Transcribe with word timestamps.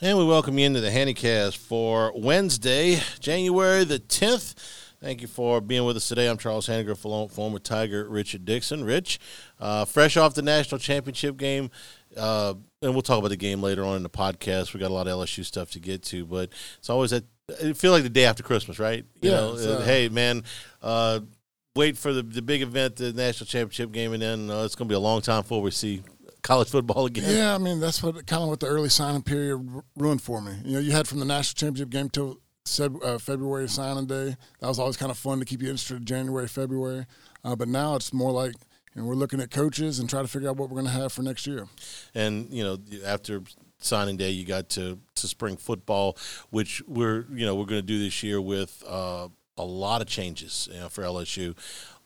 And 0.00 0.18
we 0.18 0.24
welcome 0.24 0.58
you 0.58 0.66
into 0.66 0.80
the 0.80 0.90
Handycast 0.90 1.56
for 1.56 2.12
Wednesday, 2.16 3.00
January 3.20 3.84
the 3.84 4.00
10th. 4.00 4.54
Thank 5.00 5.20
you 5.20 5.28
for 5.28 5.60
being 5.60 5.84
with 5.84 5.96
us 5.96 6.08
today. 6.08 6.28
I'm 6.28 6.36
Charles 6.36 6.66
Hanagriff, 6.66 7.30
former 7.30 7.58
Tiger 7.58 8.08
Richard 8.08 8.44
Dickson. 8.44 8.84
Rich, 8.84 9.20
uh, 9.60 9.84
fresh 9.84 10.16
off 10.16 10.34
the 10.34 10.42
national 10.42 10.78
championship 10.78 11.36
game, 11.36 11.70
uh, 12.16 12.54
and 12.82 12.92
we'll 12.92 13.02
talk 13.02 13.18
about 13.18 13.28
the 13.28 13.36
game 13.36 13.62
later 13.62 13.84
on 13.84 13.96
in 13.96 14.02
the 14.02 14.10
podcast. 14.10 14.74
We 14.74 14.80
got 14.80 14.90
a 14.90 14.94
lot 14.94 15.06
of 15.06 15.16
LSU 15.18 15.44
stuff 15.44 15.70
to 15.72 15.80
get 15.80 16.02
to, 16.04 16.26
but 16.26 16.50
it's 16.78 16.90
always 16.90 17.10
that. 17.10 17.24
It 17.60 17.76
feel 17.76 17.92
like 17.92 18.02
the 18.02 18.08
day 18.08 18.24
after 18.24 18.42
Christmas, 18.42 18.78
right? 18.78 19.04
You 19.20 19.30
Yeah, 19.30 19.36
know, 19.36 19.52
it's, 19.54 19.64
uh, 19.66 19.82
hey 19.82 20.08
man, 20.08 20.42
uh, 20.82 21.20
wait 21.76 21.96
for 21.98 22.12
the 22.12 22.22
the 22.22 22.42
big 22.42 22.62
event, 22.62 22.96
the 22.96 23.12
national 23.12 23.46
championship 23.46 23.92
game, 23.92 24.12
and 24.14 24.22
then 24.22 24.50
uh, 24.50 24.64
it's 24.64 24.74
going 24.74 24.88
to 24.88 24.92
be 24.92 24.96
a 24.96 25.00
long 25.00 25.20
time 25.20 25.42
before 25.42 25.60
we 25.62 25.70
see 25.70 26.02
college 26.44 26.68
football 26.70 27.06
again. 27.06 27.24
Yeah, 27.36 27.54
I 27.54 27.58
mean 27.58 27.80
that's 27.80 28.00
what 28.02 28.14
kind 28.26 28.42
of 28.42 28.48
what 28.48 28.60
the 28.60 28.66
early 28.66 28.88
signing 28.90 29.22
period 29.22 29.82
ruined 29.96 30.22
for 30.22 30.40
me. 30.40 30.52
You 30.64 30.74
know, 30.74 30.78
you 30.78 30.92
had 30.92 31.08
from 31.08 31.18
the 31.18 31.24
national 31.24 31.56
championship 31.58 31.90
game 31.90 32.08
till 32.10 32.38
uh, 33.02 33.18
February 33.18 33.68
signing 33.68 34.06
day. 34.06 34.36
That 34.60 34.68
was 34.68 34.78
always 34.78 34.96
kind 34.96 35.10
of 35.10 35.18
fun 35.18 35.40
to 35.40 35.44
keep 35.44 35.60
you 35.60 35.68
interested 35.68 35.96
in 35.96 36.04
January, 36.04 36.46
February. 36.46 37.06
Uh, 37.44 37.56
but 37.56 37.66
now 37.68 37.96
it's 37.96 38.12
more 38.12 38.30
like 38.30 38.54
you 38.94 39.02
know, 39.02 39.08
we're 39.08 39.14
looking 39.14 39.40
at 39.40 39.50
coaches 39.50 39.98
and 39.98 40.08
try 40.08 40.22
to 40.22 40.28
figure 40.28 40.48
out 40.48 40.56
what 40.56 40.70
we're 40.70 40.80
going 40.80 40.92
to 40.94 41.00
have 41.00 41.12
for 41.12 41.22
next 41.22 41.46
year. 41.46 41.66
and 42.14 42.48
you 42.50 42.62
know 42.62 42.78
after 43.04 43.42
signing 43.80 44.16
day 44.16 44.30
you 44.30 44.46
got 44.46 44.68
to, 44.70 44.98
to 45.14 45.28
spring 45.28 45.56
football 45.58 46.16
which 46.50 46.82
we're 46.86 47.26
you 47.32 47.44
know 47.44 47.54
we're 47.54 47.66
going 47.66 47.80
to 47.80 47.86
do 47.86 47.98
this 47.98 48.22
year 48.22 48.40
with 48.40 48.82
uh, 48.88 49.28
a 49.58 49.64
lot 49.64 50.00
of 50.00 50.06
changes 50.08 50.68
you 50.72 50.80
know, 50.80 50.88
for 50.88 51.02
lsu 51.02 51.54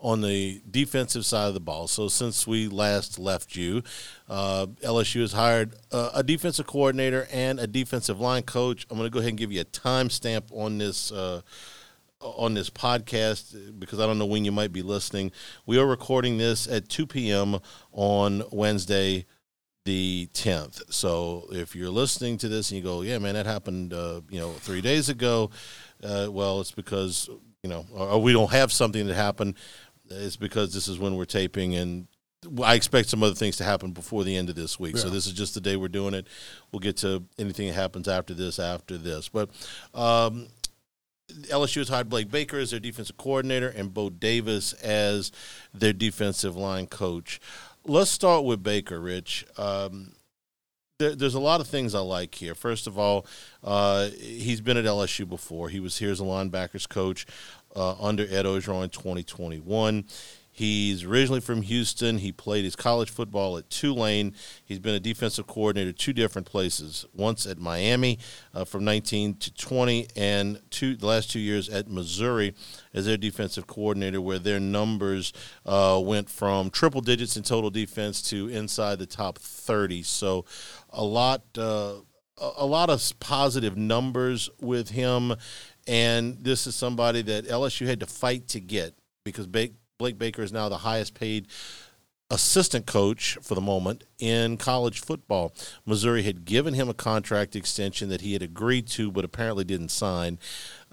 on 0.00 0.20
the 0.20 0.62
defensive 0.70 1.26
side 1.26 1.48
of 1.48 1.54
the 1.54 1.60
ball 1.60 1.88
so 1.88 2.08
since 2.08 2.46
we 2.46 2.68
last 2.68 3.18
left 3.18 3.56
you 3.56 3.82
uh, 4.28 4.66
lsu 4.82 5.20
has 5.20 5.32
hired 5.32 5.74
uh, 5.90 6.10
a 6.14 6.22
defensive 6.22 6.66
coordinator 6.66 7.26
and 7.32 7.58
a 7.58 7.66
defensive 7.66 8.20
line 8.20 8.42
coach 8.42 8.86
i'm 8.90 8.96
going 8.96 9.08
to 9.08 9.12
go 9.12 9.18
ahead 9.18 9.30
and 9.30 9.38
give 9.38 9.50
you 9.50 9.60
a 9.60 9.64
timestamp 9.64 10.44
on 10.52 10.78
this 10.78 11.10
uh, 11.10 11.40
on 12.20 12.54
this 12.54 12.70
podcast 12.70 13.78
because 13.78 14.00
I 14.00 14.06
don't 14.06 14.18
know 14.18 14.26
when 14.26 14.44
you 14.44 14.52
might 14.52 14.72
be 14.72 14.82
listening. 14.82 15.30
We 15.66 15.78
are 15.78 15.86
recording 15.86 16.38
this 16.38 16.66
at 16.66 16.88
2 16.88 17.06
p.m. 17.06 17.58
on 17.92 18.42
Wednesday, 18.50 19.26
the 19.84 20.28
10th. 20.34 20.92
So 20.92 21.46
if 21.50 21.76
you're 21.76 21.90
listening 21.90 22.38
to 22.38 22.48
this 22.48 22.70
and 22.70 22.78
you 22.78 22.84
go, 22.84 23.02
"Yeah, 23.02 23.18
man, 23.18 23.34
that 23.34 23.46
happened," 23.46 23.92
uh, 23.92 24.22
you 24.28 24.40
know, 24.40 24.52
three 24.52 24.80
days 24.80 25.08
ago. 25.08 25.50
Uh, 26.02 26.28
well, 26.30 26.60
it's 26.60 26.72
because 26.72 27.28
you 27.62 27.70
know, 27.70 27.86
or 27.92 28.20
we 28.22 28.32
don't 28.32 28.52
have 28.52 28.72
something 28.72 29.06
that 29.06 29.14
happened. 29.14 29.54
It's 30.10 30.36
because 30.36 30.72
this 30.72 30.88
is 30.88 30.98
when 30.98 31.16
we're 31.16 31.24
taping 31.24 31.74
and. 31.74 32.06
I 32.62 32.74
expect 32.74 33.08
some 33.08 33.24
other 33.24 33.34
things 33.34 33.56
to 33.56 33.64
happen 33.64 33.90
before 33.90 34.22
the 34.22 34.36
end 34.36 34.48
of 34.48 34.54
this 34.54 34.78
week. 34.78 34.96
So 34.96 35.10
this 35.10 35.26
is 35.26 35.32
just 35.32 35.54
the 35.54 35.60
day 35.60 35.74
we're 35.74 35.88
doing 35.88 36.14
it. 36.14 36.28
We'll 36.70 36.78
get 36.78 36.96
to 36.98 37.24
anything 37.36 37.66
that 37.66 37.74
happens 37.74 38.06
after 38.06 38.32
this. 38.32 38.60
After 38.60 38.96
this, 38.96 39.28
but 39.28 39.50
um, 39.92 40.46
LSU 41.28 41.78
has 41.78 41.88
hired 41.88 42.08
Blake 42.08 42.30
Baker 42.30 42.58
as 42.58 42.70
their 42.70 42.80
defensive 42.80 43.16
coordinator 43.16 43.68
and 43.68 43.92
Bo 43.92 44.10
Davis 44.10 44.72
as 44.74 45.30
their 45.74 45.92
defensive 45.92 46.56
line 46.56 46.86
coach. 46.86 47.40
Let's 47.84 48.10
start 48.10 48.44
with 48.44 48.62
Baker, 48.62 49.00
Rich. 49.00 49.46
Um, 49.56 50.12
there, 50.98 51.14
there's 51.14 51.34
a 51.34 51.40
lot 51.40 51.60
of 51.60 51.68
things 51.68 51.94
I 51.94 52.00
like 52.00 52.34
here. 52.34 52.54
First 52.54 52.86
of 52.86 52.98
all, 52.98 53.26
uh, 53.62 54.08
he's 54.18 54.60
been 54.60 54.76
at 54.76 54.84
LSU 54.84 55.28
before. 55.28 55.68
He 55.68 55.80
was 55.80 55.98
here 55.98 56.10
as 56.10 56.20
a 56.20 56.24
linebackers 56.24 56.88
coach 56.88 57.26
uh, 57.74 57.94
under 58.00 58.24
Ed 58.24 58.44
Orgeron 58.44 58.84
in 58.84 58.90
2021. 58.90 60.04
He's 60.58 61.04
originally 61.04 61.40
from 61.40 61.62
Houston. 61.62 62.18
He 62.18 62.32
played 62.32 62.64
his 62.64 62.74
college 62.74 63.10
football 63.10 63.56
at 63.58 63.70
Tulane. 63.70 64.34
He's 64.64 64.80
been 64.80 64.96
a 64.96 64.98
defensive 64.98 65.46
coordinator 65.46 65.92
two 65.92 66.12
different 66.12 66.48
places. 66.48 67.06
Once 67.14 67.46
at 67.46 67.60
Miami 67.60 68.18
uh, 68.52 68.64
from 68.64 68.84
19 68.84 69.34
to 69.34 69.54
20, 69.54 70.08
and 70.16 70.60
two 70.70 70.96
the 70.96 71.06
last 71.06 71.30
two 71.30 71.38
years 71.38 71.68
at 71.68 71.88
Missouri 71.88 72.56
as 72.92 73.06
their 73.06 73.16
defensive 73.16 73.68
coordinator, 73.68 74.20
where 74.20 74.40
their 74.40 74.58
numbers 74.58 75.32
uh, 75.64 76.02
went 76.02 76.28
from 76.28 76.70
triple 76.70 77.02
digits 77.02 77.36
in 77.36 77.44
total 77.44 77.70
defense 77.70 78.20
to 78.30 78.48
inside 78.48 78.98
the 78.98 79.06
top 79.06 79.38
30. 79.38 80.02
So, 80.02 80.44
a 80.90 81.04
lot. 81.04 81.42
Uh, 81.56 81.98
a 82.40 82.52
a 82.58 82.66
lot 82.66 82.90
of 82.90 83.02
positive 83.20 83.76
numbers 83.76 84.48
with 84.60 84.90
him, 84.90 85.34
and 85.88 86.36
this 86.44 86.66
is 86.66 86.76
somebody 86.76 87.22
that 87.22 87.46
LSU 87.46 87.86
had 87.86 88.00
to 88.00 88.06
fight 88.06 88.46
to 88.48 88.60
get 88.60 88.94
because 89.24 89.46
Blake 89.46 89.72
Baker 89.98 90.42
is 90.42 90.52
now 90.52 90.68
the 90.68 90.78
highest 90.78 91.14
paid 91.14 91.48
assistant 92.30 92.86
coach 92.86 93.38
for 93.42 93.54
the 93.54 93.60
moment 93.60 94.04
in 94.18 94.58
college 94.58 95.00
football. 95.00 95.54
Missouri 95.86 96.22
had 96.22 96.44
given 96.44 96.74
him 96.74 96.90
a 96.90 96.94
contract 96.94 97.56
extension 97.56 98.10
that 98.10 98.20
he 98.20 98.34
had 98.34 98.42
agreed 98.42 98.86
to, 98.88 99.10
but 99.10 99.24
apparently 99.24 99.64
didn't 99.64 99.88
sign, 99.88 100.38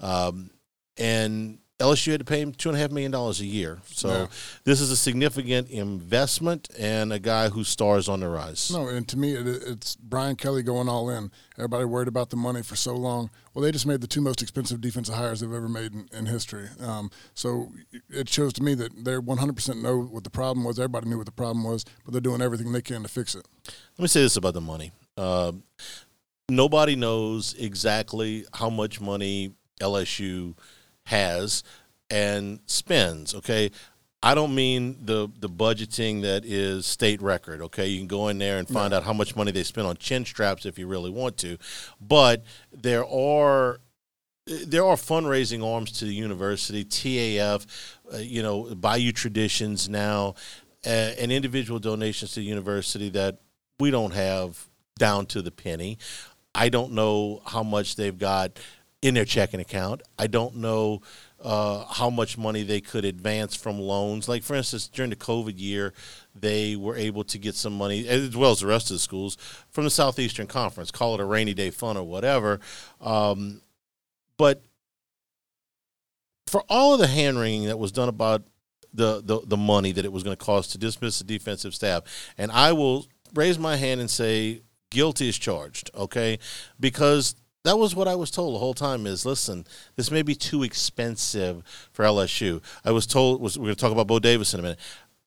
um, 0.00 0.50
and 0.96 1.58
LSU 1.78 2.12
had 2.12 2.20
to 2.20 2.24
pay 2.24 2.40
him 2.40 2.52
two 2.52 2.70
and 2.70 2.78
a 2.78 2.80
half 2.80 2.90
million 2.90 3.10
dollars 3.12 3.38
a 3.40 3.44
year. 3.44 3.80
So 3.92 4.08
Yeah. 4.08 4.26
this 4.64 4.80
is 4.80 4.90
a 4.90 4.96
significant 4.96 5.68
investment 5.68 6.70
and 6.78 7.12
a 7.12 7.18
guy 7.18 7.50
who 7.50 7.64
stars 7.64 8.08
on 8.08 8.20
the 8.20 8.28
rise. 8.28 8.70
No, 8.70 8.88
and 8.88 9.06
to 9.08 9.18
me, 9.18 9.34
it, 9.34 9.46
it's 9.46 9.94
Brian 9.96 10.36
Kelly 10.36 10.62
going 10.62 10.88
all 10.88 11.10
in. 11.10 11.30
Everybody 11.58 11.84
worried 11.84 12.08
about 12.08 12.30
the 12.30 12.36
money 12.36 12.62
for 12.62 12.76
so 12.76 12.94
long. 12.94 13.28
Well, 13.52 13.62
they 13.62 13.72
just 13.72 13.86
made 13.86 14.00
the 14.00 14.06
two 14.06 14.22
most 14.22 14.40
expensive 14.40 14.80
defensive 14.80 15.14
hires 15.14 15.40
they've 15.40 15.52
ever 15.52 15.68
made 15.68 15.92
in, 15.92 16.08
in 16.12 16.24
history. 16.26 16.68
Um, 16.80 17.10
so 17.34 17.70
it 18.08 18.30
shows 18.30 18.54
to 18.54 18.62
me 18.62 18.74
that 18.74 19.04
they 19.04 19.12
100% 19.12 19.82
know 19.82 20.00
what 20.00 20.24
the 20.24 20.30
problem 20.30 20.64
was. 20.64 20.78
Everybody 20.78 21.10
knew 21.10 21.18
what 21.18 21.26
the 21.26 21.32
problem 21.32 21.62
was, 21.62 21.84
but 22.06 22.12
they're 22.12 22.22
doing 22.22 22.40
everything 22.40 22.72
they 22.72 22.82
can 22.82 23.02
to 23.02 23.08
fix 23.08 23.34
it. 23.34 23.46
Let 23.98 24.02
me 24.02 24.08
say 24.08 24.22
this 24.22 24.36
about 24.38 24.54
the 24.54 24.62
money. 24.62 24.92
Uh, 25.18 25.52
nobody 26.48 26.96
knows 26.96 27.54
exactly 27.58 28.46
how 28.54 28.70
much 28.70 28.98
money 29.00 29.52
LSU 29.80 30.54
has 31.06 31.62
and 32.10 32.60
spends. 32.66 33.34
Okay, 33.34 33.70
I 34.22 34.34
don't 34.34 34.54
mean 34.54 34.98
the 35.04 35.28
the 35.38 35.48
budgeting 35.48 36.22
that 36.22 36.44
is 36.44 36.86
state 36.86 37.20
record. 37.20 37.60
Okay, 37.62 37.86
you 37.86 37.98
can 37.98 38.08
go 38.08 38.28
in 38.28 38.38
there 38.38 38.58
and 38.58 38.68
find 38.68 38.92
out 38.94 39.04
how 39.04 39.12
much 39.12 39.36
money 39.36 39.52
they 39.52 39.62
spend 39.62 39.86
on 39.86 39.96
chin 39.96 40.24
straps 40.24 40.66
if 40.66 40.78
you 40.78 40.86
really 40.86 41.10
want 41.10 41.36
to, 41.38 41.58
but 42.00 42.44
there 42.72 43.06
are 43.06 43.80
there 44.46 44.84
are 44.84 44.96
fundraising 44.96 45.64
arms 45.64 45.90
to 45.92 46.04
the 46.04 46.14
university, 46.14 46.84
TAF, 46.84 47.66
uh, 48.12 48.18
you 48.18 48.42
know, 48.42 48.74
Bayou 48.74 49.10
Traditions 49.12 49.88
now, 49.88 50.34
uh, 50.86 50.88
and 51.18 51.32
individual 51.32 51.80
donations 51.80 52.32
to 52.32 52.40
the 52.40 52.46
university 52.46 53.08
that 53.10 53.38
we 53.80 53.90
don't 53.90 54.14
have 54.14 54.68
down 54.98 55.26
to 55.26 55.42
the 55.42 55.50
penny. 55.50 55.98
I 56.54 56.68
don't 56.68 56.92
know 56.92 57.42
how 57.44 57.62
much 57.62 57.96
they've 57.96 58.16
got 58.16 58.58
in 59.02 59.14
their 59.14 59.24
checking 59.24 59.60
account. 59.60 60.02
I 60.18 60.26
don't 60.26 60.56
know 60.56 61.02
uh, 61.40 61.84
how 61.84 62.10
much 62.10 62.38
money 62.38 62.62
they 62.62 62.80
could 62.80 63.04
advance 63.04 63.54
from 63.54 63.78
loans. 63.78 64.28
Like, 64.28 64.42
for 64.42 64.54
instance, 64.54 64.88
during 64.88 65.10
the 65.10 65.16
COVID 65.16 65.54
year, 65.56 65.92
they 66.34 66.76
were 66.76 66.96
able 66.96 67.24
to 67.24 67.38
get 67.38 67.54
some 67.54 67.74
money, 67.74 68.08
as 68.08 68.36
well 68.36 68.52
as 68.52 68.60
the 68.60 68.66
rest 68.66 68.90
of 68.90 68.94
the 68.94 69.00
schools, 69.00 69.36
from 69.70 69.84
the 69.84 69.90
Southeastern 69.90 70.46
Conference, 70.46 70.90
call 70.90 71.14
it 71.14 71.20
a 71.20 71.24
rainy 71.24 71.54
day 71.54 71.70
fund 71.70 71.98
or 71.98 72.04
whatever. 72.04 72.58
Um, 73.00 73.60
but 74.38 74.62
for 76.46 76.62
all 76.68 76.94
of 76.94 77.00
the 77.00 77.06
hand 77.06 77.38
wringing 77.38 77.66
that 77.66 77.78
was 77.78 77.92
done 77.92 78.08
about 78.08 78.42
the, 78.92 79.20
the, 79.22 79.40
the 79.46 79.56
money 79.56 79.92
that 79.92 80.04
it 80.04 80.12
was 80.12 80.22
going 80.22 80.36
to 80.36 80.44
cost 80.44 80.72
to 80.72 80.78
dismiss 80.78 81.18
the 81.18 81.24
defensive 81.24 81.74
staff, 81.74 82.02
and 82.38 82.50
I 82.50 82.72
will 82.72 83.06
raise 83.34 83.58
my 83.58 83.76
hand 83.76 84.00
and 84.00 84.10
say 84.10 84.62
guilty 84.90 85.28
is 85.28 85.36
charged, 85.36 85.90
okay? 85.94 86.38
Because 86.80 87.34
that 87.66 87.78
was 87.78 87.96
what 87.96 88.06
I 88.06 88.14
was 88.14 88.30
told 88.30 88.54
the 88.54 88.58
whole 88.58 88.74
time 88.74 89.06
is 89.06 89.26
listen, 89.26 89.66
this 89.96 90.10
may 90.10 90.22
be 90.22 90.34
too 90.34 90.62
expensive 90.62 91.64
for 91.92 92.04
LSU. 92.04 92.62
I 92.84 92.92
was 92.92 93.06
told 93.06 93.40
was 93.40 93.58
we're 93.58 93.64
going 93.64 93.74
to 93.74 93.80
talk 93.80 93.92
about 93.92 94.06
Bo 94.06 94.20
Davis 94.20 94.54
in 94.54 94.60
a 94.60 94.62
minute. 94.62 94.78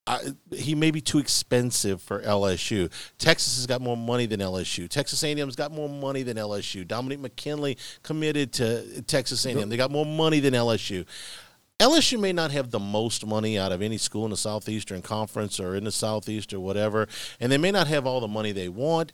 I, 0.07 0.21
he 0.55 0.73
may 0.73 0.89
be 0.89 1.01
too 1.01 1.19
expensive 1.19 2.01
for 2.01 2.21
LSU. 2.21 2.91
Texas 3.17 3.57
has 3.57 3.67
got 3.67 3.81
more 3.81 3.97
money 3.97 4.25
than 4.25 4.39
LSU. 4.39 4.87
Texas 4.89 5.21
A&M's 5.23 5.55
got 5.55 5.71
more 5.71 5.89
money 5.89 6.23
than 6.23 6.37
LSU. 6.37 6.87
Dominick 6.87 7.19
McKinley 7.19 7.77
committed 8.01 8.53
to 8.53 9.03
Texas 9.03 9.45
A&M. 9.45 9.69
They 9.69 9.77
got 9.77 9.91
more 9.91 10.05
money 10.05 10.39
than 10.39 10.53
LSU. 10.55 11.05
LSU 11.79 12.19
may 12.19 12.33
not 12.33 12.51
have 12.51 12.71
the 12.71 12.79
most 12.79 13.25
money 13.25 13.59
out 13.59 13.71
of 13.71 13.81
any 13.81 13.97
school 13.97 14.23
in 14.23 14.31
the 14.31 14.37
Southeastern 14.37 15.01
Conference 15.01 15.59
or 15.59 15.75
in 15.75 15.83
the 15.83 15.91
Southeast 15.91 16.53
or 16.53 16.59
whatever, 16.59 17.07
and 17.39 17.51
they 17.51 17.57
may 17.57 17.71
not 17.71 17.87
have 17.87 18.07
all 18.07 18.19
the 18.19 18.27
money 18.27 18.51
they 18.51 18.69
want, 18.69 19.11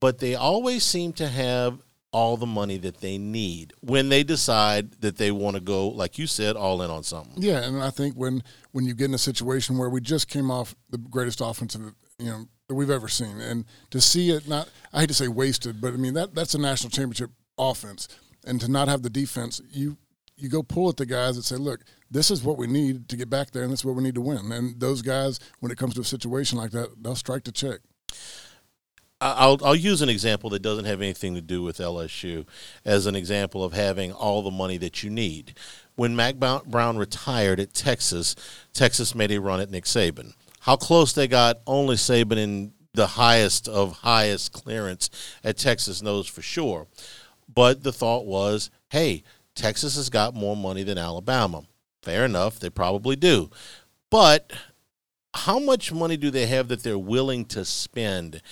but 0.00 0.18
they 0.18 0.34
always 0.34 0.82
seem 0.82 1.12
to 1.12 1.28
have 1.28 1.78
all 2.12 2.36
the 2.36 2.46
money 2.46 2.76
that 2.76 3.00
they 3.00 3.16
need 3.16 3.72
when 3.80 4.10
they 4.10 4.22
decide 4.22 4.92
that 5.00 5.16
they 5.16 5.30
want 5.30 5.56
to 5.56 5.62
go, 5.62 5.88
like 5.88 6.18
you 6.18 6.26
said, 6.26 6.56
all 6.56 6.82
in 6.82 6.90
on 6.90 7.02
something. 7.02 7.32
Yeah, 7.36 7.64
and 7.64 7.82
I 7.82 7.90
think 7.90 8.14
when 8.14 8.42
when 8.72 8.84
you 8.84 8.94
get 8.94 9.06
in 9.06 9.14
a 9.14 9.18
situation 9.18 9.78
where 9.78 9.88
we 9.88 10.00
just 10.00 10.28
came 10.28 10.50
off 10.50 10.74
the 10.90 10.98
greatest 10.98 11.40
offensive, 11.40 11.94
you 12.18 12.26
know, 12.26 12.44
that 12.68 12.74
we've 12.74 12.90
ever 12.90 13.08
seen, 13.08 13.40
and 13.40 13.64
to 13.90 14.00
see 14.00 14.30
it 14.30 14.46
not, 14.46 14.68
I 14.92 15.00
hate 15.00 15.08
to 15.08 15.14
say 15.14 15.28
wasted, 15.28 15.80
but 15.80 15.94
I 15.94 15.96
mean 15.96 16.14
that 16.14 16.34
that's 16.34 16.54
a 16.54 16.58
national 16.58 16.90
championship 16.90 17.30
offense, 17.58 18.08
and 18.44 18.60
to 18.60 18.70
not 18.70 18.88
have 18.88 19.02
the 19.02 19.10
defense, 19.10 19.60
you 19.70 19.96
you 20.36 20.48
go 20.48 20.62
pull 20.62 20.88
at 20.88 20.96
the 20.96 21.06
guys 21.06 21.36
and 21.36 21.44
say, 21.44 21.56
look, 21.56 21.80
this 22.10 22.30
is 22.30 22.42
what 22.42 22.58
we 22.58 22.66
need 22.66 23.08
to 23.08 23.16
get 23.16 23.30
back 23.30 23.52
there, 23.52 23.62
and 23.62 23.72
this 23.72 23.80
is 23.80 23.84
what 23.84 23.94
we 23.94 24.02
need 24.02 24.16
to 24.16 24.20
win. 24.20 24.50
And 24.52 24.78
those 24.78 25.00
guys, 25.00 25.38
when 25.60 25.70
it 25.70 25.78
comes 25.78 25.94
to 25.94 26.00
a 26.00 26.04
situation 26.04 26.58
like 26.58 26.72
that, 26.72 26.90
they'll 27.00 27.14
strike 27.14 27.44
the 27.44 27.52
check. 27.52 27.80
I'll, 29.22 29.58
I'll 29.64 29.76
use 29.76 30.02
an 30.02 30.08
example 30.08 30.50
that 30.50 30.62
doesn't 30.62 30.84
have 30.84 31.00
anything 31.00 31.34
to 31.34 31.40
do 31.40 31.62
with 31.62 31.78
LSU 31.78 32.44
as 32.84 33.06
an 33.06 33.14
example 33.14 33.62
of 33.62 33.72
having 33.72 34.12
all 34.12 34.42
the 34.42 34.50
money 34.50 34.78
that 34.78 35.02
you 35.02 35.10
need. 35.10 35.54
When 35.94 36.16
Mack 36.16 36.36
Brown 36.36 36.96
retired 36.96 37.60
at 37.60 37.72
Texas, 37.72 38.34
Texas 38.72 39.14
made 39.14 39.30
a 39.30 39.40
run 39.40 39.60
at 39.60 39.70
Nick 39.70 39.84
Saban. 39.84 40.34
How 40.60 40.76
close 40.76 41.12
they 41.12 41.28
got, 41.28 41.60
only 41.66 41.96
Saban 41.96 42.36
in 42.36 42.72
the 42.94 43.06
highest 43.06 43.68
of 43.68 43.98
highest 43.98 44.52
clearance 44.52 45.10
at 45.44 45.56
Texas 45.56 46.02
knows 46.02 46.26
for 46.26 46.42
sure. 46.42 46.86
But 47.52 47.82
the 47.82 47.92
thought 47.92 48.26
was, 48.26 48.70
hey, 48.90 49.22
Texas 49.54 49.96
has 49.96 50.08
got 50.08 50.34
more 50.34 50.56
money 50.56 50.82
than 50.82 50.98
Alabama. 50.98 51.62
Fair 52.02 52.24
enough, 52.24 52.58
they 52.58 52.70
probably 52.70 53.16
do. 53.16 53.50
But 54.10 54.52
how 55.34 55.58
much 55.58 55.92
money 55.92 56.16
do 56.16 56.30
they 56.30 56.46
have 56.46 56.68
that 56.68 56.82
they're 56.82 56.98
willing 56.98 57.44
to 57.46 57.64
spend? 57.64 58.42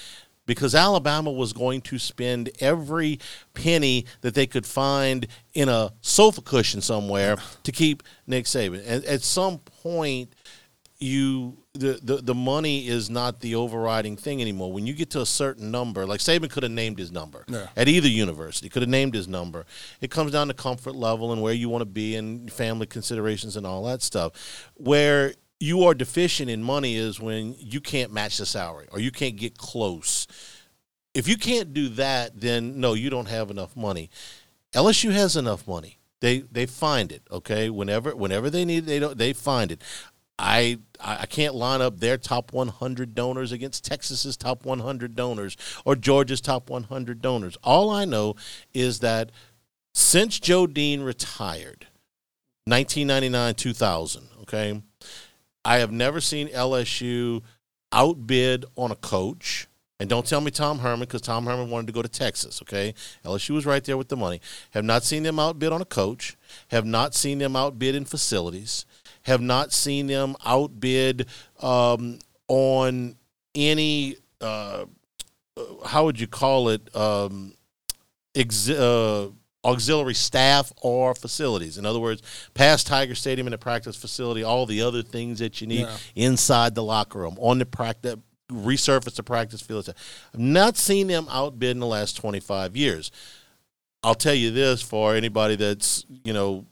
Because 0.51 0.75
Alabama 0.75 1.31
was 1.31 1.53
going 1.53 1.81
to 1.81 1.97
spend 1.97 2.51
every 2.59 3.21
penny 3.55 4.05
that 4.23 4.35
they 4.35 4.49
could 4.49 4.67
find 4.67 5.29
in 5.55 5.69
a 5.69 5.93
sofa 6.01 6.43
cushion 6.43 6.81
somewhere 6.81 7.37
to 7.63 7.71
keep 7.71 8.03
Nick 8.27 8.47
Saban. 8.47 8.83
And 8.85 9.05
at 9.05 9.23
some 9.23 9.59
point, 9.59 10.35
you 10.99 11.57
the, 11.75 12.01
the 12.03 12.17
the 12.17 12.35
money 12.35 12.89
is 12.89 13.09
not 13.09 13.39
the 13.39 13.55
overriding 13.55 14.17
thing 14.17 14.41
anymore. 14.41 14.73
When 14.73 14.89
you 14.89 14.93
get 14.93 15.11
to 15.11 15.21
a 15.21 15.27
certain 15.27 15.71
number, 15.71 16.05
like 16.05 16.19
Saban 16.19 16.51
could 16.51 16.65
have 16.65 16.73
named 16.73 16.99
his 16.99 17.13
number 17.13 17.45
yeah. 17.47 17.69
at 17.77 17.87
either 17.87 18.09
university, 18.09 18.69
could 18.69 18.83
have 18.83 18.89
named 18.89 19.15
his 19.15 19.29
number. 19.29 19.67
It 20.01 20.11
comes 20.11 20.33
down 20.33 20.49
to 20.49 20.55
comfort 20.55 20.97
level 20.97 21.33
and 21.33 21.41
where 21.41 21.55
you 21.55 21.69
want 21.69 21.83
to 21.83 21.87
be 21.87 22.17
and 22.17 22.53
family 22.53 22.89
considerations 22.89 23.57
and 23.57 23.65
all 23.65 23.85
that 23.85 24.03
stuff. 24.03 24.33
Where 24.75 25.33
you 25.61 25.85
are 25.85 25.95
deficient 25.95 26.49
in 26.51 26.63
money 26.63 26.97
is 26.97 27.21
when 27.21 27.55
you 27.59 27.81
can't 27.81 28.13
match 28.13 28.39
the 28.39 28.47
salary 28.47 28.89
or 28.91 28.99
you 28.99 29.11
can't 29.11 29.37
get 29.37 29.59
close. 29.59 30.27
If 31.13 31.29
you 31.29 31.37
can't 31.37 31.75
do 31.75 31.91
that, 31.91 32.41
then 32.41 32.81
no, 32.81 32.95
you 32.95 33.11
don't 33.11 33.29
have 33.29 33.51
enough 33.51 33.77
money. 33.77 34.11
LSU 34.75 35.13
has 35.13 35.37
enough 35.37 35.69
money. 35.69 35.99
They 36.21 36.41
they 36.41 36.67
find 36.67 37.13
it, 37.13 37.23
okay? 37.31 37.69
Whenever 37.69 38.17
whenever 38.17 38.49
they 38.49 38.65
need 38.65 38.85
it, 38.85 38.87
they 38.87 38.99
don't 38.99 39.19
they 39.19 39.33
find 39.33 39.71
it. 39.71 39.83
I 40.39 40.79
I 40.99 41.27
can't 41.27 41.55
line 41.55 41.83
up 41.83 42.01
their 42.01 42.17
top 42.17 42.53
100 42.53 43.15
donors 43.15 43.53
against 43.53 43.85
Texas's 43.85 44.37
top 44.39 44.65
100 44.65 45.15
donors 45.15 45.57
or 45.85 45.95
Georgia's 45.95 46.41
top 46.41 46.71
100 46.71 47.21
donors. 47.21 47.57
All 47.63 47.91
I 47.91 48.07
know 48.07 48.37
is 48.73 49.01
that 49.01 49.31
since 49.93 50.39
Joe 50.39 50.67
Dean 50.67 51.03
retired, 51.03 51.87
1999 52.67 53.55
2000, 53.55 54.29
okay, 54.43 54.83
I 55.65 55.79
have 55.79 55.93
never 55.93 56.21
seen 56.21 56.49
LSU 56.49 57.43
outbid 57.93 58.65
on 58.77 58.91
a 58.91 58.97
coach. 58.97 59.67
And 59.99 60.09
don't 60.09 60.27
tell 60.27 60.41
me 60.41 60.51
Tom 60.51 60.79
Herman 60.79 61.01
because 61.01 61.21
Tom 61.21 61.45
Herman 61.45 61.69
wanted 61.69 61.89
to 61.89 61.93
go 61.93 62.01
to 62.01 62.09
Texas, 62.09 62.63
okay? 62.63 62.95
LSU 63.23 63.51
was 63.51 63.67
right 63.67 63.85
there 63.85 63.99
with 63.99 64.09
the 64.09 64.17
money. 64.17 64.41
Have 64.71 64.85
not 64.85 65.05
seen 65.05 65.23
them 65.23 65.39
outbid 65.39 65.73
on 65.73 65.83
a 65.83 65.85
coach. 65.85 66.39
Have 66.69 66.87
not 66.87 67.15
seen 67.15 67.39
them 67.39 67.55
outbid 67.55 67.95
in 67.95 68.07
facilities. 68.07 68.87
Have 69.25 69.43
not 69.43 69.75
seen 69.75 70.07
them 70.07 70.37
outbid 70.45 71.27
um, 71.61 72.19
on 72.49 73.17
any, 73.55 74.17
uh, 74.41 74.87
how 75.85 76.07
would 76.07 76.19
you 76.19 76.27
call 76.27 76.71
it, 76.71 76.97
um, 76.97 77.53
uh, 78.35 79.27
auxiliary 79.65 80.15
staff 80.15 80.73
or 80.83 81.15
facilities. 81.15 81.79
In 81.79 81.85
other 81.85 82.01
words, 82.01 82.23
past 82.55 82.87
Tiger 82.87 83.15
Stadium 83.15 83.47
and 83.47 83.55
the 83.55 83.59
practice 83.59 83.97
facility, 83.97 84.43
all 84.43 84.67
the 84.67 84.83
other 84.83 85.03
things 85.03 85.39
that 85.41 85.61
you 85.61 85.67
need 85.67 85.81
yeah. 85.83 85.97
inside 86.15 86.75
the 86.75 86.83
locker 86.83 87.19
room, 87.19 87.37
on 87.41 87.59
the 87.59 87.67
practice, 87.67 88.17
resurface 88.51 89.15
the 89.15 89.23
practice 89.23 89.61
field. 89.61 89.89
I've 90.35 90.41
not 90.41 90.77
seen 90.77 91.07
them 91.07 91.27
outbid 91.31 91.71
in 91.71 91.81
the 91.81 91.87
last 91.87 92.17
25 92.17 92.77
years. 92.77 93.11
I'll 94.03 94.15
tell 94.15 94.35
you 94.35 94.51
this 94.51 94.81
for 94.81 95.15
anybody 95.15 95.57
that's, 95.57 96.07
you 96.25 96.33
know, 96.33 96.67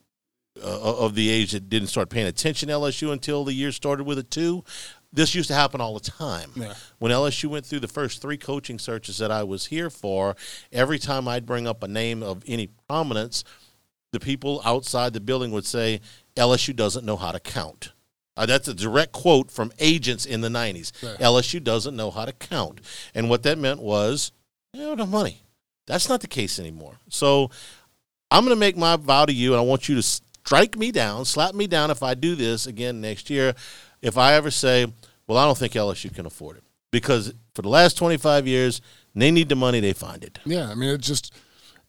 uh, 0.62 0.96
of 0.96 1.14
the 1.14 1.28
age 1.28 1.52
that 1.52 1.68
didn't 1.68 1.88
start 1.88 2.10
paying 2.10 2.26
attention 2.26 2.68
to 2.68 2.74
LSU 2.74 3.12
until 3.12 3.44
the 3.44 3.52
year 3.52 3.70
started 3.70 4.04
with 4.04 4.18
a 4.18 4.24
two 4.24 4.64
this 5.12 5.34
used 5.34 5.48
to 5.48 5.54
happen 5.54 5.80
all 5.80 5.94
the 5.94 6.00
time. 6.10 6.50
Yeah. 6.54 6.74
When 6.98 7.12
LSU 7.12 7.46
went 7.46 7.64
through 7.64 7.80
the 7.80 7.88
first 7.88 8.20
three 8.20 8.36
coaching 8.36 8.78
searches 8.78 9.18
that 9.18 9.30
I 9.30 9.42
was 9.42 9.66
here 9.66 9.90
for, 9.90 10.36
every 10.72 10.98
time 10.98 11.26
I'd 11.26 11.46
bring 11.46 11.66
up 11.66 11.82
a 11.82 11.88
name 11.88 12.22
of 12.22 12.42
any 12.46 12.68
prominence, 12.88 13.44
the 14.12 14.20
people 14.20 14.60
outside 14.64 15.12
the 15.12 15.20
building 15.20 15.50
would 15.52 15.66
say, 15.66 16.00
LSU 16.36 16.74
doesn't 16.74 17.04
know 17.04 17.16
how 17.16 17.32
to 17.32 17.40
count. 17.40 17.92
Uh, 18.36 18.46
that's 18.46 18.68
a 18.68 18.74
direct 18.74 19.12
quote 19.12 19.50
from 19.50 19.72
agents 19.78 20.24
in 20.24 20.42
the 20.42 20.48
90s. 20.48 20.92
Yeah. 21.02 21.16
LSU 21.26 21.62
doesn't 21.62 21.96
know 21.96 22.10
how 22.10 22.24
to 22.24 22.32
count. 22.32 22.80
And 23.14 23.28
what 23.28 23.42
that 23.42 23.58
meant 23.58 23.80
was, 23.80 24.32
the 24.94 25.06
money. 25.06 25.42
That's 25.86 26.08
not 26.08 26.20
the 26.20 26.28
case 26.28 26.58
anymore. 26.58 26.98
So 27.08 27.50
I'm 28.30 28.44
going 28.44 28.54
to 28.54 28.60
make 28.60 28.76
my 28.76 28.96
vow 28.96 29.24
to 29.24 29.32
you, 29.32 29.52
and 29.52 29.60
I 29.60 29.64
want 29.64 29.88
you 29.88 29.96
to 29.96 30.02
strike 30.02 30.76
me 30.76 30.92
down, 30.92 31.24
slap 31.24 31.54
me 31.54 31.66
down 31.66 31.90
if 31.90 32.02
I 32.02 32.14
do 32.14 32.34
this 32.34 32.66
again 32.66 33.00
next 33.00 33.30
year 33.30 33.54
if 34.02 34.16
I 34.18 34.34
ever 34.34 34.50
say, 34.50 34.92
well, 35.26 35.38
I 35.38 35.44
don't 35.44 35.58
think 35.58 35.72
LSU 35.72 36.14
can 36.14 36.26
afford 36.26 36.56
it 36.56 36.64
because 36.90 37.34
for 37.54 37.62
the 37.62 37.68
last 37.68 37.96
25 37.98 38.46
years, 38.46 38.80
they 39.14 39.30
need 39.30 39.48
the 39.48 39.56
money, 39.56 39.80
they 39.80 39.92
find 39.92 40.22
it. 40.24 40.38
Yeah, 40.44 40.70
I 40.70 40.74
mean, 40.74 40.90
it 40.90 41.00
just 41.00 41.34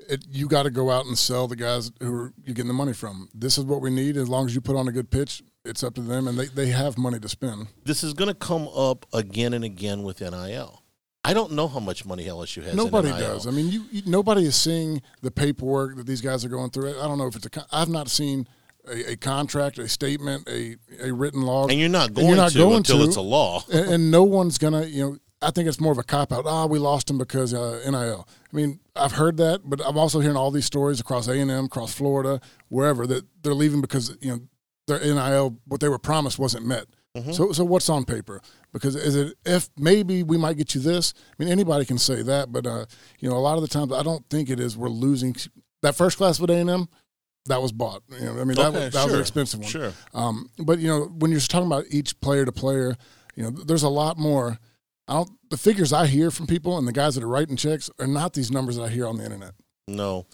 it, 0.10 0.26
you 0.30 0.48
got 0.48 0.64
to 0.64 0.72
go 0.72 0.90
out 0.90 1.06
and 1.06 1.18
sell 1.18 1.48
the 1.48 1.56
guys 1.56 1.92
who 2.00 2.14
are, 2.14 2.34
you're 2.44 2.56
getting 2.56 2.68
the 2.68 2.74
money 2.74 2.94
from. 2.94 3.30
This 3.34 3.58
is 3.58 3.66
what 3.66 3.82
we 3.82 3.92
need. 3.92 4.18
As 4.18 4.28
long 4.28 4.48
as 4.48 4.56
you 4.56 4.62
put 4.62 4.76
on 4.76 4.88
a 4.88 4.92
good 4.92 5.12
pitch, 5.12 5.44
it's 5.64 5.84
up 5.84 5.96
to 5.96 6.02
them, 6.02 6.28
and 6.28 6.38
they, 6.38 6.48
they 6.48 6.68
have 6.68 6.98
money 6.98 7.20
to 7.20 7.30
spend. 7.30 7.68
This 7.86 8.04
is 8.04 8.14
going 8.14 8.30
to 8.30 8.34
come 8.34 8.68
up 8.76 9.06
again 9.14 9.54
and 9.54 9.64
again 9.64 10.04
with 10.04 10.22
NIL. 10.22 10.84
I 11.24 11.34
don't 11.34 11.52
know 11.52 11.68
how 11.68 11.80
much 11.80 12.06
money 12.06 12.26
LSU 12.26 12.64
has. 12.64 12.74
Nobody 12.74 13.10
does. 13.10 13.46
I 13.46 13.52
mean, 13.52 13.70
you, 13.70 13.86
you, 13.92 14.02
nobody 14.06 14.46
is 14.46 14.56
seeing 14.56 15.02
the 15.22 15.30
paperwork 15.30 15.98
that 15.98 16.08
these 16.08 16.22
guys 16.22 16.46
are 16.46 16.50
going 16.50 16.72
through. 16.72 17.00
I 17.00 17.08
don't 17.08 17.18
know 17.18 17.28
if 17.28 17.36
it's 17.36 17.46
a. 17.46 17.66
I've 17.72 17.90
not 17.90 18.10
seen 18.10 18.48
a, 18.88 19.12
a, 19.12 19.16
contract, 19.18 19.78
a 19.78 19.88
statement, 19.88 20.48
a, 20.48 20.78
a 21.02 21.12
written 21.12 21.42
law. 21.42 21.68
And 21.68 21.80
you're 21.80 21.90
not 21.90 22.14
going, 22.14 22.28
you're 22.28 22.36
not 22.36 22.52
to 22.52 22.58
going 22.58 22.78
until 22.78 23.00
to, 23.00 23.04
it's 23.06 23.16
a 23.16 23.22
law. 23.22 23.64
and, 23.74 23.94
and, 23.94 24.12
no 24.12 24.24
one's 24.24 24.58
going 24.58 24.74
to, 24.74 24.88
you 24.88 25.04
know, 25.04 25.18
I 25.42 25.52
think 25.52 25.68
it's 25.68 25.80
more 25.80 25.92
of 25.92 25.98
a 25.98 26.04
cop 26.04 26.34
out. 26.34 26.46
Ah, 26.46 26.66
we 26.66 26.80
lost 26.80 27.10
him 27.10 27.18
because 27.18 27.54
uh, 27.54 27.82
NIL. 27.90 28.28
I 28.30 28.56
mean, 28.56 28.80
I've 28.96 29.14
heard 29.14 29.38
that, 29.38 29.62
but 29.64 29.80
I'm 29.86 29.98
also 29.98 30.20
hearing 30.20 30.36
all 30.36 30.52
these 30.52 30.66
stories 30.66 31.00
across 31.00 31.28
A&M, 31.28 31.50
across 31.50 31.94
Florida, 31.94 32.42
wherever, 32.68 33.08
that 33.08 33.26
they're 33.42 33.54
leaving 33.54 33.80
because, 33.80 34.18
you 34.22 34.32
know, 34.32 34.40
their 34.88 35.00
NIL, 35.00 35.58
what 35.66 35.80
they 35.80 35.88
were 35.88 36.00
promised 36.00 36.40
wasn't 36.40 36.66
met. 36.66 36.88
Mm-hmm. 37.16 37.32
So, 37.32 37.52
so 37.52 37.64
what's 37.64 37.90
on 37.90 38.06
paper? 38.06 38.42
Because 38.72 38.96
is 38.96 39.16
it 39.16 39.36
if 39.46 39.70
maybe 39.78 40.24
we 40.24 40.38
might 40.38 40.58
get 40.58 40.76
you 40.76 40.82
this? 40.82 41.14
I 41.18 41.44
mean, 41.44 41.52
anybody 41.52 41.86
can 41.86 41.98
say 41.98 42.22
that, 42.22 42.52
but 42.52 42.68
uh, 42.68 42.86
you 43.20 43.30
know, 43.30 43.36
a 43.36 43.40
lot 43.40 43.56
of 43.56 43.62
the 43.62 43.68
times 43.68 43.92
I 43.92 44.04
don't 44.04 44.28
think 44.30 44.50
it 44.50 44.60
is. 44.60 44.78
We're 44.78 44.90
losing 44.90 45.36
that 45.82 45.96
first 45.96 46.18
class 46.18 46.40
with 46.40 46.52
A 46.52 46.56
and 46.56 46.70
M 46.70 46.90
that 47.46 47.62
was 47.62 47.72
bought. 47.72 48.04
You 48.10 48.26
know, 48.26 48.42
I 48.42 48.44
mean, 48.44 48.56
that, 48.56 48.74
that 48.74 48.94
sure. 48.94 49.06
was 49.06 49.14
an 49.14 49.20
expensive 49.20 49.60
one. 49.62 49.70
Sure. 49.70 49.94
Um, 50.14 50.50
but 50.60 50.80
you 50.80 50.88
know, 50.88 51.06
when 51.06 51.32
you're 51.32 51.40
talking 51.40 51.68
about 51.68 51.86
each 51.90 52.20
player 52.22 52.46
to 52.46 52.52
player, 52.52 52.96
you 53.36 53.44
know, 53.44 53.50
there's 53.50 53.84
a 53.84 53.90
lot 53.90 54.18
more. 54.18 54.60
I 55.08 55.14
don't. 55.14 55.30
The 55.50 55.58
figures 55.58 55.92
I 55.92 56.06
hear 56.06 56.30
from 56.30 56.46
people 56.46 56.78
and 56.78 56.88
the 56.88 56.92
guys 56.92 57.16
that 57.16 57.24
are 57.24 57.28
writing 57.28 57.56
checks 57.56 57.90
are 58.00 58.08
not 58.08 58.34
these 58.34 58.52
numbers 58.52 58.76
that 58.76 58.84
I 58.84 58.90
hear 58.90 59.08
on 59.08 59.18
the 59.18 59.26
internet. 59.26 59.54
No, 59.88 60.28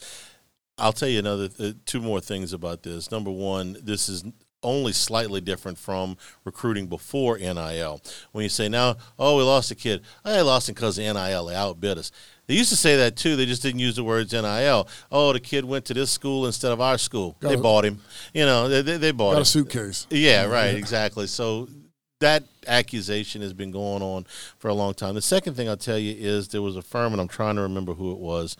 I'll 0.77 0.93
tell 0.93 1.07
you 1.07 1.19
another 1.19 1.49
uh, 1.59 1.71
two 1.85 2.01
more 2.01 2.19
things 2.19 2.51
about 2.51 2.83
this. 2.83 3.11
Number 3.11 3.31
one, 3.31 3.77
this 3.81 4.09
is 4.09 4.25
only 4.65 4.91
slightly 4.91 5.39
different 5.39 5.77
from 5.77 6.17
recruiting 6.43 6.87
before 6.87 7.37
NIL. 7.37 8.01
When 8.31 8.43
you 8.43 8.49
say 8.49 8.67
now, 8.67 8.97
oh, 9.17 9.37
we 9.37 9.43
lost 9.43 9.71
a 9.71 9.75
kid, 9.75 10.01
I 10.25 10.41
lost 10.41 10.67
him 10.67 10.75
because 10.75 10.97
NIL. 10.97 11.45
They 11.45 11.55
outbid 11.55 11.99
us. 11.99 12.11
They 12.47 12.53
used 12.53 12.69
to 12.69 12.75
say 12.75 12.97
that 12.97 13.15
too. 13.15 13.35
They 13.35 13.45
just 13.45 13.61
didn't 13.61 13.79
use 13.79 13.95
the 13.95 14.03
words 14.03 14.33
NIL. 14.33 14.87
Oh, 15.11 15.33
the 15.33 15.39
kid 15.39 15.65
went 15.65 15.85
to 15.85 15.93
this 15.93 16.11
school 16.11 16.45
instead 16.45 16.71
of 16.71 16.79
our 16.81 16.97
school. 16.97 17.35
Got 17.39 17.49
they 17.49 17.55
a, 17.55 17.59
bought 17.59 17.85
him. 17.85 18.01
You 18.33 18.45
know, 18.45 18.67
they, 18.69 18.81
they, 18.81 18.97
they 18.97 19.11
bought 19.11 19.31
got 19.31 19.37
him. 19.37 19.41
a 19.43 19.45
suitcase. 19.45 20.07
Yeah, 20.09 20.45
right, 20.45 20.71
yeah. 20.71 20.77
exactly. 20.77 21.27
So 21.27 21.67
that 22.19 22.43
accusation 22.67 23.41
has 23.41 23.53
been 23.53 23.71
going 23.71 24.01
on 24.01 24.25
for 24.57 24.69
a 24.69 24.73
long 24.73 24.93
time. 24.93 25.15
The 25.15 25.21
second 25.21 25.55
thing 25.55 25.67
I'll 25.67 25.77
tell 25.77 25.97
you 25.97 26.15
is 26.17 26.47
there 26.49 26.61
was 26.61 26.75
a 26.75 26.81
firm, 26.81 27.13
and 27.13 27.21
I'm 27.21 27.27
trying 27.27 27.55
to 27.55 27.61
remember 27.61 27.93
who 27.93 28.11
it 28.11 28.19
was. 28.19 28.55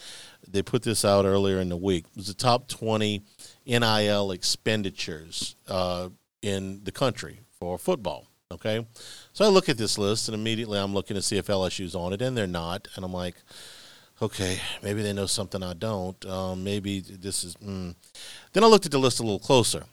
They 0.48 0.62
put 0.62 0.84
this 0.84 1.06
out 1.06 1.26
earlier 1.26 1.60
in 1.60 1.70
the 1.70 1.78
week. 1.78 2.06
It 2.12 2.18
was 2.18 2.28
the 2.28 2.34
top 2.34 2.68
20 2.68 3.24
NIL 3.66 4.32
expenditures 4.32 5.56
uh, 5.68 6.10
in 6.42 6.84
the 6.84 6.92
country 6.92 7.40
for 7.60 7.78
football. 7.78 8.28
Okay. 8.52 8.86
So 9.34 9.44
I 9.44 9.48
look 9.48 9.70
at 9.70 9.78
this 9.78 9.98
list, 9.98 10.28
and 10.28 10.36
immediately 10.36 10.78
I'm 10.78 10.94
looking 10.94 11.16
to 11.16 11.22
see 11.22 11.38
if 11.38 11.48
LSU's 11.48 11.96
on 11.96 12.14
it, 12.14 12.22
and 12.22 12.38
they're 12.38 12.48
not. 12.48 12.88
And 12.96 13.04
I'm 13.04 13.14
like, 13.14 13.36
okay, 14.22 14.60
maybe 14.84 15.02
they 15.02 15.14
know 15.14 15.26
something 15.26 15.62
I 15.64 15.74
don't. 15.74 16.24
Um, 16.26 16.64
maybe 16.64 17.00
this 17.00 17.44
is. 17.44 17.56
Mm. 17.56 17.96
Then 18.54 18.64
I 18.64 18.68
looked 18.68 18.86
at 18.86 18.92
the 18.92 19.00
list 19.00 19.20
a 19.20 19.24
little 19.24 19.40
closer. 19.40 19.84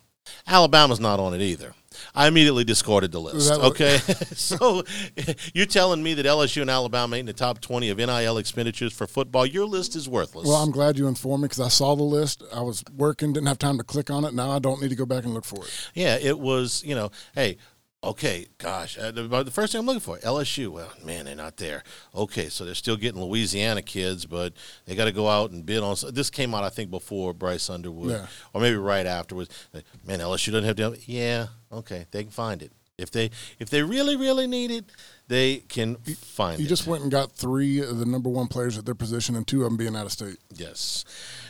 Alabama's 0.46 1.00
not 1.00 1.20
on 1.20 1.34
it 1.34 1.40
either. 1.40 1.74
I 2.14 2.26
immediately 2.26 2.64
discarded 2.64 3.12
the 3.12 3.20
list. 3.20 3.52
Okay, 3.52 3.98
so 4.34 4.82
you're 5.54 5.66
telling 5.66 6.02
me 6.02 6.14
that 6.14 6.26
LSU 6.26 6.62
and 6.62 6.70
Alabama 6.70 7.16
ain't 7.16 7.20
in 7.20 7.26
the 7.26 7.32
top 7.32 7.60
20 7.60 7.90
of 7.90 7.98
NIL 7.98 8.38
expenditures 8.38 8.92
for 8.92 9.06
football? 9.06 9.44
Your 9.44 9.66
list 9.66 9.94
is 9.94 10.08
worthless. 10.08 10.48
Well, 10.48 10.56
I'm 10.56 10.70
glad 10.70 10.96
you 10.96 11.06
informed 11.06 11.42
me 11.42 11.46
because 11.46 11.60
I 11.60 11.68
saw 11.68 11.94
the 11.94 12.02
list. 12.02 12.42
I 12.52 12.60
was 12.60 12.82
working, 12.96 13.32
didn't 13.32 13.48
have 13.48 13.58
time 13.58 13.78
to 13.78 13.84
click 13.84 14.10
on 14.10 14.24
it. 14.24 14.34
Now 14.34 14.50
I 14.50 14.58
don't 14.58 14.80
need 14.80 14.90
to 14.90 14.96
go 14.96 15.06
back 15.06 15.24
and 15.24 15.34
look 15.34 15.44
for 15.44 15.64
it. 15.64 15.90
Yeah, 15.94 16.18
it 16.20 16.38
was. 16.38 16.82
You 16.84 16.94
know, 16.94 17.10
hey, 17.34 17.58
Okay, 18.04 18.48
gosh, 18.58 18.98
uh, 18.98 19.12
the 19.12 19.50
first 19.52 19.72
thing 19.72 19.78
I'm 19.78 19.86
looking 19.86 20.00
for 20.00 20.18
LSU. 20.18 20.68
Well, 20.68 20.90
man, 21.04 21.26
they're 21.26 21.36
not 21.36 21.56
there. 21.56 21.84
Okay, 22.12 22.48
so 22.48 22.64
they're 22.64 22.74
still 22.74 22.96
getting 22.96 23.22
Louisiana 23.22 23.80
kids, 23.80 24.26
but 24.26 24.54
they 24.86 24.96
got 24.96 25.04
to 25.04 25.12
go 25.12 25.28
out 25.28 25.52
and 25.52 25.64
bid 25.64 25.84
on. 25.84 25.94
This 26.10 26.28
came 26.28 26.52
out, 26.52 26.64
I 26.64 26.68
think, 26.68 26.90
before 26.90 27.32
Bryce 27.32 27.70
Underwood, 27.70 28.10
yeah. 28.10 28.26
or 28.52 28.60
maybe 28.60 28.76
right 28.76 29.06
afterwards. 29.06 29.68
Man, 30.04 30.18
LSU 30.18 30.50
doesn't 30.50 30.64
have 30.64 30.76
to. 30.76 30.98
Yeah, 31.06 31.46
okay, 31.70 32.06
they 32.10 32.24
can 32.24 32.32
find 32.32 32.60
it 32.60 32.72
if 32.98 33.10
they 33.10 33.30
if 33.58 33.70
they 33.70 33.82
really 33.82 34.16
really 34.16 34.46
need 34.46 34.70
it 34.70 34.84
they 35.28 35.58
can 35.68 35.96
find 35.96 36.56
it. 36.56 36.60
you 36.60 36.66
it. 36.66 36.68
just 36.68 36.86
went 36.86 37.02
and 37.02 37.10
got 37.10 37.32
three 37.32 37.80
of 37.80 37.98
the 37.98 38.04
number 38.04 38.28
one 38.28 38.48
players 38.48 38.76
at 38.76 38.84
their 38.84 38.94
position 38.94 39.34
and 39.34 39.46
two 39.46 39.62
of 39.62 39.64
them 39.64 39.78
being 39.78 39.96
out 39.96 40.04
of 40.04 40.12
state. 40.12 40.36
Yes. 40.54 41.06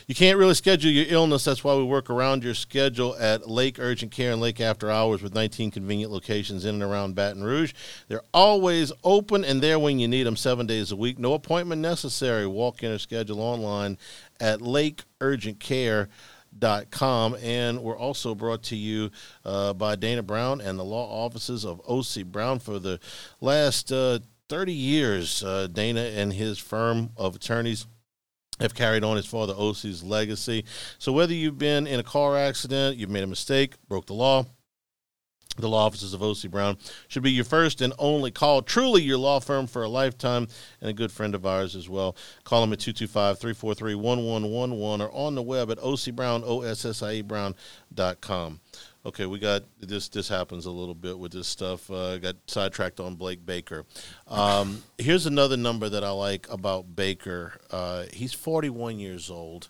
You 0.07 0.15
can't 0.15 0.37
really 0.37 0.53
schedule 0.53 0.91
your 0.91 1.05
illness. 1.07 1.45
That's 1.45 1.63
why 1.63 1.75
we 1.75 1.83
work 1.83 2.09
around 2.09 2.43
your 2.43 2.53
schedule 2.53 3.15
at 3.19 3.49
Lake 3.49 3.79
Urgent 3.79 4.11
Care 4.11 4.31
and 4.31 4.41
Lake 4.41 4.59
After 4.59 4.89
Hours 4.89 5.21
with 5.21 5.33
19 5.33 5.71
convenient 5.71 6.11
locations 6.11 6.65
in 6.65 6.75
and 6.75 6.83
around 6.83 7.15
Baton 7.15 7.43
Rouge. 7.43 7.73
They're 8.07 8.23
always 8.33 8.91
open 9.03 9.45
and 9.45 9.61
there 9.61 9.79
when 9.79 9.99
you 9.99 10.07
need 10.07 10.23
them 10.23 10.35
seven 10.35 10.65
days 10.67 10.91
a 10.91 10.95
week. 10.95 11.19
No 11.19 11.33
appointment 11.33 11.81
necessary. 11.81 12.45
Walk 12.45 12.83
in 12.83 12.91
or 12.91 12.97
schedule 12.97 13.41
online 13.41 13.97
at 14.39 14.61
Lake 14.61 15.03
Urgent 15.21 15.59
Care 15.59 16.09
com, 16.91 17.35
and 17.41 17.79
we're 17.81 17.97
also 17.97 18.35
brought 18.35 18.63
to 18.63 18.75
you 18.75 19.09
uh, 19.45 19.73
by 19.73 19.95
Dana 19.95 20.23
Brown 20.23 20.61
and 20.61 20.77
the 20.77 20.83
law 20.83 21.25
offices 21.25 21.65
of 21.65 21.83
Ossie 21.85 22.25
Brown 22.25 22.59
for 22.59 22.79
the 22.79 22.99
last 23.41 23.91
uh, 23.91 24.19
30 24.49 24.73
years. 24.73 25.43
Uh, 25.43 25.67
Dana 25.67 26.01
and 26.01 26.33
his 26.33 26.59
firm 26.59 27.11
of 27.17 27.35
attorneys 27.35 27.87
have 28.59 28.73
carried 28.73 29.03
on 29.03 29.17
his 29.17 29.25
father 29.25 29.53
Ossie's 29.53 30.03
legacy. 30.03 30.65
So 30.99 31.11
whether 31.11 31.33
you've 31.33 31.57
been 31.57 31.87
in 31.87 31.99
a 31.99 32.03
car 32.03 32.37
accident, 32.37 32.97
you've 32.97 33.09
made 33.09 33.23
a 33.23 33.27
mistake, 33.27 33.75
broke 33.87 34.05
the 34.05 34.13
law, 34.13 34.45
the 35.57 35.69
law 35.69 35.85
offices 35.85 36.13
of 36.13 36.21
Ossie 36.21 36.49
Brown 36.49 36.77
should 37.07 37.21
be 37.21 37.31
your 37.31 37.45
first 37.45 37.81
and 37.81 37.93
only 37.99 38.31
call. 38.31 38.61
Truly 38.61 39.03
your 39.03 39.19
law 39.19 39.39
firm 39.39 39.67
for 39.67 39.83
a 39.83 39.89
lifetime 39.89 40.47
and 40.81 40.89
a 40.89 40.93
good 40.93 41.11
friend 41.11 41.35
of 41.35 41.45
ours 41.45 41.75
as 41.75 41.87
well. 41.87 42.15
Call 42.43 42.61
them 42.61 42.73
at 42.73 42.79
225 42.79 43.37
343 43.37 43.95
1111 43.95 45.01
or 45.01 45.13
on 45.13 45.35
the 45.35 45.43
web 45.43 45.69
at 45.69 45.77
ossiebrown, 45.77 46.41
O-S-S-I-E 46.43 47.21
Brown.com. 47.21 48.59
Okay, 49.05 49.25
we 49.25 49.37
got 49.37 49.63
this. 49.79 50.07
This 50.07 50.29
happens 50.29 50.65
a 50.65 50.71
little 50.71 50.95
bit 50.95 51.19
with 51.19 51.33
this 51.33 51.47
stuff. 51.47 51.91
Uh, 51.91 52.17
got 52.19 52.35
sidetracked 52.47 53.01
on 53.01 53.15
Blake 53.15 53.45
Baker. 53.45 53.85
Um, 54.27 54.81
here's 54.97 55.25
another 55.25 55.57
number 55.57 55.89
that 55.89 56.03
I 56.05 56.11
like 56.11 56.49
about 56.49 56.95
Baker. 56.95 57.59
Uh, 57.69 58.05
he's 58.13 58.31
41 58.31 58.99
years 58.99 59.29
old 59.29 59.69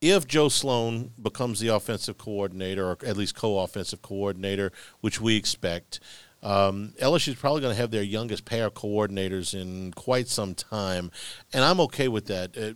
if 0.00 0.26
Joe 0.26 0.48
Sloan 0.48 1.12
becomes 1.20 1.60
the 1.60 1.68
offensive 1.68 2.18
coordinator, 2.18 2.86
or 2.86 2.98
at 3.04 3.16
least 3.16 3.34
co-offensive 3.34 4.02
coordinator, 4.02 4.70
which 5.00 5.20
we 5.20 5.36
expect, 5.36 6.00
um, 6.42 6.92
LSU 7.00 7.28
is 7.28 7.34
probably 7.34 7.62
going 7.62 7.74
to 7.74 7.80
have 7.80 7.90
their 7.90 8.02
youngest 8.02 8.44
pair 8.44 8.66
of 8.66 8.74
coordinators 8.74 9.58
in 9.58 9.92
quite 9.92 10.28
some 10.28 10.54
time, 10.54 11.10
and 11.52 11.64
I'm 11.64 11.80
okay 11.80 12.08
with 12.08 12.26
that. 12.26 12.56
Uh, 12.56 12.74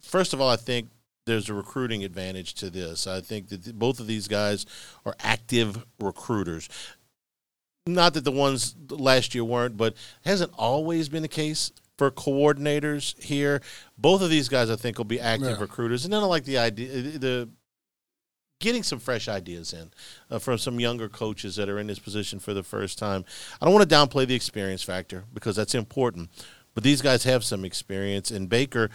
first 0.00 0.32
of 0.32 0.40
all, 0.40 0.48
I 0.48 0.56
think 0.56 0.88
there's 1.26 1.48
a 1.48 1.54
recruiting 1.54 2.04
advantage 2.04 2.54
to 2.54 2.70
this. 2.70 3.06
I 3.06 3.20
think 3.20 3.48
that 3.48 3.78
both 3.78 4.00
of 4.00 4.06
these 4.06 4.28
guys 4.28 4.66
are 5.04 5.14
active 5.20 5.84
recruiters. 6.00 6.68
Not 7.86 8.14
that 8.14 8.24
the 8.24 8.32
ones 8.32 8.74
last 8.90 9.34
year 9.34 9.44
weren't, 9.44 9.76
but 9.76 9.94
hasn't 10.24 10.52
always 10.56 11.08
been 11.08 11.22
the 11.22 11.28
case 11.28 11.72
for 11.98 12.10
coordinators 12.10 13.20
here. 13.22 13.60
Both 13.98 14.22
of 14.22 14.30
these 14.30 14.48
guys, 14.48 14.70
I 14.70 14.76
think, 14.76 14.98
will 14.98 15.04
be 15.04 15.20
active 15.20 15.50
yeah. 15.50 15.60
recruiters, 15.60 16.04
and 16.04 16.12
then 16.12 16.22
I 16.22 16.26
like 16.26 16.44
the 16.44 16.58
idea 16.58 16.88
the 17.18 17.48
getting 18.60 18.82
some 18.82 18.98
fresh 18.98 19.26
ideas 19.26 19.72
in 19.72 19.90
uh, 20.30 20.38
from 20.38 20.58
some 20.58 20.78
younger 20.78 21.08
coaches 21.08 21.56
that 21.56 21.68
are 21.68 21.78
in 21.78 21.86
this 21.86 21.98
position 21.98 22.38
for 22.38 22.54
the 22.54 22.62
first 22.62 22.98
time. 22.98 23.24
I 23.60 23.64
don't 23.64 23.74
want 23.74 23.88
to 23.88 23.94
downplay 23.94 24.26
the 24.26 24.34
experience 24.34 24.82
factor 24.82 25.24
because 25.34 25.56
that's 25.56 25.74
important, 25.74 26.30
but 26.74 26.84
these 26.84 27.02
guys 27.02 27.24
have 27.24 27.42
some 27.42 27.64
experience. 27.64 28.30
And 28.30 28.48
Baker, 28.48 28.90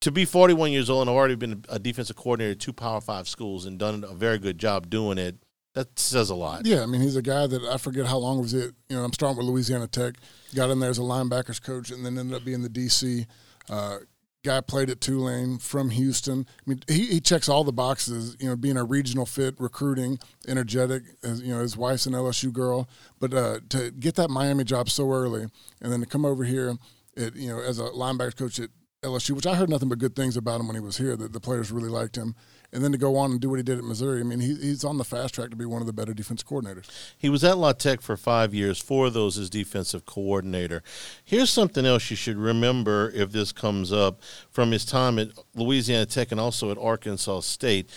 to 0.00 0.12
be 0.12 0.24
41 0.24 0.72
years 0.72 0.88
old 0.88 1.02
and 1.02 1.10
I've 1.10 1.16
already 1.16 1.34
been 1.34 1.64
a 1.68 1.78
defensive 1.78 2.16
coordinator 2.16 2.52
at 2.52 2.60
two 2.60 2.72
Power 2.72 3.00
Five 3.00 3.28
schools 3.28 3.66
and 3.66 3.78
done 3.78 4.04
a 4.04 4.14
very 4.14 4.38
good 4.38 4.58
job 4.58 4.90
doing 4.90 5.18
it 5.18 5.36
that 5.78 5.96
says 5.96 6.28
a 6.30 6.34
lot. 6.34 6.66
Yeah, 6.66 6.82
I 6.82 6.86
mean, 6.86 7.00
he's 7.00 7.14
a 7.14 7.22
guy 7.22 7.46
that 7.46 7.62
I 7.62 7.76
forget 7.76 8.06
how 8.06 8.18
long 8.18 8.40
was 8.40 8.52
it. 8.52 8.74
You 8.88 8.96
know, 8.96 9.04
I'm 9.04 9.12
starting 9.12 9.36
with 9.36 9.46
Louisiana 9.46 9.86
Tech. 9.86 10.14
Got 10.52 10.70
in 10.70 10.80
there 10.80 10.90
as 10.90 10.98
a 10.98 11.02
linebackers 11.02 11.62
coach, 11.62 11.92
and 11.92 12.04
then 12.04 12.18
ended 12.18 12.36
up 12.36 12.44
being 12.44 12.62
the 12.62 12.68
DC. 12.68 13.26
Uh, 13.70 13.98
guy 14.44 14.60
played 14.60 14.90
at 14.90 15.00
Tulane 15.00 15.58
from 15.58 15.90
Houston. 15.90 16.46
I 16.48 16.62
mean, 16.70 16.80
he, 16.88 17.06
he 17.06 17.20
checks 17.20 17.48
all 17.48 17.62
the 17.62 17.72
boxes. 17.72 18.36
You 18.40 18.48
know, 18.48 18.56
being 18.56 18.76
a 18.76 18.82
regional 18.82 19.24
fit, 19.24 19.54
recruiting, 19.60 20.18
energetic. 20.48 21.04
As, 21.22 21.42
you 21.42 21.54
know, 21.54 21.60
his 21.60 21.76
wife's 21.76 22.06
an 22.06 22.12
LSU 22.14 22.52
girl, 22.52 22.88
but 23.20 23.32
uh, 23.32 23.60
to 23.68 23.92
get 23.92 24.16
that 24.16 24.30
Miami 24.30 24.64
job 24.64 24.90
so 24.90 25.12
early, 25.12 25.46
and 25.80 25.92
then 25.92 26.00
to 26.00 26.06
come 26.06 26.24
over 26.24 26.42
here, 26.42 26.76
it, 27.16 27.36
you 27.36 27.48
know, 27.48 27.60
as 27.60 27.78
a 27.78 27.84
linebackers 27.90 28.36
coach 28.36 28.58
at 28.58 28.70
LSU, 29.08 29.30
which 29.32 29.46
I 29.46 29.54
heard 29.54 29.70
nothing 29.70 29.88
but 29.88 29.98
good 29.98 30.14
things 30.14 30.36
about 30.36 30.60
him 30.60 30.66
when 30.68 30.76
he 30.76 30.80
was 30.80 30.98
here. 30.98 31.16
That 31.16 31.32
the 31.32 31.40
players 31.40 31.72
really 31.72 31.88
liked 31.88 32.16
him 32.16 32.34
and 32.72 32.84
then 32.84 32.92
to 32.92 32.98
go 32.98 33.16
on 33.16 33.30
and 33.30 33.40
do 33.40 33.48
what 33.48 33.58
he 33.58 33.62
did 33.62 33.78
at 33.78 33.84
Missouri. 33.84 34.20
I 34.20 34.24
mean, 34.24 34.40
he, 34.40 34.54
he's 34.54 34.84
on 34.84 34.98
the 34.98 35.04
fast 35.04 35.34
track 35.34 35.50
to 35.50 35.56
be 35.56 35.64
one 35.64 35.80
of 35.80 35.86
the 35.86 35.92
better 35.92 36.12
defense 36.12 36.42
coordinators. 36.42 36.84
He 37.16 37.28
was 37.28 37.42
at 37.42 37.56
La 37.56 37.72
Tech 37.72 38.02
for 38.02 38.16
five 38.16 38.52
years, 38.54 38.78
four 38.78 39.06
of 39.06 39.14
those 39.14 39.38
as 39.38 39.48
defensive 39.48 40.04
coordinator. 40.04 40.82
Here's 41.24 41.50
something 41.50 41.86
else 41.86 42.10
you 42.10 42.16
should 42.16 42.36
remember 42.36 43.10
if 43.14 43.32
this 43.32 43.52
comes 43.52 43.92
up 43.92 44.20
from 44.50 44.70
his 44.72 44.84
time 44.84 45.18
at 45.18 45.30
Louisiana 45.54 46.06
Tech 46.06 46.30
and 46.30 46.40
also 46.40 46.70
at 46.70 46.78
Arkansas 46.78 47.40
State. 47.40 47.90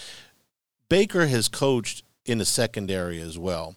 Baker 0.87 1.27
has 1.27 1.47
coached 1.47 2.03
in 2.25 2.37
the 2.37 2.45
secondary 2.45 3.19
as 3.19 3.37
well. 3.37 3.75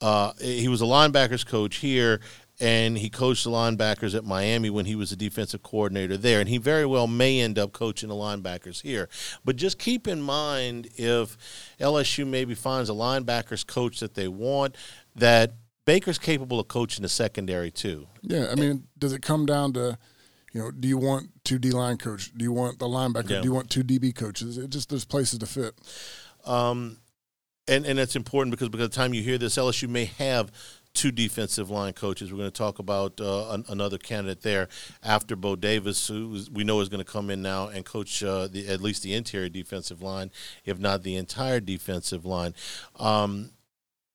Uh, 0.00 0.32
he 0.40 0.68
was 0.68 0.82
a 0.82 0.84
linebackers 0.84 1.46
coach 1.46 1.76
here 1.76 2.20
and 2.60 2.96
he 2.96 3.10
coached 3.10 3.44
the 3.44 3.50
linebackers 3.50 4.14
at 4.14 4.24
Miami 4.24 4.70
when 4.70 4.86
he 4.86 4.94
was 4.94 5.10
a 5.10 5.16
defensive 5.16 5.62
coordinator 5.62 6.16
there. 6.16 6.40
And 6.40 6.48
he 6.48 6.58
very 6.58 6.86
well 6.86 7.06
may 7.06 7.40
end 7.40 7.58
up 7.58 7.72
coaching 7.72 8.08
the 8.08 8.14
linebackers 8.14 8.82
here. 8.82 9.08
But 9.44 9.56
just 9.56 9.78
keep 9.78 10.06
in 10.06 10.22
mind 10.22 10.88
if 10.96 11.36
LSU 11.80 12.26
maybe 12.26 12.54
finds 12.54 12.88
a 12.88 12.92
linebackers 12.92 13.66
coach 13.66 14.00
that 14.00 14.14
they 14.14 14.28
want, 14.28 14.76
that 15.16 15.54
Baker's 15.84 16.18
capable 16.18 16.60
of 16.60 16.68
coaching 16.68 17.02
the 17.02 17.08
secondary 17.08 17.70
too. 17.70 18.06
Yeah, 18.22 18.48
I 18.50 18.54
mean, 18.54 18.84
does 18.98 19.12
it 19.12 19.20
come 19.20 19.46
down 19.46 19.72
to, 19.74 19.98
you 20.52 20.62
know, 20.62 20.70
do 20.70 20.86
you 20.86 20.96
want 20.96 21.30
two 21.44 21.58
D 21.58 21.72
line 21.72 21.98
coach? 21.98 22.32
Do 22.34 22.44
you 22.44 22.52
want 22.52 22.78
the 22.78 22.86
linebacker? 22.86 23.30
Yeah. 23.30 23.40
Do 23.40 23.48
you 23.48 23.52
want 23.52 23.68
two 23.68 23.82
DB 23.82 24.14
coaches? 24.14 24.58
It 24.58 24.70
just 24.70 24.88
there's 24.88 25.04
places 25.04 25.40
to 25.40 25.46
fit. 25.46 25.74
Um, 26.46 26.98
and 27.66 27.84
and 27.84 27.98
it's 27.98 28.16
important 28.16 28.52
because 28.52 28.68
by 28.68 28.78
the 28.78 28.88
time 28.88 29.12
you 29.12 29.22
hear 29.22 29.38
this, 29.38 29.56
LSU 29.56 29.88
may 29.88 30.06
have 30.06 30.52
two 30.94 31.10
defensive 31.12 31.70
line 31.70 31.92
coaches. 31.92 32.32
We're 32.32 32.38
going 32.38 32.50
to 32.50 32.56
talk 32.56 32.78
about 32.78 33.20
uh, 33.20 33.50
an, 33.50 33.64
another 33.68 33.98
candidate 33.98 34.42
there 34.42 34.68
after 35.02 35.36
Bo 35.36 35.56
Davis, 35.56 36.06
who 36.06 36.40
we 36.52 36.64
know 36.64 36.80
is 36.80 36.88
going 36.88 37.04
to 37.04 37.10
come 37.10 37.30
in 37.30 37.42
now 37.42 37.68
and 37.68 37.84
coach 37.84 38.22
uh, 38.22 38.48
the, 38.48 38.68
at 38.68 38.80
least 38.80 39.02
the 39.02 39.14
interior 39.14 39.48
defensive 39.48 40.00
line, 40.00 40.30
if 40.64 40.78
not 40.78 41.02
the 41.02 41.16
entire 41.16 41.60
defensive 41.60 42.24
line. 42.24 42.54
Um, 42.96 43.50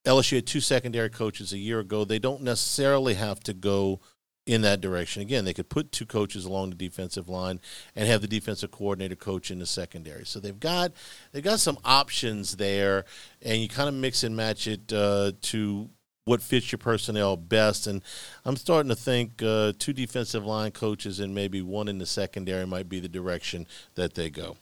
LSU 0.05 0.37
had 0.37 0.47
two 0.47 0.61
secondary 0.61 1.09
coaches 1.09 1.53
a 1.53 1.57
year 1.57 1.79
ago. 1.79 2.05
They 2.05 2.19
don't 2.19 2.41
necessarily 2.41 3.15
have 3.15 3.41
to 3.41 3.53
go 3.53 3.99
in 4.45 4.61
that 4.61 4.81
direction. 4.81 5.21
Again, 5.21 5.45
they 5.45 5.53
could 5.53 5.69
put 5.69 5.91
two 5.91 6.05
coaches 6.05 6.45
along 6.45 6.71
the 6.71 6.75
defensive 6.75 7.29
line 7.29 7.59
and 7.95 8.07
have 8.07 8.21
the 8.21 8.27
defensive 8.27 8.71
coordinator 8.71 9.15
coach 9.15 9.51
in 9.51 9.59
the 9.59 9.65
secondary. 9.65 10.25
So 10.25 10.39
they've 10.39 10.59
got 10.59 10.93
they've 11.31 11.43
got 11.43 11.59
some 11.59 11.77
options 11.85 12.55
there, 12.55 13.05
and 13.41 13.61
you 13.61 13.67
kind 13.67 13.89
of 13.89 13.93
mix 13.93 14.23
and 14.23 14.35
match 14.35 14.65
it 14.65 14.91
uh, 14.91 15.33
to 15.41 15.89
what 16.29 16.43
fits 16.43 16.71
your 16.71 16.77
personnel 16.77 17.35
best. 17.35 17.87
And 17.87 18.03
I'm 18.45 18.55
starting 18.55 18.89
to 18.89 18.95
think 18.95 19.41
uh, 19.41 19.73
two 19.79 19.93
defensive 19.93 20.45
line 20.45 20.69
coaches 20.69 21.19
and 21.19 21.33
maybe 21.33 21.63
one 21.63 21.87
in 21.87 21.97
the 21.97 22.05
secondary 22.05 22.67
might 22.67 22.87
be 22.87 22.99
the 22.99 23.09
direction 23.09 23.65
that 23.95 24.13
they 24.13 24.29
go. 24.29 24.55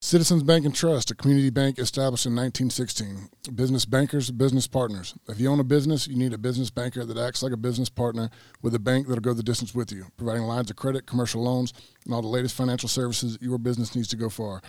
Citizens 0.00 0.42
Bank 0.42 0.66
and 0.66 0.74
Trust, 0.74 1.12
a 1.12 1.14
community 1.14 1.50
bank 1.50 1.78
established 1.78 2.26
in 2.26 2.34
1916. 2.34 3.28
Business 3.54 3.86
bankers, 3.86 4.30
business 4.32 4.66
partners. 4.66 5.14
If 5.28 5.38
you 5.38 5.50
own 5.50 5.60
a 5.60 5.64
business, 5.64 6.08
you 6.08 6.16
need 6.16 6.34
a 6.34 6.38
business 6.38 6.68
banker 6.68 7.06
that 7.06 7.16
acts 7.16 7.44
like 7.44 7.52
a 7.52 7.56
business 7.56 7.88
partner 7.88 8.28
with 8.60 8.74
a 8.74 8.80
bank 8.80 9.06
that'll 9.06 9.22
go 9.22 9.32
the 9.32 9.42
distance 9.42 9.72
with 9.72 9.92
you, 9.92 10.06
providing 10.16 10.42
lines 10.42 10.68
of 10.68 10.76
credit, 10.76 11.06
commercial 11.06 11.42
loans, 11.42 11.72
and 12.04 12.12
all 12.12 12.22
the 12.22 12.28
latest 12.28 12.56
financial 12.56 12.88
services 12.88 13.38
your 13.40 13.56
business 13.56 13.94
needs 13.94 14.08
to 14.08 14.16
go 14.16 14.28
far. 14.28 14.60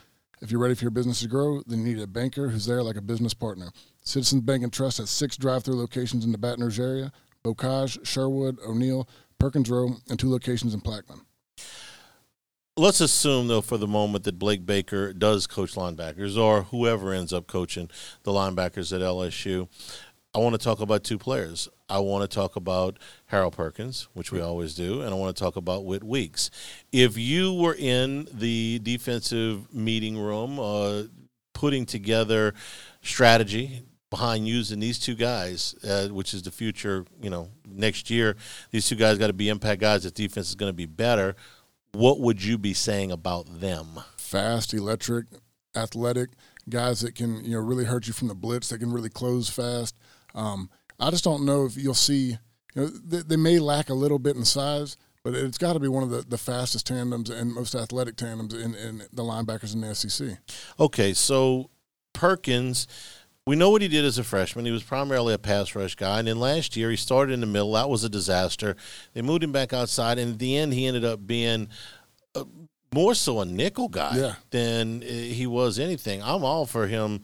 If 0.41 0.51
you're 0.51 0.59
ready 0.59 0.75
for 0.75 0.83
your 0.83 0.91
business 0.91 1.21
to 1.21 1.27
grow, 1.27 1.61
then 1.65 1.79
you 1.79 1.95
need 1.95 2.01
a 2.01 2.07
banker 2.07 2.49
who's 2.49 2.65
there 2.65 2.83
like 2.83 2.97
a 2.97 3.01
business 3.01 3.33
partner. 3.33 3.71
Citizens 4.03 4.41
Bank 4.41 4.63
and 4.63 4.71
Trust 4.73 4.97
has 4.97 5.09
six 5.09 5.37
drive-through 5.37 5.75
locations 5.75 6.25
in 6.25 6.31
the 6.31 6.37
Baton 6.37 6.63
Rouge 6.63 6.79
area: 6.79 7.11
Bocage, 7.43 8.05
Sherwood, 8.05 8.57
O'Neill, 8.67 9.07
Perkins 9.39 9.69
Row, 9.69 9.95
and 10.09 10.19
two 10.19 10.29
locations 10.29 10.73
in 10.73 10.81
Plaquemine. 10.81 11.21
let's 12.77 12.99
assume 12.99 13.47
though 13.47 13.61
for 13.61 13.77
the 13.77 13.87
moment 13.87 14.25
that 14.25 14.37
Blake 14.37 14.65
Baker 14.65 15.13
does 15.13 15.47
coach 15.47 15.75
linebackers 15.75 16.37
or 16.37 16.63
whoever 16.63 17.13
ends 17.13 17.31
up 17.31 17.47
coaching 17.47 17.89
the 18.23 18.31
linebackers 18.31 18.93
at 18.93 19.01
LSU. 19.01 19.69
I 20.33 20.39
want 20.39 20.53
to 20.53 20.63
talk 20.63 20.81
about 20.81 21.05
two 21.05 21.17
players. 21.17 21.69
I 21.87 21.99
want 21.99 22.29
to 22.29 22.33
talk 22.33 22.55
about 22.55 22.97
Harold 23.27 23.53
Perkins, 23.53 24.07
which 24.13 24.31
we 24.31 24.41
always 24.41 24.73
do, 24.73 25.01
and 25.01 25.11
I 25.11 25.17
want 25.17 25.35
to 25.35 25.43
talk 25.43 25.55
about 25.55 25.85
Whit 25.85 26.03
Weeks. 26.03 26.49
If 26.91 27.17
you 27.17 27.53
were 27.53 27.75
in 27.75 28.27
the 28.33 28.79
defensive 28.79 29.73
meeting 29.73 30.17
room, 30.17 30.59
uh, 30.59 31.03
putting 31.53 31.85
together 31.85 32.53
strategy 33.01 33.83
behind 34.09 34.47
using 34.47 34.79
these 34.79 34.97
two 34.97 35.15
guys, 35.15 35.75
uh, 35.83 36.07
which 36.07 36.33
is 36.33 36.41
the 36.41 36.51
future, 36.51 37.05
you 37.21 37.29
know, 37.29 37.49
next 37.67 38.09
year, 38.09 38.35
these 38.71 38.87
two 38.87 38.95
guys 38.95 39.17
got 39.17 39.27
to 39.27 39.33
be 39.33 39.49
impact 39.49 39.81
guys. 39.81 40.03
The 40.03 40.11
defense 40.11 40.49
is 40.49 40.55
going 40.55 40.69
to 40.69 40.73
be 40.73 40.85
better. 40.85 41.35
What 41.91 42.19
would 42.19 42.43
you 42.43 42.57
be 42.57 42.73
saying 42.73 43.11
about 43.11 43.61
them? 43.61 43.87
Fast, 44.17 44.73
electric, 44.73 45.27
athletic 45.75 46.31
guys 46.67 47.01
that 47.01 47.13
can 47.13 47.43
you 47.45 47.51
know 47.51 47.59
really 47.59 47.85
hurt 47.85 48.07
you 48.07 48.13
from 48.13 48.27
the 48.27 48.35
blitz. 48.35 48.69
That 48.69 48.79
can 48.79 48.91
really 48.91 49.09
close 49.09 49.49
fast. 49.49 49.95
Um, 50.33 50.69
I 50.99 51.11
just 51.11 51.23
don't 51.23 51.45
know 51.45 51.65
if 51.65 51.77
you'll 51.77 51.93
see. 51.93 52.37
You 52.73 52.81
know, 52.81 52.87
they, 52.87 53.21
they 53.21 53.35
may 53.37 53.59
lack 53.59 53.89
a 53.89 53.93
little 53.93 54.19
bit 54.19 54.35
in 54.35 54.45
size, 54.45 54.97
but 55.23 55.33
it's 55.33 55.57
got 55.57 55.73
to 55.73 55.79
be 55.79 55.87
one 55.87 56.03
of 56.03 56.09
the, 56.09 56.21
the 56.21 56.37
fastest 56.37 56.87
tandems 56.87 57.29
and 57.29 57.53
most 57.53 57.73
athletic 57.73 58.15
tandems 58.15 58.53
in, 58.53 58.75
in 58.75 58.99
the 59.11 59.23
linebackers 59.23 59.73
in 59.73 59.81
the 59.81 59.95
SEC. 59.95 60.37
Okay, 60.79 61.13
so 61.13 61.69
Perkins, 62.13 62.87
we 63.45 63.55
know 63.55 63.69
what 63.69 63.81
he 63.81 63.87
did 63.87 64.05
as 64.05 64.17
a 64.17 64.23
freshman. 64.23 64.65
He 64.65 64.71
was 64.71 64.83
primarily 64.83 65.33
a 65.33 65.37
pass 65.37 65.73
rush 65.75 65.95
guy, 65.95 66.19
and 66.19 66.27
then 66.27 66.39
last 66.39 66.75
year 66.75 66.89
he 66.89 66.97
started 66.97 67.33
in 67.33 67.39
the 67.39 67.47
middle. 67.47 67.73
That 67.73 67.89
was 67.89 68.03
a 68.03 68.09
disaster. 68.09 68.75
They 69.13 69.21
moved 69.21 69.43
him 69.43 69.51
back 69.51 69.73
outside, 69.73 70.17
and 70.17 70.33
at 70.33 70.39
the 70.39 70.57
end 70.57 70.73
he 70.73 70.85
ended 70.85 71.05
up 71.05 71.25
being. 71.25 71.69
A, 72.35 72.45
more 72.93 73.13
so 73.13 73.41
a 73.41 73.45
nickel 73.45 73.89
guy 73.89 74.15
yeah. 74.15 74.35
than 74.51 75.03
uh, 75.03 75.05
he 75.05 75.45
was 75.45 75.79
anything. 75.79 76.23
I'm 76.23 76.45
all 76.45 76.65
for 76.65 76.87
him 76.87 77.23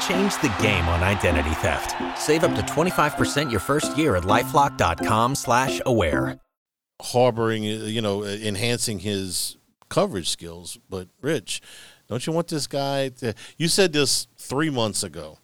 Change 0.00 0.34
the 0.40 0.54
game 0.60 0.88
on 0.88 1.02
identity 1.02 1.54
theft. 1.56 1.94
Save 2.18 2.44
up 2.44 2.54
to 2.54 2.62
25% 2.62 3.50
your 3.50 3.60
first 3.60 3.98
year 3.98 4.16
at 4.16 4.22
LifeLock.com 4.22 5.34
slash 5.34 5.80
aware 5.84 6.38
harboring, 7.00 7.64
you 7.64 8.00
know, 8.00 8.22
uh, 8.22 8.26
enhancing 8.26 9.00
his 9.00 9.56
coverage 9.88 10.28
skills. 10.28 10.78
But 10.88 11.08
Rich, 11.20 11.60
don't 12.08 12.26
you 12.26 12.32
want 12.32 12.48
this 12.48 12.66
guy 12.66 13.10
to? 13.10 13.34
You 13.56 13.68
said 13.68 13.92
this 13.92 14.26
three 14.36 14.70
months 14.70 15.02
ago. 15.02 15.38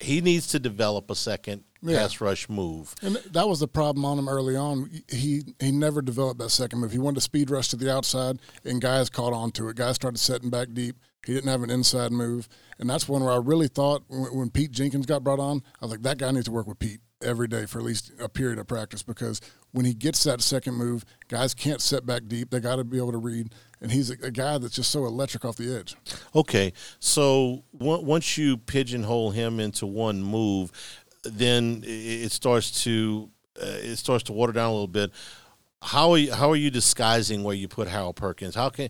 He 0.00 0.20
needs 0.20 0.48
to 0.48 0.58
develop 0.58 1.10
a 1.10 1.14
second 1.14 1.62
yeah. 1.80 1.98
pass 1.98 2.20
rush 2.20 2.48
move, 2.48 2.94
and 3.02 3.16
that 3.30 3.48
was 3.48 3.60
the 3.60 3.68
problem 3.68 4.04
on 4.04 4.18
him 4.18 4.28
early 4.28 4.56
on. 4.56 4.90
He 5.08 5.42
he 5.60 5.70
never 5.70 6.02
developed 6.02 6.40
that 6.40 6.50
second 6.50 6.80
move. 6.80 6.90
He 6.90 6.98
wanted 6.98 7.16
to 7.16 7.20
speed 7.20 7.50
rush 7.50 7.68
to 7.68 7.76
the 7.76 7.92
outside, 7.92 8.40
and 8.64 8.80
guys 8.80 9.08
caught 9.08 9.32
on 9.32 9.52
to 9.52 9.68
it. 9.68 9.76
Guys 9.76 9.94
started 9.94 10.18
setting 10.18 10.50
back 10.50 10.68
deep. 10.72 10.96
He 11.24 11.34
didn't 11.34 11.50
have 11.50 11.62
an 11.62 11.70
inside 11.70 12.10
move, 12.10 12.48
and 12.82 12.90
that's 12.90 13.08
one 13.08 13.22
where 13.22 13.32
I 13.32 13.36
really 13.36 13.68
thought 13.68 14.02
when, 14.08 14.24
when 14.36 14.50
Pete 14.50 14.72
Jenkins 14.72 15.06
got 15.06 15.22
brought 15.22 15.38
on, 15.38 15.62
I 15.80 15.84
was 15.84 15.92
like, 15.92 16.02
that 16.02 16.18
guy 16.18 16.32
needs 16.32 16.46
to 16.46 16.50
work 16.50 16.66
with 16.66 16.80
Pete 16.80 16.98
every 17.22 17.46
day 17.46 17.64
for 17.64 17.78
at 17.78 17.84
least 17.84 18.10
a 18.18 18.28
period 18.28 18.58
of 18.58 18.66
practice 18.66 19.04
because 19.04 19.40
when 19.70 19.84
he 19.84 19.94
gets 19.94 20.24
that 20.24 20.40
second 20.40 20.74
move, 20.74 21.04
guys 21.28 21.54
can't 21.54 21.80
set 21.80 22.04
back 22.04 22.22
deep. 22.26 22.50
They 22.50 22.58
got 22.58 22.76
to 22.76 22.84
be 22.84 22.96
able 22.96 23.12
to 23.12 23.18
read, 23.18 23.54
and 23.80 23.92
he's 23.92 24.10
a, 24.10 24.14
a, 24.24 24.32
guy 24.32 24.58
that's 24.58 24.74
just 24.74 24.90
so 24.90 25.06
electric 25.06 25.44
off 25.44 25.54
the 25.54 25.72
edge. 25.72 25.94
Okay, 26.34 26.72
so 26.98 27.62
once 27.72 28.36
you 28.36 28.56
pigeonhole 28.56 29.30
him 29.30 29.60
into 29.60 29.86
one 29.86 30.20
move, 30.20 30.72
then 31.22 31.84
it 31.86 32.32
starts 32.32 32.82
to 32.82 33.30
uh, 33.62 33.78
it 33.78 33.94
starts 33.94 34.24
to 34.24 34.32
water 34.32 34.52
down 34.52 34.70
a 34.70 34.72
little 34.72 34.88
bit. 34.88 35.12
How 35.82 36.10
are 36.10 36.18
you, 36.18 36.32
how 36.32 36.50
are 36.50 36.56
you 36.56 36.72
disguising 36.72 37.44
where 37.44 37.54
you 37.54 37.68
put 37.68 37.86
Harold 37.86 38.16
Perkins? 38.16 38.56
How 38.56 38.70
can 38.70 38.88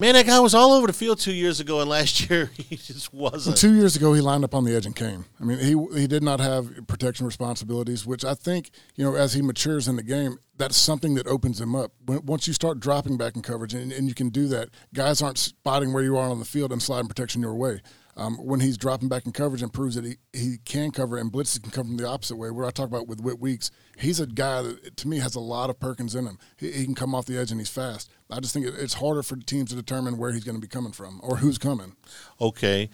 Man, 0.00 0.14
that 0.14 0.26
guy 0.26 0.38
was 0.38 0.54
all 0.54 0.74
over 0.74 0.86
the 0.86 0.92
field 0.92 1.18
two 1.18 1.32
years 1.32 1.58
ago, 1.58 1.80
and 1.80 1.90
last 1.90 2.30
year 2.30 2.52
he 2.56 2.76
just 2.76 3.12
wasn't. 3.12 3.54
Well, 3.54 3.56
two 3.56 3.74
years 3.74 3.96
ago, 3.96 4.12
he 4.12 4.20
lined 4.20 4.44
up 4.44 4.54
on 4.54 4.62
the 4.62 4.76
edge 4.76 4.86
and 4.86 4.94
came. 4.94 5.24
I 5.40 5.44
mean, 5.44 5.58
he 5.58 5.74
he 5.98 6.06
did 6.06 6.22
not 6.22 6.38
have 6.38 6.86
protection 6.86 7.26
responsibilities, 7.26 8.06
which 8.06 8.24
I 8.24 8.34
think 8.34 8.70
you 8.94 9.02
know 9.04 9.16
as 9.16 9.32
he 9.32 9.42
matures 9.42 9.88
in 9.88 9.96
the 9.96 10.04
game, 10.04 10.38
that's 10.56 10.76
something 10.76 11.16
that 11.16 11.26
opens 11.26 11.60
him 11.60 11.74
up. 11.74 11.90
When, 12.06 12.24
once 12.24 12.46
you 12.46 12.52
start 12.52 12.78
dropping 12.78 13.16
back 13.16 13.34
in 13.34 13.42
coverage, 13.42 13.74
and, 13.74 13.90
and 13.90 14.06
you 14.06 14.14
can 14.14 14.28
do 14.28 14.46
that, 14.46 14.68
guys 14.94 15.20
aren't 15.20 15.36
spotting 15.36 15.92
where 15.92 16.04
you 16.04 16.16
are 16.16 16.30
on 16.30 16.38
the 16.38 16.44
field 16.44 16.70
and 16.70 16.80
sliding 16.80 17.08
protection 17.08 17.42
your 17.42 17.56
way 17.56 17.80
um, 18.18 18.36
when 18.36 18.60
he's 18.60 18.76
dropping 18.76 19.08
back 19.08 19.24
in 19.24 19.32
coverage 19.32 19.62
and 19.62 19.72
proves 19.72 19.94
that 19.94 20.04
he, 20.04 20.16
he 20.32 20.58
can 20.64 20.90
cover 20.90 21.16
and 21.16 21.32
blitzes 21.32 21.62
can 21.62 21.70
come 21.70 21.86
from 21.86 21.96
the 21.96 22.06
opposite 22.06 22.36
way. 22.36 22.50
Where 22.50 22.66
I 22.66 22.70
talk 22.70 22.88
about 22.88 23.06
with 23.06 23.20
Whit 23.20 23.38
Weeks, 23.38 23.70
he's 23.96 24.18
a 24.18 24.26
guy 24.26 24.62
that 24.62 24.96
to 24.98 25.08
me 25.08 25.18
has 25.20 25.36
a 25.36 25.40
lot 25.40 25.70
of 25.70 25.78
Perkins 25.78 26.14
in 26.14 26.26
him. 26.26 26.38
He, 26.56 26.72
he 26.72 26.84
can 26.84 26.96
come 26.96 27.14
off 27.14 27.26
the 27.26 27.38
edge 27.38 27.52
and 27.52 27.60
he's 27.60 27.70
fast. 27.70 28.10
I 28.28 28.40
just 28.40 28.52
think 28.52 28.66
it, 28.66 28.74
it's 28.76 28.94
harder 28.94 29.22
for 29.22 29.36
teams 29.36 29.70
to 29.70 29.76
determine 29.76 30.18
where 30.18 30.32
he's 30.32 30.44
going 30.44 30.56
to 30.56 30.60
be 30.60 30.68
coming 30.68 30.92
from 30.92 31.20
or 31.22 31.36
who's 31.36 31.58
coming. 31.58 31.94
Okay 32.40 32.90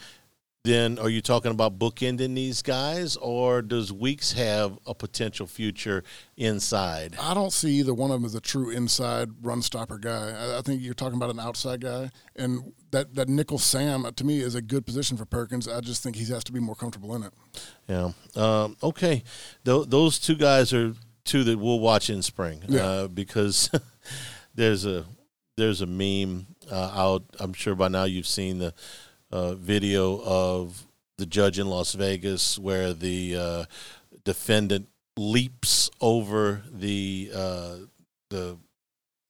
then 0.65 0.99
are 0.99 1.11
you 1.11 1.21
talking 1.21 1.51
about 1.51 1.79
bookending 1.79 2.35
these 2.35 2.63
guys, 2.63 3.17
or 3.17 3.61
does 3.61 3.93
Weeks 3.93 4.33
have 4.33 4.79
a 4.87 4.95
potential 4.95 5.47
future 5.47 6.03
inside? 6.39 7.17
I 7.21 7.35
don't 7.35 7.53
see 7.53 7.73
either 7.81 7.93
one 7.93 8.11
of 8.11 8.17
them 8.17 8.25
as 8.25 8.35
a 8.35 8.41
true 8.41 8.71
inside 8.71 9.29
run 9.43 9.61
stopper 9.61 9.99
guy. 9.99 10.31
I, 10.31 10.59
I 10.59 10.63
think 10.63 10.81
you're 10.81 10.95
talking 10.95 11.17
about 11.17 11.29
an 11.29 11.39
outside 11.39 11.83
guy, 11.83 12.11
and 12.35 12.73
that, 12.93 13.15
that 13.15 13.29
nickel 13.29 13.59
Sam 13.59 14.11
to 14.11 14.25
me 14.25 14.41
is 14.41 14.55
a 14.55 14.63
good 14.63 14.87
position 14.87 15.19
for 15.19 15.27
Perkins. 15.27 15.69
I 15.69 15.83
just 15.83 16.03
think 16.03 16.17
he 16.17 16.25
has 16.33 16.43
to 16.45 16.53
be 16.53 16.61
more 16.61 16.75
comfortable 16.75 17.15
in 17.15 17.25
it. 17.25 17.33
Yeah. 17.87 18.13
Um, 18.35 18.79
okay. 18.83 19.23
Th- 19.67 19.87
those 19.87 20.19
two 20.19 20.35
guys 20.35 20.73
are 20.73 20.95
two 21.25 21.45
that 21.45 21.59
we'll 21.59 21.81
watch 21.81 22.09
in 22.09 22.23
spring 22.23 22.63
yeah. 22.69 22.85
uh, 22.85 23.09
because 23.09 23.71
there's 24.55 24.87
a 24.87 25.05
there's 25.57 25.83
a 25.83 25.87
meme 25.87 26.47
uh, 26.71 26.93
out. 26.95 27.25
I'm 27.39 27.53
sure 27.53 27.75
by 27.75 27.89
now 27.89 28.05
you've 28.05 28.27
seen 28.27 28.59
the 28.59 28.75
uh, 29.35 29.55
video 29.55 30.23
of 30.25 30.87
the 31.19 31.27
judge 31.27 31.59
in 31.59 31.67
Las 31.67 31.95
Vegas 31.95 32.57
where 32.57 32.93
the 32.93 33.37
uh, 33.37 33.65
defendant 34.25 34.89
leaps 35.17 35.91
over 36.01 36.63
the 36.73 37.31
uh, 37.35 37.77
the 38.31 38.57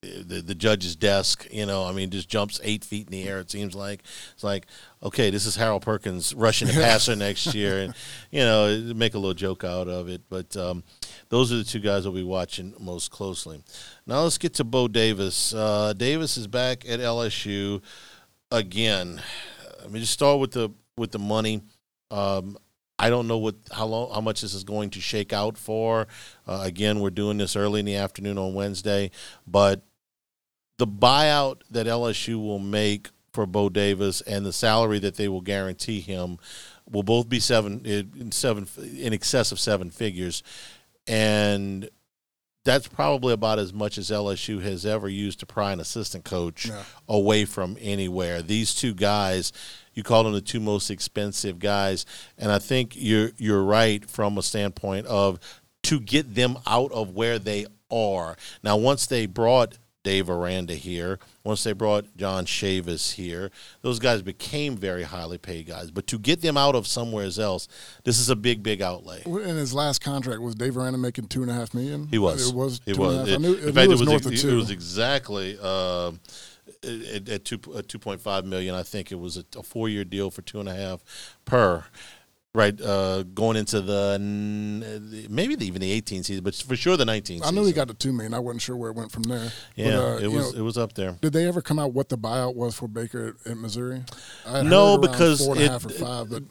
the, 0.03 0.43
the 0.43 0.55
judge's 0.55 0.97
desk, 0.97 1.47
you 1.51 1.65
know, 1.65 1.85
I 1.85 1.93
mean, 1.93 2.11
just 2.11 2.29
jumps 2.29 2.61
eight 2.63 2.85
feet 2.85 3.07
in 3.07 3.13
the 3.13 3.27
air. 3.27 3.39
It 3.39 3.51
seems 3.51 3.75
like 3.75 4.03
it's 4.35 4.45
like, 4.45 4.67
okay, 5.03 5.31
this 5.31 5.47
is 5.47 5.57
Harold 5.57 5.81
Perkins 5.81 6.35
rushing 6.35 6.69
the 6.69 6.75
passer 6.75 7.17
next 7.17 7.55
year, 7.55 7.79
and 7.79 7.95
you 8.31 8.41
know, 8.41 8.93
make 8.95 9.15
a 9.15 9.19
little 9.19 9.33
joke 9.33 9.65
out 9.65 9.89
of 9.89 10.11
it. 10.11 10.21
But 10.29 10.55
um, 10.59 10.85
those 11.31 11.51
are 11.51 11.57
the 11.57 11.65
two 11.65 11.81
guys 11.81 12.05
I'll 12.05 12.13
be 12.13 12.23
watching 12.23 12.75
most 12.79 13.11
closely. 13.11 13.63
Now 14.07 14.25
let's 14.25 14.37
get 14.37 14.53
to 14.55 14.65
Bo 14.65 14.87
Davis. 14.87 15.55
Uh, 15.55 15.95
Davis 15.95 16.37
is 16.37 16.47
back 16.47 16.87
at 16.87 17.01
LSU 17.01 17.81
again. 18.51 19.23
I 19.85 19.89
mean, 19.89 20.01
just 20.01 20.13
start 20.13 20.41
with 20.41 20.53
the 20.53 20.71
with 20.97 21.11
the 21.13 21.19
money. 21.19 21.63
Um, 22.11 22.57
I 22.99 23.11
don't 23.11 23.27
know 23.27 23.39
what 23.39 23.57
how 23.73 23.87
long 23.87 24.13
how 24.13 24.21
much 24.21 24.41
this 24.41 24.55
is 24.55 24.65
going 24.65 24.91
to 24.91 25.01
shake 25.01 25.33
out 25.33 25.59
for. 25.59 26.07
Uh, 26.47 26.61
again, 26.63 27.01
we're 27.01 27.11
doing 27.11 27.39
this 27.39 27.57
early 27.57 27.81
in 27.81 27.87
the 27.87 27.97
afternoon 27.97 28.39
on 28.39 28.55
Wednesday, 28.55 29.11
but 29.47 29.83
the 30.79 30.87
buyout 30.87 31.63
that 31.71 31.87
LSU 31.87 32.37
will 32.37 32.59
make 32.59 33.11
for 33.33 33.47
Bo 33.47 33.69
Davis 33.69 34.21
and 34.21 34.47
the 34.47 34.53
salary 34.53 35.01
that 35.01 35.17
they 35.17 35.29
will 35.29 35.41
guarantee 35.41 36.01
him 36.01 36.39
will 36.91 37.03
both 37.03 37.29
be 37.29 37.41
seven 37.41 37.85
in 37.85 38.31
seven 38.33 38.69
in 38.79 39.13
excess 39.13 39.53
of 39.53 39.59
seven 39.59 39.91
figures, 39.91 40.43
and 41.07 41.89
that's 42.65 42.89
probably 42.89 43.35
about 43.35 43.59
as 43.59 43.73
much 43.73 43.99
as 43.99 44.11
LSU 44.11 44.61
has 44.63 44.87
ever 44.87 45.09
used 45.09 45.41
to 45.41 45.47
pry 45.47 45.73
an 45.73 45.81
assistant 45.81 46.25
coach 46.25 46.67
yeah. 46.67 46.83
away 47.09 47.45
from 47.45 47.77
anywhere. 47.81 48.41
These 48.43 48.75
two 48.75 48.95
guys, 48.95 49.53
you 49.93 50.03
call 50.03 50.25
them 50.25 50.33
the 50.33 50.41
two 50.41 50.61
most 50.61 50.91
expensive 50.91 51.59
guys, 51.59 52.07
and 52.39 52.51
I 52.51 52.59
think 52.59 52.95
you're 52.97 53.33
you're 53.37 53.63
right 53.63 54.09
from 54.09 54.39
a 54.39 54.43
standpoint 54.43 55.07
of 55.07 55.39
to 55.85 56.01
get 56.01 56.35
them 56.35 56.57
out 56.67 56.91
of 56.93 57.11
where 57.11 57.39
they 57.39 57.67
are. 57.91 58.37
Now, 58.63 58.79
once 58.79 59.07
they 59.07 59.27
brought 59.27 59.79
Dave 60.05 60.31
Aranda 60.31 60.75
here. 60.75 61.19
Once 61.43 61.65
they 61.65 61.73
brought 61.73 62.17
John 62.17 62.47
Chavis 62.47 63.15
here, 63.15 63.51
those 63.83 63.99
guys 63.99 64.23
became 64.23 64.77
very 64.77 65.03
highly 65.03 65.39
paid 65.39 65.67
guys. 65.67 65.91
But 65.91 66.07
to 66.09 66.19
get 66.19 66.43
them 66.43 66.57
out 66.57 66.77
of 66.77 66.87
somewhere 66.87 67.29
else, 67.39 67.67
this 68.05 68.21
is 68.21 68.31
a 68.31 68.37
big, 68.37 68.63
big 68.63 68.81
outlay. 68.81 69.23
In 69.25 69.57
his 69.57 69.75
last 69.75 70.05
contract, 70.05 70.41
was 70.43 70.55
Dave 70.55 70.77
Aranda 70.77 70.99
making 70.99 71.29
two 71.29 71.43
and 71.43 71.51
a 71.51 71.55
half 71.55 71.75
million? 71.75 72.07
He 72.09 72.19
was. 72.19 72.51
It 72.51 72.55
was. 72.55 72.81
It 72.87 72.99
was. 72.99 73.29
It, 73.29 73.41
knew, 73.41 73.55
in 73.55 73.73
fact, 73.73 73.87
it 73.87 73.89
was, 73.89 74.01
was, 74.01 74.09
north 74.09 74.27
ex- 74.27 74.43
of 74.45 74.49
two. 74.49 74.55
It 74.55 74.61
was 74.61 74.71
exactly. 74.71 75.59
Uh, 75.61 76.13
at, 76.83 77.29
at 77.29 77.45
two 77.45 77.59
at 77.77 77.89
two 77.89 77.99
point 77.99 78.21
five 78.21 78.45
million, 78.45 78.75
I 78.75 78.83
think 78.83 79.11
it 79.11 79.19
was 79.19 79.39
a, 79.39 79.45
a 79.57 79.63
four 79.63 79.89
year 79.89 80.05
deal 80.05 80.31
for 80.31 80.43
two 80.43 80.61
and 80.61 80.69
a 80.69 80.75
half 80.75 81.03
per. 81.45 81.85
Right? 82.55 82.81
Uh, 82.81 83.25
going 83.25 83.57
into 83.57 83.81
the 83.81 84.17
maybe 85.29 85.57
the, 85.57 85.67
even 85.67 85.81
the 85.81 85.91
18 85.91 86.23
season, 86.23 86.45
but 86.45 86.55
for 86.55 86.77
sure 86.77 86.97
the 86.97 87.05
19 87.05 87.43
I 87.45 87.51
knew 87.51 87.65
he 87.65 87.73
got 87.73 87.89
to 87.89 87.95
two 87.95 88.13
million. 88.13 88.33
I 88.35 88.39
wasn't 88.39 88.63
sure 88.63 88.77
where 88.77 88.91
it 88.91 88.97
went 88.97 89.11
from 89.13 89.25
there. 89.25 89.51
Yeah, 89.75 89.97
But, 89.97 89.99
uh, 89.99 90.17
it 90.19 90.27
was 90.31 90.53
know, 90.53 90.59
it 90.61 90.63
was 90.63 90.79
up 90.79 90.95
there. 90.95 91.17
did 91.21 91.33
they 91.33 91.47
ever 91.47 91.61
come 91.61 91.79
out 91.79 91.93
what 91.93 92.09
the 92.09 92.19
buyout 92.19 92.55
was 92.55 92.75
for 92.75 92.89
Baker 92.89 93.35
at, 93.45 93.53
at 93.53 93.57
Missouri? 93.59 94.05
No, 94.63 94.97
because 94.99 95.45
four 95.45 95.55
and 95.55 95.63
a 95.63 95.65
it- 95.67 95.71
half 95.71 95.85
or 95.87 95.91
five. 95.91 96.31
But 96.31 96.43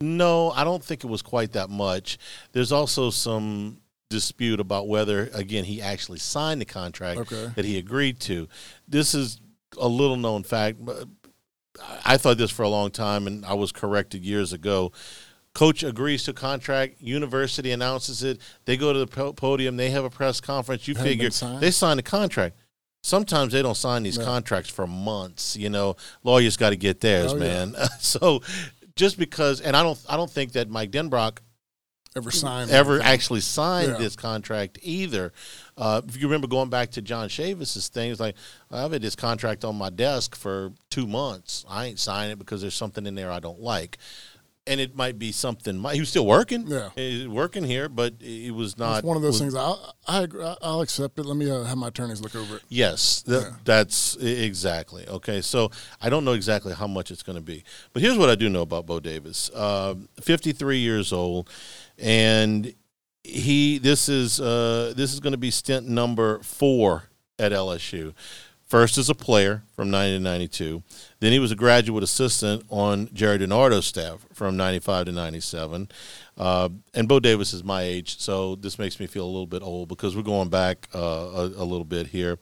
No, 0.00 0.50
I 0.52 0.64
don't 0.64 0.82
think 0.82 1.04
it 1.04 1.08
was 1.08 1.22
quite 1.22 1.52
that 1.52 1.68
much. 1.68 2.18
There's 2.52 2.72
also 2.72 3.10
some 3.10 3.78
dispute 4.08 4.58
about 4.60 4.88
whether, 4.88 5.30
again, 5.34 5.64
he 5.64 5.80
actually 5.82 6.18
signed 6.18 6.60
the 6.60 6.64
contract 6.64 7.20
Okay. 7.20 7.52
that 7.54 7.64
he 7.64 7.76
agreed 7.78 8.18
to. 8.20 8.48
This 8.88 9.14
is 9.14 9.40
a 9.78 9.86
little 9.86 10.16
known 10.16 10.42
fact. 10.42 10.84
but 10.84 11.04
I 12.04 12.16
thought 12.16 12.36
this 12.36 12.50
for 12.50 12.62
a 12.62 12.68
long 12.68 12.90
time, 12.90 13.26
and 13.26 13.44
I 13.46 13.54
was 13.54 13.72
corrected 13.72 14.24
years 14.24 14.52
ago. 14.52 14.90
Coach 15.54 15.82
agrees 15.82 16.22
to 16.24 16.32
contract. 16.32 17.00
University 17.00 17.72
announces 17.72 18.22
it. 18.22 18.40
They 18.66 18.76
go 18.76 18.92
to 18.92 18.98
the 19.00 19.06
po- 19.06 19.32
podium. 19.32 19.76
They 19.76 19.90
have 19.90 20.04
a 20.04 20.10
press 20.10 20.40
conference. 20.40 20.86
You 20.86 20.94
figure 20.94 21.28
they 21.60 21.70
sign 21.70 21.96
the 21.96 22.02
contract. 22.02 22.56
Sometimes 23.02 23.52
they 23.52 23.62
don't 23.62 23.76
sign 23.76 24.02
these 24.02 24.18
No. 24.18 24.24
contracts 24.24 24.70
for 24.70 24.86
months. 24.86 25.56
You 25.56 25.70
know, 25.70 25.96
lawyers 26.22 26.56
got 26.56 26.70
to 26.70 26.76
get 26.76 27.00
theirs, 27.00 27.32
Oh, 27.32 27.36
yeah. 27.36 27.64
man. 27.66 27.74
so 27.98 28.42
just 28.94 29.18
because, 29.18 29.60
and 29.60 29.76
I 29.76 29.82
don't, 29.82 29.98
I 30.08 30.16
don't 30.16 30.30
think 30.30 30.52
that 30.52 30.68
Mike 30.68 30.90
Denbrock 30.90 31.38
ever 32.16 32.30
signed 32.32 32.70
ever 32.72 32.94
anything. 32.96 33.12
actually 33.12 33.40
signed 33.40 33.92
Yeah. 33.92 33.98
this 33.98 34.16
contract 34.16 34.78
either. 34.82 35.32
Uh, 35.76 36.02
if 36.06 36.16
you 36.16 36.26
remember 36.26 36.46
going 36.48 36.68
back 36.68 36.90
to 36.92 37.02
John 37.02 37.28
Chavis's 37.28 37.88
things, 37.88 38.18
like 38.20 38.34
I've 38.70 38.92
had 38.92 39.00
this 39.00 39.16
contract 39.16 39.64
on 39.64 39.76
my 39.76 39.90
desk 39.90 40.34
for 40.36 40.72
two 40.90 41.06
months. 41.06 41.64
I 41.68 41.86
ain't 41.86 41.98
signing 42.00 42.32
it 42.32 42.38
because 42.38 42.60
there's 42.60 42.74
something 42.74 43.06
in 43.06 43.14
there 43.14 43.30
I 43.30 43.38
don't 43.40 43.60
like, 43.60 43.96
and 44.70 44.80
it 44.80 44.94
might 44.94 45.18
be 45.18 45.32
something. 45.32 45.82
He 45.92 46.00
was 46.00 46.08
still 46.08 46.24
working, 46.26 46.66
Yeah. 46.68 46.90
He 46.94 47.26
working 47.26 47.64
here, 47.64 47.88
but 47.88 48.14
it 48.20 48.54
was 48.54 48.78
not 48.78 48.98
It's 48.98 49.04
one 49.04 49.16
of 49.16 49.22
those 49.22 49.32
was- 49.32 49.40
things. 49.40 49.54
I'll, 49.56 49.94
I 50.06 50.26
I'll 50.62 50.80
accept 50.80 51.18
it. 51.18 51.26
Let 51.26 51.36
me 51.36 51.50
uh, 51.50 51.64
have 51.64 51.76
my 51.76 51.88
attorneys 51.88 52.20
look 52.20 52.34
over 52.36 52.56
it. 52.56 52.62
Yes, 52.68 53.22
th- 53.22 53.42
Yeah. 53.42 53.50
that's 53.64 54.16
exactly 54.16 55.06
okay. 55.08 55.40
So 55.40 55.70
I 56.00 56.08
don't 56.08 56.24
know 56.24 56.32
exactly 56.34 56.72
how 56.72 56.86
much 56.86 57.10
it's 57.10 57.22
going 57.24 57.36
to 57.36 57.42
be, 57.44 57.64
but 57.92 58.00
here's 58.02 58.16
what 58.16 58.30
I 58.30 58.36
do 58.36 58.48
know 58.48 58.62
about 58.62 58.86
Bo 58.86 59.00
Davis: 59.00 59.50
um, 59.54 60.08
53 60.22 60.78
years 60.78 61.12
old, 61.12 61.50
and 61.98 62.72
he 63.24 63.78
this 63.78 64.08
is 64.08 64.40
uh, 64.40 64.92
this 64.96 65.12
is 65.12 65.20
going 65.20 65.32
to 65.32 65.38
be 65.38 65.50
stint 65.50 65.86
number 65.88 66.38
four 66.42 67.04
at 67.38 67.52
LSU. 67.52 68.14
First 68.70 68.98
as 68.98 69.10
a 69.10 69.16
player 69.16 69.64
from 69.74 69.90
90 69.90 70.18
to 70.18 70.22
92. 70.22 70.82
Then 71.18 71.32
he 71.32 71.40
was 71.40 71.50
a 71.50 71.56
graduate 71.56 72.04
assistant 72.04 72.62
on 72.68 73.10
Jerry 73.12 73.36
DiNardo's 73.36 73.84
staff 73.84 74.24
from 74.32 74.56
95 74.56 75.06
to 75.06 75.12
97. 75.12 75.88
Uh, 76.38 76.68
and 76.94 77.08
Bo 77.08 77.18
Davis 77.18 77.52
is 77.52 77.64
my 77.64 77.82
age, 77.82 78.20
so 78.20 78.54
this 78.54 78.78
makes 78.78 79.00
me 79.00 79.08
feel 79.08 79.24
a 79.24 79.26
little 79.26 79.48
bit 79.48 79.64
old 79.64 79.88
because 79.88 80.14
we're 80.14 80.22
going 80.22 80.50
back 80.50 80.86
uh, 80.94 80.98
a, 80.98 81.42
a 81.46 81.64
little 81.64 81.84
bit 81.84 82.06
here. 82.06 82.38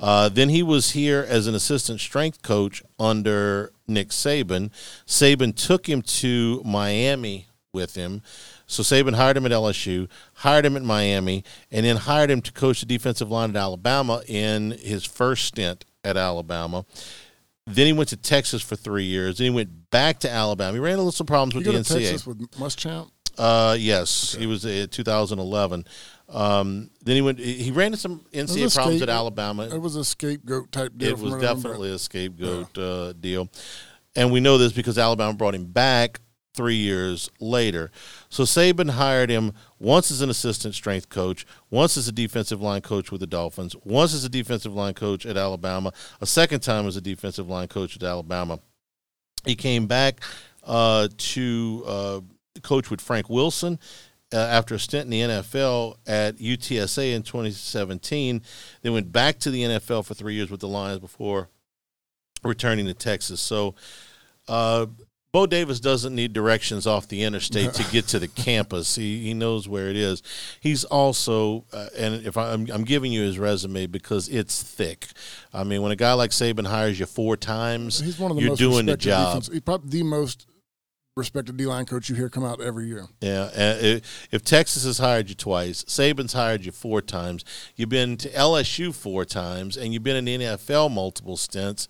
Uh, 0.00 0.30
then 0.30 0.48
he 0.48 0.62
was 0.62 0.92
here 0.92 1.26
as 1.28 1.46
an 1.46 1.54
assistant 1.54 2.00
strength 2.00 2.40
coach 2.40 2.82
under 2.98 3.70
Nick 3.86 4.08
Saban. 4.08 4.70
Saban 5.06 5.54
took 5.54 5.86
him 5.86 6.00
to 6.00 6.62
Miami 6.64 7.48
with 7.74 7.96
him. 7.96 8.22
So 8.66 8.82
Saban 8.82 9.14
hired 9.14 9.36
him 9.36 9.46
at 9.46 9.52
LSU, 9.52 10.08
hired 10.34 10.66
him 10.66 10.76
at 10.76 10.82
Miami, 10.82 11.44
and 11.70 11.86
then 11.86 11.96
hired 11.96 12.30
him 12.30 12.40
to 12.42 12.52
coach 12.52 12.80
the 12.80 12.86
defensive 12.86 13.30
line 13.30 13.50
at 13.50 13.56
Alabama 13.56 14.22
in 14.26 14.72
his 14.72 15.04
first 15.04 15.44
stint 15.44 15.84
at 16.04 16.16
Alabama. 16.16 16.84
Then 17.66 17.86
he 17.86 17.92
went 17.92 18.08
to 18.10 18.16
Texas 18.16 18.62
for 18.62 18.76
three 18.76 19.04
years. 19.04 19.38
Then 19.38 19.46
he 19.46 19.50
went 19.50 19.90
back 19.90 20.20
to 20.20 20.30
Alabama. 20.30 20.72
He 20.72 20.78
ran 20.78 20.98
into 20.98 21.12
some 21.12 21.26
problems 21.26 21.54
with 21.54 21.64
the 21.64 21.72
NCAA. 21.72 22.10
Texas 22.10 22.26
with 22.26 22.38
Muschamp. 22.52 23.10
Uh, 23.38 23.76
yes, 23.78 24.34
he 24.34 24.46
was 24.46 24.64
in 24.64 24.88
2011. 24.88 25.84
Um, 26.28 26.90
then 27.04 27.16
he 27.16 27.22
went. 27.22 27.38
He 27.38 27.70
ran 27.70 27.86
into 27.86 27.98
some 27.98 28.24
NCAA 28.32 28.74
problems 28.74 29.02
at 29.02 29.08
Alabama. 29.08 29.64
It 29.64 29.80
was 29.80 29.94
a 29.96 30.04
scapegoat 30.04 30.72
type 30.72 30.96
deal. 30.96 31.10
It 31.10 31.12
was 31.18 31.22
what 31.22 31.32
I 31.32 31.34
remember. 31.36 31.62
definitely 31.62 31.90
a 31.92 31.98
scapegoat 31.98 32.78
uh, 32.78 33.12
deal, 33.12 33.48
and 34.16 34.32
we 34.32 34.40
know 34.40 34.58
this 34.58 34.72
because 34.72 34.98
Alabama 34.98 35.34
brought 35.34 35.54
him 35.54 35.66
back 35.66 36.20
three 36.56 36.74
years 36.74 37.30
later. 37.38 37.90
So 38.28 38.42
Saban 38.42 38.90
hired 38.90 39.30
him 39.30 39.52
once 39.78 40.10
as 40.10 40.22
an 40.22 40.30
assistant 40.30 40.74
strength 40.74 41.10
coach, 41.10 41.46
once 41.70 41.96
as 41.96 42.08
a 42.08 42.12
defensive 42.12 42.62
line 42.62 42.80
coach 42.80 43.12
with 43.12 43.20
the 43.20 43.26
Dolphins, 43.26 43.76
once 43.84 44.14
as 44.14 44.24
a 44.24 44.28
defensive 44.28 44.74
line 44.74 44.94
coach 44.94 45.26
at 45.26 45.36
Alabama, 45.36 45.92
a 46.20 46.26
second 46.26 46.60
time 46.60 46.86
as 46.86 46.96
a 46.96 47.00
defensive 47.00 47.48
line 47.48 47.68
coach 47.68 47.94
at 47.94 48.02
Alabama. 48.02 48.58
He 49.44 49.54
came 49.54 49.86
back 49.86 50.20
uh, 50.64 51.08
to 51.16 51.84
uh, 51.86 52.20
coach 52.62 52.90
with 52.90 53.00
Frank 53.00 53.30
Wilson 53.30 53.78
uh, 54.32 54.38
after 54.38 54.74
a 54.74 54.78
stint 54.78 55.04
in 55.04 55.10
the 55.10 55.20
NFL 55.20 55.96
at 56.06 56.36
UTSA 56.36 57.14
in 57.14 57.22
2017. 57.22 58.42
Then 58.82 58.92
went 58.92 59.12
back 59.12 59.38
to 59.40 59.50
the 59.50 59.62
NFL 59.62 60.04
for 60.04 60.14
three 60.14 60.34
years 60.34 60.50
with 60.50 60.60
the 60.60 60.68
Lions 60.68 60.98
before 60.98 61.48
returning 62.42 62.86
to 62.86 62.94
Texas. 62.94 63.40
So, 63.40 63.74
uh, 64.48 64.86
Bo 65.36 65.44
Davis 65.44 65.80
doesn't 65.80 66.14
need 66.14 66.32
directions 66.32 66.86
off 66.86 67.08
the 67.08 67.22
interstate 67.22 67.74
to 67.74 67.84
get 67.92 68.06
to 68.06 68.18
the 68.18 68.26
campus. 68.46 68.94
He 68.94 69.22
he 69.22 69.34
knows 69.34 69.68
where 69.68 69.90
it 69.90 69.96
is. 69.96 70.22
He's 70.60 70.82
also, 70.84 71.66
uh, 71.74 71.88
and 71.94 72.24
if 72.26 72.38
I, 72.38 72.54
I'm, 72.54 72.66
I'm 72.72 72.84
giving 72.84 73.12
you 73.12 73.20
his 73.20 73.38
resume 73.38 73.84
because 73.84 74.30
it's 74.30 74.62
thick. 74.62 75.08
I 75.52 75.62
mean, 75.62 75.82
when 75.82 75.92
a 75.92 75.96
guy 75.96 76.14
like 76.14 76.30
Saban 76.30 76.66
hires 76.66 76.98
you 76.98 77.04
four 77.04 77.36
times, 77.36 78.00
He's 78.00 78.18
one 78.18 78.30
of 78.30 78.38
the 78.38 78.44
you're 78.44 78.52
most 78.52 78.58
doing 78.60 78.86
the 78.86 78.96
job. 78.96 79.42
defense- 79.42 79.52
He's 79.52 79.60
probably 79.60 79.90
the 79.98 80.04
most 80.04 80.46
respected 81.18 81.56
D 81.58 81.66
line 81.66 81.84
coach 81.84 82.08
you 82.08 82.14
hear 82.14 82.30
come 82.30 82.44
out 82.44 82.62
every 82.62 82.86
year. 82.86 83.06
Yeah, 83.20 83.50
if, 83.54 84.28
if 84.32 84.42
Texas 84.42 84.84
has 84.84 84.96
hired 84.98 85.28
you 85.28 85.34
twice, 85.34 85.82
Saban's 85.84 86.32
hired 86.34 86.64
you 86.64 86.72
four 86.72 87.02
times, 87.02 87.44
you've 87.74 87.88
been 87.88 88.16
to 88.18 88.30
LSU 88.30 88.94
four 88.94 89.24
times, 89.24 89.76
and 89.76 89.92
you've 89.92 90.02
been 90.02 90.16
in 90.16 90.24
the 90.24 90.36
NFL 90.46 90.90
multiple 90.92 91.36
stints, 91.36 91.88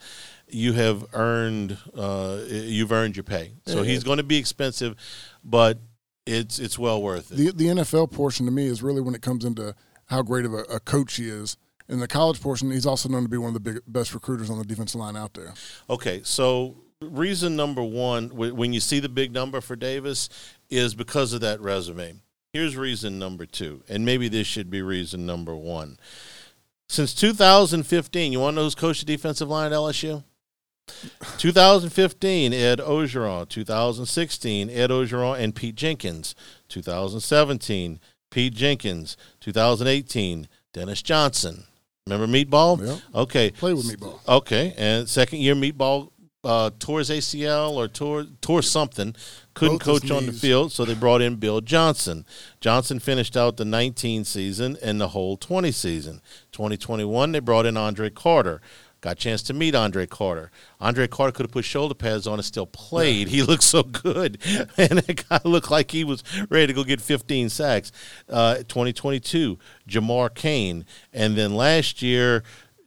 you 0.49 0.73
have 0.75 1.07
earned 1.13 1.77
uh, 1.97 2.41
you've 2.49 2.93
earned 2.93 3.17
your 3.17 3.25
pay. 3.25 3.53
So 3.67 3.83
he's 3.83 4.05
going 4.05 4.19
to 4.19 4.25
be 4.25 4.37
expensive, 4.37 4.97
but 5.45 5.79
it's 6.27 6.59
it's 6.59 6.79
well 6.79 7.03
worth 7.03 7.33
it. 7.33 7.37
The 7.37 7.53
the 7.53 7.67
NFL 7.67 8.13
portion 8.13 8.47
to 8.47 8.53
me 8.53 8.67
is 8.67 8.83
really 8.83 9.01
when 9.01 9.15
it 9.15 9.23
comes 9.23 9.45
into 9.45 9.75
how 10.07 10.23
great 10.23 10.45
of 10.45 10.55
a, 10.55 10.63
a 10.65 10.81
coach 10.81 11.17
he 11.17 11.29
is. 11.29 11.57
In 11.89 12.01
the 12.01 12.09
college 12.09 12.41
portion, 12.41 12.73
he's 12.73 12.87
also 12.87 13.09
known 13.09 13.23
to 13.23 13.29
be 13.29 13.37
one 13.37 13.49
of 13.49 13.55
the 13.55 13.61
big, 13.61 13.81
best 13.87 14.13
recruiters 14.13 14.51
on 14.51 14.59
the 14.59 14.65
defensive 14.65 14.99
line 15.01 15.17
out 15.17 15.35
there. 15.35 15.55
Okay, 15.89 16.21
so 16.25 16.77
reason 17.01 17.55
number 17.55 17.83
one, 17.83 18.31
when 18.31 18.73
you 18.73 18.81
see 18.81 18.99
the 18.99 19.09
big 19.09 19.33
number 19.33 19.61
for 19.61 19.77
Davis, 19.77 20.29
is 20.69 20.95
because 20.97 21.33
of 21.33 21.43
that 21.43 21.61
resume. 21.61 22.21
Here's 22.53 22.77
reason 22.77 23.19
number 23.21 23.47
two, 23.47 23.83
and 23.89 24.05
maybe 24.05 24.29
this 24.29 24.47
should 24.49 24.69
be 24.69 24.83
reason 24.83 25.27
number 25.27 25.55
one. 25.55 25.99
Since 26.89 27.15
2015, 27.15 28.33
you 28.33 28.41
want 28.41 28.55
to 28.55 28.57
know 28.57 28.65
who's 28.65 28.75
coached 28.75 29.07
the 29.07 29.07
defensive 29.07 29.49
line 29.49 29.73
at 29.73 29.77
LSU? 29.77 30.25
2015, 31.39 32.53
Ed 32.53 32.79
Orgeron. 32.79 33.49
2016, 33.49 34.71
Ed 34.71 34.91
Orgeron 34.91 35.39
and 35.39 35.55
Pete 35.55 35.75
Jenkins. 35.75 36.35
2017, 36.69 38.01
Pete 38.31 38.55
Jenkins. 38.55 39.17
2018, 39.41 40.49
Dennis 40.73 41.03
Johnson. 41.03 41.65
Remember 42.07 42.27
Meatball? 42.27 42.87
Yep. 42.87 42.99
Okay. 43.15 43.51
Play 43.51 43.75
with 43.75 43.99
meatball. 43.99 44.21
Okay, 44.29 44.75
and 44.77 45.09
second 45.09 45.41
year 45.41 45.55
meatball 45.57 46.11
uh, 46.47 46.71
his 46.71 47.11
ACL 47.11 47.73
or 47.73 47.89
tore 47.89 48.25
tore 48.41 48.63
something, 48.63 49.15
couldn't 49.55 49.79
Both 49.79 50.03
coach 50.03 50.11
on 50.11 50.27
the 50.27 50.33
field, 50.33 50.71
so 50.71 50.85
they 50.85 50.95
brought 50.95 51.21
in 51.21 51.37
Bill 51.37 51.61
Johnson. 51.61 52.25
Johnson 52.61 53.01
finished 53.01 53.37
out 53.37 53.57
the 53.57 53.65
19 53.65 54.25
season 54.25 54.77
and 54.81 55.01
the 55.01 55.09
whole 55.09 55.37
20 55.37 55.73
season. 55.73 56.21
2021 56.53 57.33
they 57.33 57.41
brought 57.41 57.67
in 57.67 57.77
Andre 57.77 58.11
Carter. 58.11 58.61
Got 59.07 59.13
a 59.13 59.15
chance 59.15 59.43
to 59.45 59.55
meet 59.55 59.77
Andre 59.77 60.05
Carter. 60.05 60.51
Andre 60.81 61.07
Carter 61.07 61.31
could 61.31 61.45
have 61.45 61.53
put 61.53 61.65
shoulder 61.65 61.95
pads 61.95 62.27
on 62.27 62.41
and 62.41 62.45
still 62.45 62.67
played. 62.67 63.29
He 63.29 63.41
looked 63.41 63.63
so 63.63 63.85
good, 63.85 64.39
and 64.77 64.99
that 64.99 65.29
guy 65.29 65.41
looked 65.45 65.71
like 65.71 65.93
he 65.93 66.03
was 66.03 66.25
ready 66.51 66.67
to 66.67 66.73
go 66.73 66.83
get 66.83 67.01
15 67.01 67.49
sacks. 67.49 67.93
Uh, 68.29 68.57
2022, 68.57 69.61
Jamar 69.89 70.35
Cain, 70.35 70.85
and 71.13 71.37
then 71.37 71.55
last 71.55 72.03
year 72.03 72.43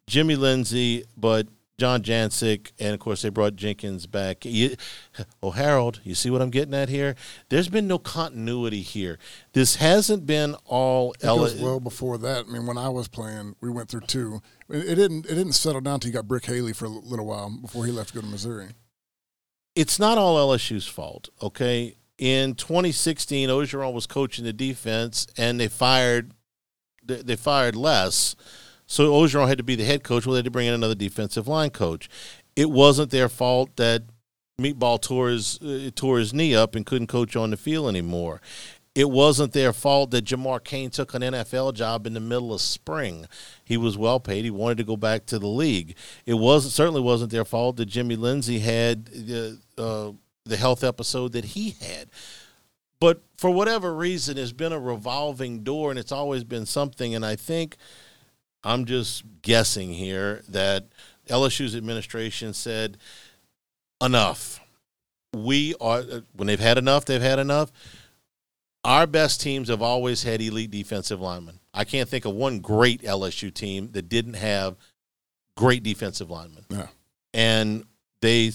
Jimmy 0.07 0.35
Lindsey, 0.35 1.05
but 1.15 1.47
John 1.79 2.03
Jancic, 2.03 2.71
and 2.79 2.93
of 2.93 2.99
course 2.99 3.23
they 3.23 3.29
brought 3.29 3.55
Jenkins 3.55 4.05
back. 4.05 4.45
You, 4.45 4.75
oh, 5.43 5.51
Harold, 5.51 6.01
you 6.03 6.13
see 6.13 6.29
what 6.29 6.41
I'm 6.41 6.51
getting 6.51 6.73
at 6.73 6.89
here? 6.89 7.15
There's 7.49 7.69
been 7.69 7.87
no 7.87 7.97
continuity 7.97 8.81
here. 8.81 9.17
This 9.53 9.77
hasn't 9.77 10.25
been 10.25 10.55
all 10.65 11.13
It 11.13 11.25
L- 11.25 11.39
well 11.59 11.79
before 11.79 12.17
that. 12.19 12.45
I 12.47 12.51
mean, 12.51 12.67
when 12.67 12.77
I 12.77 12.89
was 12.89 13.07
playing, 13.07 13.55
we 13.61 13.69
went 13.69 13.89
through 13.89 14.01
two. 14.01 14.41
It, 14.69 14.95
didn't. 14.95 15.25
It 15.25 15.35
didn't 15.35 15.53
settle 15.53 15.81
down 15.81 15.95
until 15.95 16.09
you 16.09 16.13
got 16.13 16.27
Brick 16.27 16.45
Haley 16.45 16.73
for 16.73 16.85
a 16.85 16.89
little 16.89 17.25
while 17.25 17.49
before 17.49 17.85
he 17.85 17.91
left 17.91 18.09
to 18.09 18.15
go 18.15 18.21
to 18.21 18.27
Missouri. 18.27 18.67
it's 19.75 19.97
not 19.97 20.17
all 20.17 20.35
LSU's 20.35 20.87
fault, 20.87 21.29
okay? 21.41 21.95
In 22.17 22.53
2016, 22.55 23.49
Orgeron 23.49 23.93
was 23.93 24.05
coaching 24.05 24.43
the 24.43 24.51
defense, 24.51 25.25
and 25.37 25.59
they 25.59 25.69
fired 25.69 26.33
they, 27.05 27.35
fired 27.35 27.75
Les, 27.75 28.35
so 28.89 29.11
Orgeron 29.13 29.47
had 29.47 29.59
to 29.59 29.63
be 29.63 29.75
the 29.75 29.85
head 29.85 30.03
coach. 30.03 30.25
Well, 30.25 30.33
they 30.33 30.39
had 30.39 30.45
to 30.45 30.51
bring 30.51 30.65
in 30.65 30.73
another 30.73 30.95
defensive 30.95 31.47
line 31.47 31.69
coach. 31.69 32.09
It 32.55 32.71
wasn't 32.71 33.11
their 33.11 33.29
fault 33.29 33.75
that 33.75 34.01
Meatball 34.59 34.99
tore 34.99 35.29
his 35.29 35.61
uh, 35.61 35.91
tore 35.95 36.17
his 36.17 36.33
knee 36.33 36.55
up 36.55 36.75
and 36.75 36.87
couldn't 36.87 37.05
coach 37.05 37.35
on 37.35 37.51
the 37.51 37.57
field 37.57 37.87
anymore. 37.87 38.41
It 38.95 39.11
wasn't 39.11 39.53
their 39.53 39.73
fault 39.73 40.09
that 40.11 40.25
Jamar 40.25 40.63
Cain 40.63 40.89
took 40.89 41.13
an 41.13 41.21
NFL 41.21 41.75
job 41.75 42.07
in 42.07 42.15
the 42.15 42.19
middle 42.19 42.51
of 42.51 42.61
spring. 42.61 43.27
He 43.63 43.77
was 43.77 43.95
well 43.95 44.19
paid. 44.19 44.43
He 44.43 44.49
wanted 44.49 44.79
to 44.79 44.83
go 44.83 44.97
back 44.97 45.27
to 45.27 45.37
the 45.37 45.47
league. 45.47 45.95
It 46.25 46.33
was 46.33 46.73
certainly 46.73 46.99
wasn't 46.99 47.31
their 47.31 47.45
fault 47.45 47.77
that 47.77 47.85
Jimmy 47.85 48.15
Lindsey 48.15 48.57
had 48.57 49.05
the 49.05 49.59
uh, 49.77 50.13
the 50.45 50.57
health 50.57 50.83
episode 50.83 51.33
that 51.33 51.45
he 51.45 51.75
had. 51.79 52.09
But 52.99 53.21
for 53.37 53.51
whatever 53.51 53.93
reason, 53.93 54.39
it's 54.39 54.51
been 54.51 54.73
a 54.73 54.79
revolving 54.79 55.63
door, 55.63 55.91
and 55.91 55.99
it's 55.99 56.11
always 56.11 56.43
been 56.43 56.65
something. 56.65 57.13
And 57.13 57.23
I 57.23 57.35
think 57.35 57.77
I'm 58.63 58.85
just 58.85 59.23
guessing 59.41 59.93
here 59.93 60.41
that 60.49 60.85
LSU's 61.27 61.75
administration 61.75 62.53
said 62.53 62.97
enough. 64.01 64.59
We 65.33 65.75
are 65.79 66.03
when 66.35 66.47
they've 66.47 66.59
had 66.59 66.77
enough, 66.77 67.05
they've 67.05 67.21
had 67.21 67.39
enough. 67.39 67.71
Our 68.83 69.05
best 69.05 69.41
teams 69.41 69.67
have 69.67 69.81
always 69.81 70.23
had 70.23 70.41
elite 70.41 70.71
defensive 70.71 71.19
linemen. 71.19 71.59
I 71.73 71.83
can't 71.83 72.09
think 72.09 72.25
of 72.25 72.33
one 72.33 72.59
great 72.59 73.03
LSU 73.03 73.53
team 73.53 73.91
that 73.91 74.09
didn't 74.09 74.35
have 74.35 74.77
great 75.55 75.83
defensive 75.83 76.29
linemen. 76.29 76.65
Yeah. 76.69 76.87
And 77.33 77.83
they 78.21 78.51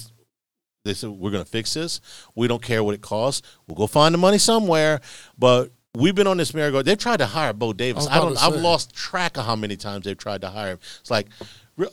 they 0.84 0.94
said 0.94 1.10
we're 1.10 1.30
going 1.30 1.44
to 1.44 1.50
fix 1.50 1.74
this. 1.74 2.00
We 2.34 2.48
don't 2.48 2.62
care 2.62 2.82
what 2.82 2.94
it 2.94 3.02
costs. 3.02 3.46
We'll 3.66 3.76
go 3.76 3.86
find 3.86 4.12
the 4.12 4.18
money 4.18 4.38
somewhere, 4.38 5.00
but 5.38 5.70
we've 5.96 6.14
been 6.14 6.26
on 6.26 6.36
this 6.36 6.54
merry-go. 6.54 6.82
They've 6.82 6.98
tried 6.98 7.18
to 7.18 7.26
hire 7.26 7.52
Bo 7.52 7.72
Davis. 7.72 8.06
I, 8.06 8.16
I 8.16 8.20
don't. 8.20 8.42
I've 8.42 8.56
lost 8.60 8.94
track 8.94 9.36
of 9.36 9.46
how 9.46 9.56
many 9.56 9.76
times 9.76 10.04
they've 10.04 10.16
tried 10.16 10.40
to 10.42 10.50
hire 10.50 10.72
him. 10.72 10.78
It's 11.00 11.10
like, 11.10 11.28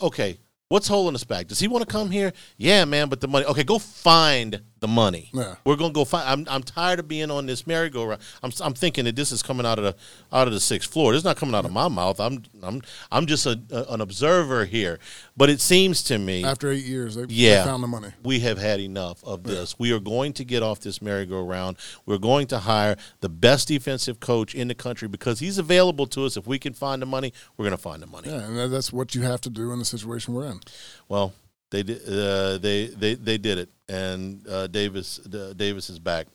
okay, 0.02 0.40
what's 0.70 0.88
holding 0.88 1.16
us 1.16 1.24
back? 1.24 1.48
Does 1.48 1.60
he 1.60 1.68
want 1.68 1.88
to 1.88 1.92
come 1.92 2.12
here? 2.12 2.34
Yeah, 2.58 2.86
man, 2.86 3.10
but 3.10 3.22
the 3.22 3.28
money. 3.28 3.46
Okay, 3.46 3.64
go 3.64 3.80
find 3.80 4.62
the 4.82 4.88
money. 4.88 5.30
Yeah. 5.32 5.56
We're 5.64 5.76
gonna 5.78 5.94
go 5.94 6.04
find. 6.04 6.28
I'm, 6.28 6.54
I'm 6.54 6.64
tired 6.64 7.00
of 7.00 7.08
being 7.08 7.32
on 7.32 7.46
this 7.46 7.66
merry-go-round. 7.66 8.20
I'm, 8.44 8.52
I'm 8.62 8.74
thinking 8.74 9.06
that 9.06 9.16
this 9.16 9.32
is 9.32 9.42
coming 9.44 9.66
out 9.66 9.78
of 9.78 9.86
the 9.86 9.96
out 10.36 10.48
of 10.48 10.54
the 10.54 10.60
sixth 10.60 10.92
floor. 10.92 11.14
This 11.14 11.20
is 11.20 11.24
not 11.24 11.38
coming 11.38 11.56
out 11.56 11.66
of 11.66 11.72
my 11.72 11.88
mouth. 11.88 12.20
I'm 12.20 12.44
I'm 12.64 12.82
I'm 13.12 13.28
just 13.28 13.46
a, 13.46 13.62
a, 13.72 13.94
an 13.94 14.02
observer 14.02 14.66
here. 14.66 15.00
But 15.38 15.50
it 15.52 15.62
seems 15.62 16.04
to 16.06 16.18
me 16.18 16.44
after 16.44 16.72
eight 16.72 16.84
years, 16.84 17.16
they, 17.16 17.26
yeah, 17.30 17.64
they 17.64 17.70
found 17.70 17.84
the 17.84 17.88
money. 17.88 18.10
We 18.24 18.40
have 18.42 18.58
had 18.58 18.80
enough 18.80 19.24
of 19.24 19.44
this. 19.44 19.72
Yeah. 19.72 19.76
We 19.80 19.92
are 19.94 20.00
going 20.00 20.34
to 20.34 20.44
get 20.44 20.64
off 20.64 20.80
this 20.80 21.02
merry-go-round. 21.02 21.78
We're 22.08 22.18
going 22.18 22.48
to 22.48 22.60
hire 22.60 22.98
the 23.22 23.30
best 23.30 23.68
defensive 23.68 24.20
coach 24.20 24.56
in 24.56 24.68
the 24.68 24.76
country 24.76 25.08
because 25.08 25.40
he's 25.40 25.60
available 25.60 26.08
to 26.08 26.26
us. 26.26 26.38
If 26.38 26.48
we 26.48 26.58
can 26.58 26.74
find 26.74 27.02
the 27.02 27.06
money, 27.06 27.34
we're 27.56 27.66
going 27.66 27.78
to 27.78 27.82
find 27.82 28.02
the 28.02 28.08
money. 28.08 28.30
Yeah, 28.30 28.46
and 28.46 28.74
that's 28.74 28.92
what 28.92 29.14
you 29.14 29.22
have 29.22 29.42
to 29.42 29.50
do 29.52 29.72
in 29.72 29.80
the 29.80 29.86
situation 29.86 30.34
we're 30.34 30.48
in. 30.48 30.60
Well, 31.08 31.34
they. 31.72 31.82
Uh, 31.82 32.58
they 32.58 32.88
they 32.88 33.16
they 33.16 33.38
did 33.38 33.58
it, 33.58 33.70
and 33.88 34.48
uh, 34.48 34.68
Davis 34.68 35.20
uh, 35.20 35.54
Davis 35.56 35.90
is 35.90 36.00
back. 36.00 36.28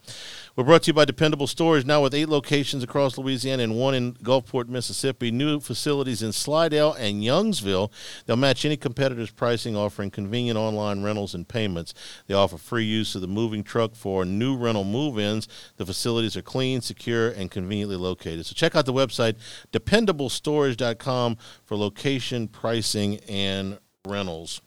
We're 0.56 0.64
brought 0.64 0.84
to 0.84 0.88
you 0.88 0.94
by 0.94 1.04
Dependable 1.04 1.46
Storage, 1.46 1.84
now 1.84 2.02
with 2.02 2.14
eight 2.14 2.28
locations 2.28 2.82
across 2.82 3.18
Louisiana 3.18 3.62
and 3.62 3.76
one 3.76 3.94
in 3.94 4.14
Gulfport, 4.14 4.68
Mississippi. 4.68 5.30
New 5.30 5.60
facilities 5.60 6.22
in 6.22 6.32
Slidell 6.32 6.94
and 6.94 7.22
Youngsville. 7.22 7.92
They'll 8.24 8.36
match 8.36 8.64
any 8.64 8.78
competitor's 8.78 9.30
pricing, 9.30 9.76
offering 9.76 10.10
convenient 10.10 10.58
online 10.58 11.02
rentals 11.02 11.34
and 11.34 11.46
payments. 11.46 11.92
They 12.26 12.34
offer 12.34 12.56
free 12.56 12.84
use 12.84 13.14
of 13.14 13.20
the 13.20 13.28
moving 13.28 13.62
truck 13.62 13.94
for 13.94 14.24
new 14.24 14.56
rental 14.56 14.84
move-ins. 14.84 15.46
The 15.76 15.86
facilities 15.86 16.36
are 16.36 16.42
clean, 16.42 16.80
secure, 16.80 17.28
and 17.28 17.50
conveniently 17.50 17.96
located. 17.96 18.46
So 18.46 18.54
check 18.54 18.74
out 18.74 18.86
the 18.86 18.92
website 18.94 19.36
dependablestorage.com 19.72 21.36
for 21.64 21.76
location, 21.76 22.48
pricing, 22.48 23.18
and 23.28 23.78
rentals. 24.06 24.62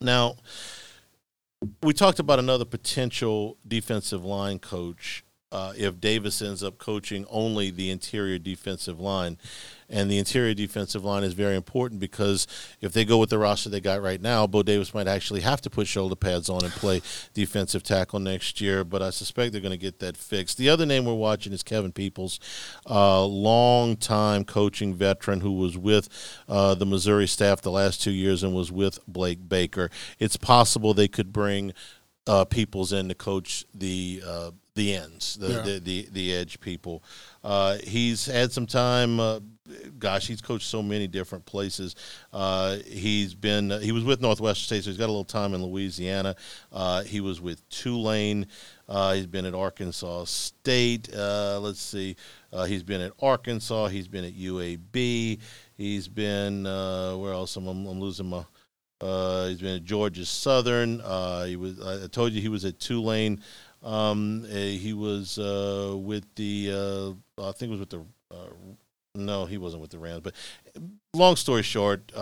Now, 0.00 0.36
we 1.82 1.92
talked 1.92 2.18
about 2.18 2.38
another 2.38 2.64
potential 2.64 3.56
defensive 3.66 4.24
line 4.24 4.58
coach 4.58 5.24
uh, 5.50 5.72
if 5.76 6.00
Davis 6.00 6.42
ends 6.42 6.62
up 6.62 6.78
coaching 6.78 7.24
only 7.30 7.70
the 7.70 7.90
interior 7.90 8.38
defensive 8.38 9.00
line. 9.00 9.38
And 9.90 10.10
the 10.10 10.18
interior 10.18 10.52
defensive 10.52 11.04
line 11.04 11.24
is 11.24 11.32
very 11.32 11.56
important 11.56 12.00
because 12.00 12.46
if 12.80 12.92
they 12.92 13.04
go 13.04 13.18
with 13.18 13.30
the 13.30 13.38
roster 13.38 13.70
they 13.70 13.80
got 13.80 14.02
right 14.02 14.20
now, 14.20 14.46
Bo 14.46 14.62
Davis 14.62 14.92
might 14.92 15.08
actually 15.08 15.40
have 15.40 15.62
to 15.62 15.70
put 15.70 15.86
shoulder 15.86 16.14
pads 16.14 16.50
on 16.50 16.62
and 16.62 16.72
play 16.72 17.00
defensive 17.32 17.82
tackle 17.82 18.20
next 18.20 18.60
year. 18.60 18.84
But 18.84 19.02
I 19.02 19.10
suspect 19.10 19.52
they're 19.52 19.62
going 19.62 19.70
to 19.70 19.78
get 19.78 19.98
that 20.00 20.16
fixed. 20.16 20.58
The 20.58 20.68
other 20.68 20.84
name 20.84 21.06
we're 21.06 21.14
watching 21.14 21.52
is 21.52 21.62
Kevin 21.62 21.92
Peoples, 21.92 22.38
uh, 22.88 23.24
long 23.24 23.96
time 23.96 24.44
coaching 24.44 24.94
veteran 24.94 25.40
who 25.40 25.52
was 25.52 25.78
with 25.78 26.08
uh, 26.48 26.74
the 26.74 26.86
Missouri 26.86 27.26
staff 27.26 27.62
the 27.62 27.70
last 27.70 28.02
two 28.02 28.10
years 28.10 28.42
and 28.42 28.54
was 28.54 28.70
with 28.70 28.98
Blake 29.08 29.48
Baker. 29.48 29.90
It's 30.18 30.36
possible 30.36 30.92
they 30.92 31.08
could 31.08 31.32
bring 31.32 31.72
uh, 32.26 32.44
Peoples 32.44 32.92
in 32.92 33.08
to 33.08 33.14
coach 33.14 33.64
the 33.74 34.22
uh, 34.24 34.50
the 34.74 34.94
ends, 34.94 35.36
the, 35.36 35.48
yeah. 35.48 35.62
the, 35.62 35.78
the, 35.80 36.08
the 36.12 36.34
edge 36.34 36.60
people. 36.60 37.02
Uh, 37.42 37.78
he's 37.82 38.26
had 38.26 38.52
some 38.52 38.66
time. 38.66 39.18
Uh, 39.68 39.88
gosh, 39.98 40.26
he's 40.26 40.40
coached 40.40 40.66
so 40.66 40.82
many 40.82 41.06
different 41.06 41.44
places. 41.46 41.94
Uh, 42.32 42.76
he's 42.86 43.34
been 43.34 43.70
he 43.82 43.92
was 43.92 44.04
with 44.04 44.20
Northwestern 44.20 44.64
State, 44.64 44.84
so 44.84 44.90
he's 44.90 44.98
got 44.98 45.06
a 45.06 45.12
little 45.12 45.24
time 45.24 45.54
in 45.54 45.64
Louisiana. 45.64 46.36
Uh, 46.72 47.02
he 47.02 47.20
was 47.20 47.40
with 47.40 47.68
Tulane. 47.68 48.46
Uh, 48.88 49.14
he's 49.14 49.26
been 49.26 49.44
at 49.44 49.54
Arkansas 49.54 50.24
State. 50.24 51.12
Uh, 51.14 51.60
let's 51.60 51.80
see. 51.80 52.16
he's 52.66 52.82
been 52.82 53.00
at 53.00 53.12
Arkansas. 53.20 53.88
He's 53.88 54.08
been 54.08 54.24
at 54.24 54.34
UAB. 54.34 55.40
He's 55.76 56.08
been 56.08 56.64
where 56.64 57.32
else? 57.32 57.56
I'm, 57.56 57.68
I'm 57.68 58.00
losing 58.00 58.26
my. 58.26 58.44
Uh, 59.00 59.46
he's 59.46 59.60
been 59.60 59.76
at 59.76 59.84
Georgia 59.84 60.24
Southern. 60.24 61.00
Uh, 61.00 61.44
he 61.44 61.56
was. 61.56 61.80
I 61.80 62.06
told 62.08 62.32
you 62.32 62.40
he 62.40 62.48
was 62.48 62.64
at 62.64 62.80
Tulane. 62.80 63.40
Um, 63.82 64.44
uh, 64.44 64.54
he 64.54 64.92
was 64.92 65.38
uh, 65.38 65.94
with 65.96 66.24
the. 66.34 67.16
Uh, 67.38 67.42
I 67.48 67.52
think 67.52 67.70
it 67.70 67.78
was 67.78 67.80
with 67.80 67.90
the. 67.90 68.04
Uh, 69.18 69.22
no, 69.22 69.46
he 69.46 69.58
wasn't 69.58 69.82
with 69.82 69.90
the 69.90 69.98
Rams. 69.98 70.20
But 70.22 70.34
long 71.14 71.36
story 71.36 71.62
short, 71.62 72.12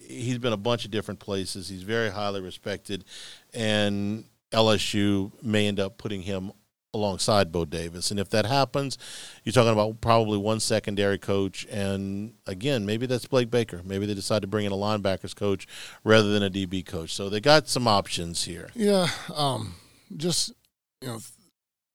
he's 0.00 0.38
been 0.38 0.52
a 0.52 0.58
bunch 0.58 0.84
of 0.84 0.90
different 0.90 1.20
places. 1.20 1.68
He's 1.68 1.82
very 1.82 2.10
highly 2.10 2.40
respected, 2.40 3.04
and 3.52 4.24
LSU 4.52 5.32
may 5.42 5.66
end 5.66 5.80
up 5.80 5.98
putting 5.98 6.22
him 6.22 6.52
alongside 6.92 7.52
Bo 7.52 7.64
Davis. 7.64 8.10
And 8.10 8.18
if 8.18 8.30
that 8.30 8.46
happens, 8.46 8.98
you're 9.44 9.52
talking 9.52 9.72
about 9.72 10.00
probably 10.00 10.38
one 10.38 10.60
secondary 10.60 11.18
coach. 11.18 11.66
And 11.70 12.34
again, 12.46 12.84
maybe 12.84 13.06
that's 13.06 13.26
Blake 13.26 13.50
Baker. 13.50 13.82
Maybe 13.84 14.06
they 14.06 14.14
decide 14.14 14.42
to 14.42 14.48
bring 14.48 14.66
in 14.66 14.72
a 14.72 14.76
linebackers 14.76 15.34
coach 15.34 15.66
rather 16.04 16.32
than 16.32 16.42
a 16.42 16.50
DB 16.50 16.84
coach. 16.84 17.14
So 17.14 17.28
they 17.28 17.40
got 17.40 17.68
some 17.68 17.86
options 17.86 18.44
here. 18.44 18.70
Yeah. 18.74 19.08
Um, 19.34 19.74
just, 20.16 20.52
you 21.00 21.08
know, 21.08 21.18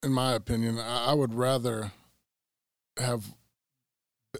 in 0.03 0.13
my 0.13 0.33
opinion, 0.33 0.79
I 0.79 1.13
would 1.13 1.33
rather 1.33 1.91
have 2.97 3.25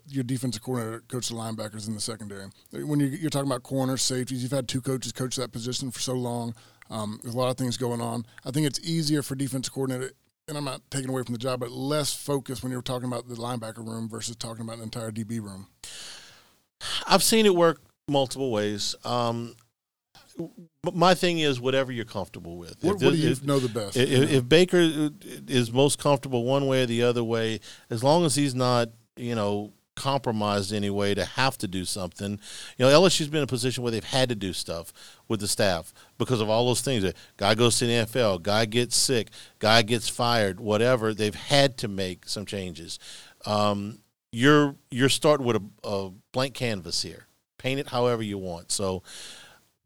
your 0.08 0.24
defensive 0.24 0.62
coordinator 0.62 1.04
coach 1.08 1.30
the 1.30 1.36
linebackers 1.36 1.88
in 1.88 1.94
the 1.94 2.02
secondary. 2.02 2.48
When 2.72 3.00
you're, 3.00 3.30
talking 3.30 3.50
about 3.50 3.64
corners, 3.64 4.02
safeties, 4.02 4.44
you've 4.44 4.52
had 4.52 4.68
two 4.68 4.82
coaches 4.82 5.12
coach 5.12 5.36
that 5.38 5.52
position 5.52 5.92
for 5.92 6.00
so 6.00 6.14
long. 6.14 6.56
Um, 6.90 7.20
there's 7.24 7.36
a 7.36 7.38
lot 7.38 7.50
of 7.50 7.58
things 7.58 7.78
going 7.78 8.02
on. 8.02 8.26
I 8.46 8.52
think 8.52 8.68
it's 8.68 8.80
easier 8.82 9.22
for 9.22 9.36
defensive 9.36 9.74
coordinator 9.74 10.12
and 10.48 10.58
I'm 10.58 10.66
not 10.66 10.82
taking 10.92 11.10
away 11.10 11.24
from 11.24 11.34
the 11.34 11.40
job, 11.40 11.60
but 11.60 11.72
less 11.72 12.14
focus 12.14 12.62
when 12.62 12.72
you're 12.72 12.82
talking 12.82 13.08
about 13.08 13.28
the 13.28 13.36
linebacker 13.36 13.86
room 13.86 14.08
versus 14.08 14.36
talking 14.36 14.62
about 14.62 14.78
an 14.78 14.84
entire 14.84 15.12
DB 15.12 15.42
room. 15.42 15.68
I've 17.08 17.24
seen 17.24 17.46
it 17.46 17.56
work 17.56 17.82
multiple 18.08 18.52
ways. 18.52 18.96
Um, 19.04 19.56
my 20.94 21.16
thing 21.16 21.40
is 21.40 21.60
whatever 21.60 21.92
you're 21.92 22.06
comfortable 22.06 22.58
with. 22.58 22.76
What, 22.82 23.02
what 23.02 23.14
do 23.14 23.16
you 23.16 23.32
if, 23.32 23.44
know 23.44 23.60
the 23.60 23.70
best? 23.70 23.98
If, 23.98 24.10
if, 24.10 24.32
if, 24.32 24.50
Baker 24.50 25.10
is 25.48 25.72
most 25.72 25.98
comfortable 25.98 26.44
one 26.44 26.68
way 26.68 26.84
or 26.84 26.86
the 26.86 27.04
other 27.04 27.24
way, 27.24 27.60
as 27.90 28.04
long 28.04 28.26
as 28.26 28.36
he's 28.36 28.54
not, 28.54 28.90
you 29.16 29.34
know, 29.34 29.74
compromised 29.96 30.74
anyway 30.74 31.14
to 31.14 31.26
have 31.26 31.58
to 31.60 31.68
do 31.68 31.86
something. 31.86 32.40
You 32.78 32.86
know, 32.86 33.02
LSU's 33.02 33.28
been 33.28 33.40
in 33.40 33.44
a 33.44 33.48
position 33.48 33.84
where 33.84 33.92
they've 33.92 34.04
had 34.04 34.30
to 34.30 34.36
do 34.36 34.54
stuff 34.54 34.94
with 35.28 35.40
the 35.40 35.48
staff 35.48 35.94
because 36.18 36.42
of 36.42 36.50
all 36.50 36.66
those 36.66 36.82
things. 36.82 37.12
Guy 37.38 37.56
goes 37.56 37.80
to 37.80 37.86
the 37.86 37.94
NFL, 37.94 38.44
guy 38.44 38.66
gets 38.66 38.96
sick, 38.96 39.30
guy 39.60 39.82
gets 39.82 40.10
fired, 40.10 40.60
whatever. 40.60 41.14
They've 41.14 41.34
had 41.34 41.78
to 41.80 41.88
make 41.88 42.28
some 42.28 42.46
changes. 42.46 43.00
Um, 43.46 44.00
you're 44.32 44.76
you're 44.92 45.10
starting 45.10 45.46
with 45.46 45.56
a, 45.56 45.88
a 45.88 46.12
blank 46.32 46.54
canvas 46.54 47.02
here. 47.02 47.28
Paint 47.58 47.80
it 47.80 47.88
however 47.88 48.24
you 48.24 48.38
want. 48.38 48.72
So. 48.72 49.04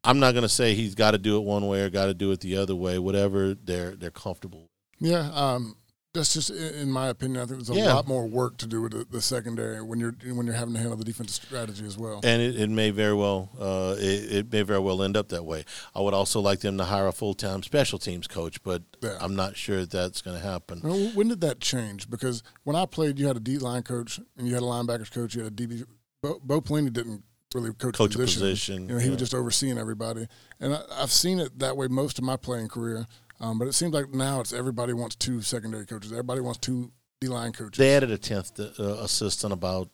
I'm 0.02 0.22
not 0.22 0.32
going 0.32 0.44
to 0.44 0.50
say 0.50 0.76
he's 0.76 0.96
got 0.96 1.12
to 1.12 1.18
do 1.18 1.36
it 1.36 1.42
one 1.42 1.68
way 1.68 1.82
or 1.82 1.90
got 1.90 2.06
to 2.06 2.14
do 2.14 2.32
it 2.32 2.40
the 2.40 2.56
other 2.56 2.74
way. 2.74 2.98
Whatever 3.00 3.54
they're 3.54 3.98
they're 3.98 4.12
comfortable. 4.12 4.70
Yeah, 4.98 5.30
um, 5.34 5.76
that's 6.14 6.34
just 6.34 6.50
in 6.50 6.92
my 6.92 7.10
opinion. 7.10 7.42
I 7.42 7.46
think 7.46 7.60
there's 7.60 7.70
a 7.70 7.80
yeah. 7.80 7.94
lot 7.94 8.08
more 8.08 8.26
work 8.26 8.58
to 8.58 8.68
do 8.68 8.82
with 8.82 8.94
the, 8.94 9.06
the, 9.10 9.22
secondary 9.22 9.82
when 9.82 10.00
you're 10.00 10.16
when 10.34 10.46
you're 10.48 10.56
having 10.56 10.74
to 10.74 10.80
handle 10.80 10.98
the 10.98 11.04
defensive 11.04 11.46
strategy 11.46 11.86
as 11.86 11.98
well. 11.98 12.20
And 12.24 12.42
it, 12.42 12.60
it 12.60 12.70
may 12.70 12.90
very 12.90 13.14
well 13.14 13.50
uh, 13.60 13.96
it, 13.98 14.34
it, 14.34 14.52
may 14.52 14.64
very 14.64 14.80
well 14.80 15.04
end 15.04 15.16
up 15.16 15.30
that 15.30 15.46
way. 15.46 15.66
I 15.94 16.02
would 16.02 16.16
also 16.16 16.40
like 16.40 16.62
them 16.62 16.78
to 16.78 16.86
hire 16.86 17.08
a 17.08 17.12
full 17.12 17.36
time 17.36 17.62
special 17.62 18.00
teams 18.00 18.28
coach, 18.28 18.64
but 18.64 18.82
yeah. 19.02 19.18
I'm 19.22 19.36
not 19.36 19.56
sure 19.56 19.86
that's 19.86 20.22
going 20.22 20.38
to 20.40 20.44
happen. 20.44 20.80
when 21.14 21.28
did 21.28 21.42
that 21.42 21.60
change? 21.60 22.10
Because 22.10 22.42
when 22.64 22.76
I 22.76 22.86
played, 22.86 23.20
you 23.20 23.28
had 23.28 23.38
a 23.38 23.42
D 23.42 23.60
line 23.60 23.84
coach 23.84 24.20
and 24.38 24.48
you 24.48 24.56
had 24.56 24.64
a 24.64 24.68
linebackers 24.68 25.12
coach. 25.12 25.36
You 25.36 25.44
had 25.44 25.54
a 25.54 25.56
DB. 25.56 25.86
Bo, 26.22 26.40
Bo 26.44 26.60
Pelini 26.60 26.92
didn't 26.92 27.24
really 27.54 27.74
coach, 27.74 27.96
Coach 27.96 28.16
a 28.16 28.20
position. 28.20 28.42
position, 28.42 28.82
You 28.84 28.96
know, 28.96 28.98
he 28.98 29.06
yeah. 29.06 29.12
was 29.12 29.20
just 29.20 29.34
overseeing 29.34 29.78
everybody, 29.78 30.28
and 30.60 30.74
I, 30.76 30.82
I've 30.92 31.12
seen 31.12 31.40
it 31.40 31.60
that 31.60 31.78
way 31.78 31.88
most 31.88 32.18
of 32.18 32.24
my 32.24 32.36
playing 32.36 32.68
career. 32.68 33.06
Um, 33.42 33.58
but 33.60 33.68
it 33.68 33.74
seems 33.74 33.94
like 33.94 34.14
now 34.14 34.42
it's 34.42 34.52
everybody 34.54 34.94
wants 34.94 35.16
two 35.16 35.42
secondary 35.42 35.86
coaches. 35.86 36.12
Everybody 36.12 36.42
wants 36.42 36.60
two 36.60 36.92
D 37.22 37.28
line 37.28 37.52
coaches. 37.54 37.78
They 37.78 37.96
added 37.96 38.12
a 38.12 38.18
tenth 38.18 38.60
uh, 38.60 38.84
assistant 39.02 39.54
about 39.54 39.90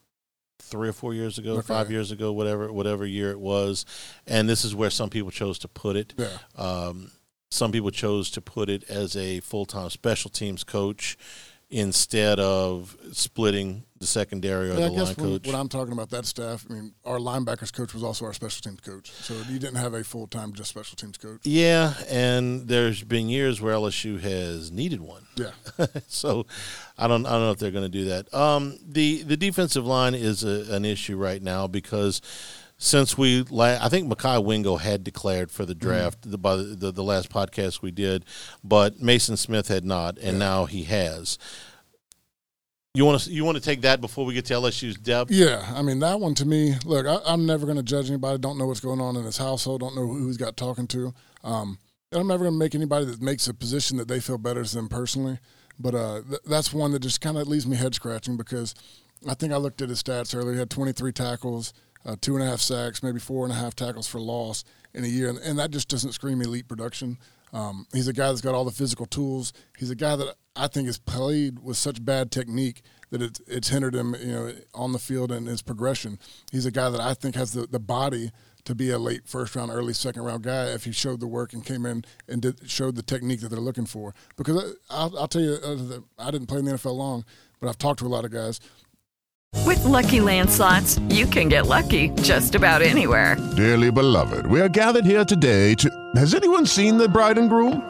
three 0.60 0.90
or 0.90 0.94
four 0.94 1.14
years 1.14 1.38
ago, 1.38 1.54
Okay. 1.58 1.68
five 1.68 1.92
years 1.92 2.12
ago, 2.12 2.32
whatever 2.32 2.72
whatever 2.72 3.06
year 3.06 3.30
it 3.32 3.40
was, 3.40 3.86
and 4.26 4.50
this 4.50 4.66
is 4.66 4.74
where 4.74 4.90
some 4.90 5.10
people 5.10 5.30
chose 5.32 5.60
to 5.60 5.68
put 5.68 5.96
it. 5.96 6.14
yeah. 6.18 6.38
Um, 6.56 7.12
some 7.52 7.72
people 7.72 7.92
chose 7.92 8.32
to 8.32 8.42
put 8.42 8.70
it 8.70 8.84
as 8.90 9.16
a 9.16 9.40
full 9.42 9.66
time 9.66 9.90
special 9.90 10.30
teams 10.32 10.64
coach 10.64 11.18
instead 11.70 12.40
of 12.40 12.96
splitting 13.12 13.84
the 14.06 14.12
secondary 14.12 14.70
or 14.70 14.74
Yeah, 14.74 14.88
the 14.88 14.92
line 14.92 15.06
when, 15.06 15.16
coach. 15.16 15.48
when 15.48 15.56
I'm 15.56 15.68
talking 15.70 15.94
about 15.94 16.10
that 16.12 16.26
staff, 16.26 16.66
I 16.70 16.74
mean, 16.74 16.94
our 17.06 17.18
linebackers 17.18 17.74
coach 17.74 17.94
was 17.94 18.04
also 18.04 18.26
our 18.26 18.34
special 18.34 18.62
teams 18.62 18.80
coach. 18.82 19.10
So 19.12 19.34
you 19.50 19.58
didn't 19.60 19.76
have 19.78 19.94
a 19.94 20.04
full 20.04 20.28
time 20.28 20.54
just 20.54 20.70
special 20.70 20.96
teams 20.96 21.18
coach. 21.18 21.40
yeah, 21.44 21.94
and 22.10 22.68
there's 22.68 23.04
been 23.04 23.30
years 23.30 23.62
where 23.62 23.74
LSU 23.74 24.20
has 24.22 24.72
needed 24.72 25.02
one. 25.02 25.26
Yeah. 25.36 25.52
so 26.08 26.46
I 26.98 27.08
don't 27.08 27.26
I 27.26 27.32
don't 27.32 27.42
know 27.42 27.52
if 27.52 27.60
they're 27.60 27.72
going 27.72 27.90
to 27.92 27.98
do 28.00 28.06
that. 28.06 28.34
Um, 28.34 28.78
the 28.86 29.24
the 29.24 29.38
defensive 29.38 29.86
line 29.86 30.14
is 30.16 30.44
a, 30.44 30.74
an 30.74 30.86
issue 30.86 31.18
right 31.18 31.42
now 31.42 31.68
because 31.68 32.22
since 32.78 33.18
we 33.18 33.44
la- 33.50 33.78
I 33.82 33.88
think 33.90 34.12
Mekhi 34.12 34.44
Wingo 34.44 34.76
had 34.78 35.04
declared 35.04 35.50
for 35.50 35.66
the 35.66 35.74
draft 35.76 36.30
the, 36.30 36.38
by 36.38 36.58
the, 36.58 36.92
the 36.92 37.04
last 37.04 37.30
podcast 37.30 37.82
we 37.82 37.92
did, 37.92 38.26
but 38.64 39.02
Mason 39.02 39.38
Smith 39.38 39.70
had 39.70 39.86
not, 39.86 40.18
and 40.18 40.38
now 40.38 40.66
he 40.66 40.84
has. 40.84 41.38
You 42.96 43.06
want 43.06 43.22
to 43.22 43.32
you 43.32 43.44
want 43.44 43.58
to 43.58 43.64
take 43.64 43.82
that 43.82 44.00
before 44.00 44.26
we 44.26 44.34
get 44.34 44.46
to 44.46 44.54
LSU's 44.54 44.98
depth? 44.98 45.30
Yeah, 45.32 45.66
I 45.76 45.82
mean 45.82 46.00
that 46.00 46.20
one 46.20 46.34
to 46.36 46.46
me. 46.46 46.76
Look, 46.86 47.06
I, 47.06 47.20
I'm 47.26 47.46
never 47.46 47.66
going 47.66 47.78
to 47.78 47.84
judge 47.84 48.10
anybody. 48.10 48.38
Don't 48.38 48.58
know 48.58 48.66
what's 48.66 48.80
going 48.80 49.02
on 49.02 49.18
in 49.18 49.26
his 49.26 49.38
household. 49.38 49.82
Don't 49.82 49.96
know 49.96 50.08
who 50.08 50.28
he's 50.28 50.38
got 50.38 50.56
talking 50.56 50.88
to. 50.88 51.14
Um, 51.44 51.78
and 52.12 52.22
I'm 52.22 52.28
never 52.28 52.46
going 52.46 52.54
to 52.54 52.60
make 52.60 52.74
anybody 52.74 53.06
that 53.06 53.22
makes 53.22 53.48
a 53.48 53.54
position 53.54 53.98
that 53.98 54.08
they 54.08 54.20
feel 54.20 54.38
better 54.38 54.64
than 54.64 54.88
personally. 54.88 55.40
But 55.78 55.96
uh, 55.96 56.22
th- 56.28 56.42
that's 56.46 56.74
one 56.74 56.92
that 56.92 57.00
just 57.00 57.20
kind 57.20 57.38
of 57.38 57.48
leaves 57.48 57.68
me 57.68 57.76
head 57.76 57.94
scratching 57.94 58.38
because 58.38 58.74
I 59.28 59.34
think 59.34 59.52
I 59.52 59.58
looked 59.58 59.82
at 59.82 59.90
his 59.90 60.02
stats 60.02 60.36
earlier. 60.36 60.54
He 60.54 60.60
had 60.60 60.70
23 60.70 61.12
tackles, 61.12 61.74
uh, 62.06 62.16
two 62.22 62.36
and 62.36 62.44
a 62.44 62.48
half 62.48 62.62
sacks, 62.62 63.04
maybe 63.04 63.20
four 63.20 63.44
and 63.44 63.52
a 63.52 63.58
half 63.58 63.76
tackles 63.76 64.08
for 64.08 64.20
loss 64.20 64.64
in 64.94 65.04
a 65.04 65.08
year, 65.08 65.30
and, 65.30 65.38
and 65.40 65.60
that 65.60 65.72
just 65.72 65.90
doesn't 65.90 66.14
scream 66.14 66.42
elite 66.42 66.70
production. 66.70 67.18
Um, 67.52 67.88
he's 67.94 68.08
a 68.08 68.14
guy 68.14 68.28
that's 68.28 68.42
got 68.42 68.56
all 68.56 68.66
the 68.66 68.72
physical 68.72 69.06
tools. 69.06 69.52
He's 69.78 69.90
a 69.90 69.96
guy 69.96 70.16
that 70.16 70.36
I 70.56 70.68
think 70.68 70.88
has 70.88 70.98
played 70.98 71.60
with 71.60 71.78
such 71.78 72.04
bad 72.04 72.32
technique 72.32 72.82
that 73.12 73.22
it's, 73.22 73.42
it's 73.48 73.70
hindered 73.70 73.96
him, 73.96 74.16
you 74.20 74.32
know, 74.32 74.52
on 74.74 74.92
the 74.92 75.00
field 75.00 75.32
and 75.32 75.48
his 75.48 75.62
progression. 75.62 76.20
He's 76.52 76.66
a 76.66 76.72
guy 76.72 76.90
that 76.90 77.02
I 77.02 77.14
think 77.14 77.36
has 77.36 77.54
the, 77.54 77.68
the 77.68 77.80
body 77.80 78.32
to 78.66 78.74
be 78.76 78.90
a 78.90 78.98
late 78.98 79.28
first 79.28 79.56
round, 79.56 79.72
early 79.72 79.94
second 79.94 80.24
round 80.24 80.44
guy 80.44 80.66
if 80.66 80.86
he 80.86 80.92
showed 80.92 81.20
the 81.20 81.28
work 81.28 81.54
and 81.54 81.64
came 81.64 81.86
in 81.86 82.04
and 82.28 82.42
did, 82.42 82.70
showed 82.70 82.96
the 82.96 83.04
technique 83.04 83.42
that 83.42 83.50
they're 83.50 83.60
looking 83.60 83.86
for. 83.86 84.14
Because 84.38 84.76
I, 84.90 84.96
I'll, 84.96 85.20
I'll 85.20 85.28
tell 85.28 85.42
you, 85.42 85.54
uh, 85.64 86.00
I 86.18 86.32
didn't 86.32 86.48
play 86.48 86.60
in 86.60 86.66
the 86.66 86.74
NFL 86.74 86.96
long, 86.96 87.26
but 87.60 87.70
I've 87.70 87.78
talked 87.78 88.00
to 88.00 88.08
a 88.08 88.10
lot 88.10 88.26
of 88.26 88.32
guys. 88.32 88.60
With 89.66 89.84
Lucky 89.86 90.20
Land 90.20 90.50
slots, 90.50 91.00
you 91.10 91.26
can 91.26 91.48
get 91.48 91.68
lucky 91.68 92.10
just 92.22 92.56
about 92.56 92.82
anywhere. 92.82 93.38
Dearly 93.56 93.92
beloved, 93.92 94.46
we 94.48 94.60
are 94.62 94.70
gathered 94.70 95.06
here 95.06 95.26
today 95.26 95.76
to. 95.76 95.90
Has 96.16 96.34
anyone 96.36 96.66
seen 96.66 96.98
the 96.98 97.08
bride 97.08 97.38
and 97.38 97.50
groom? 97.50 97.90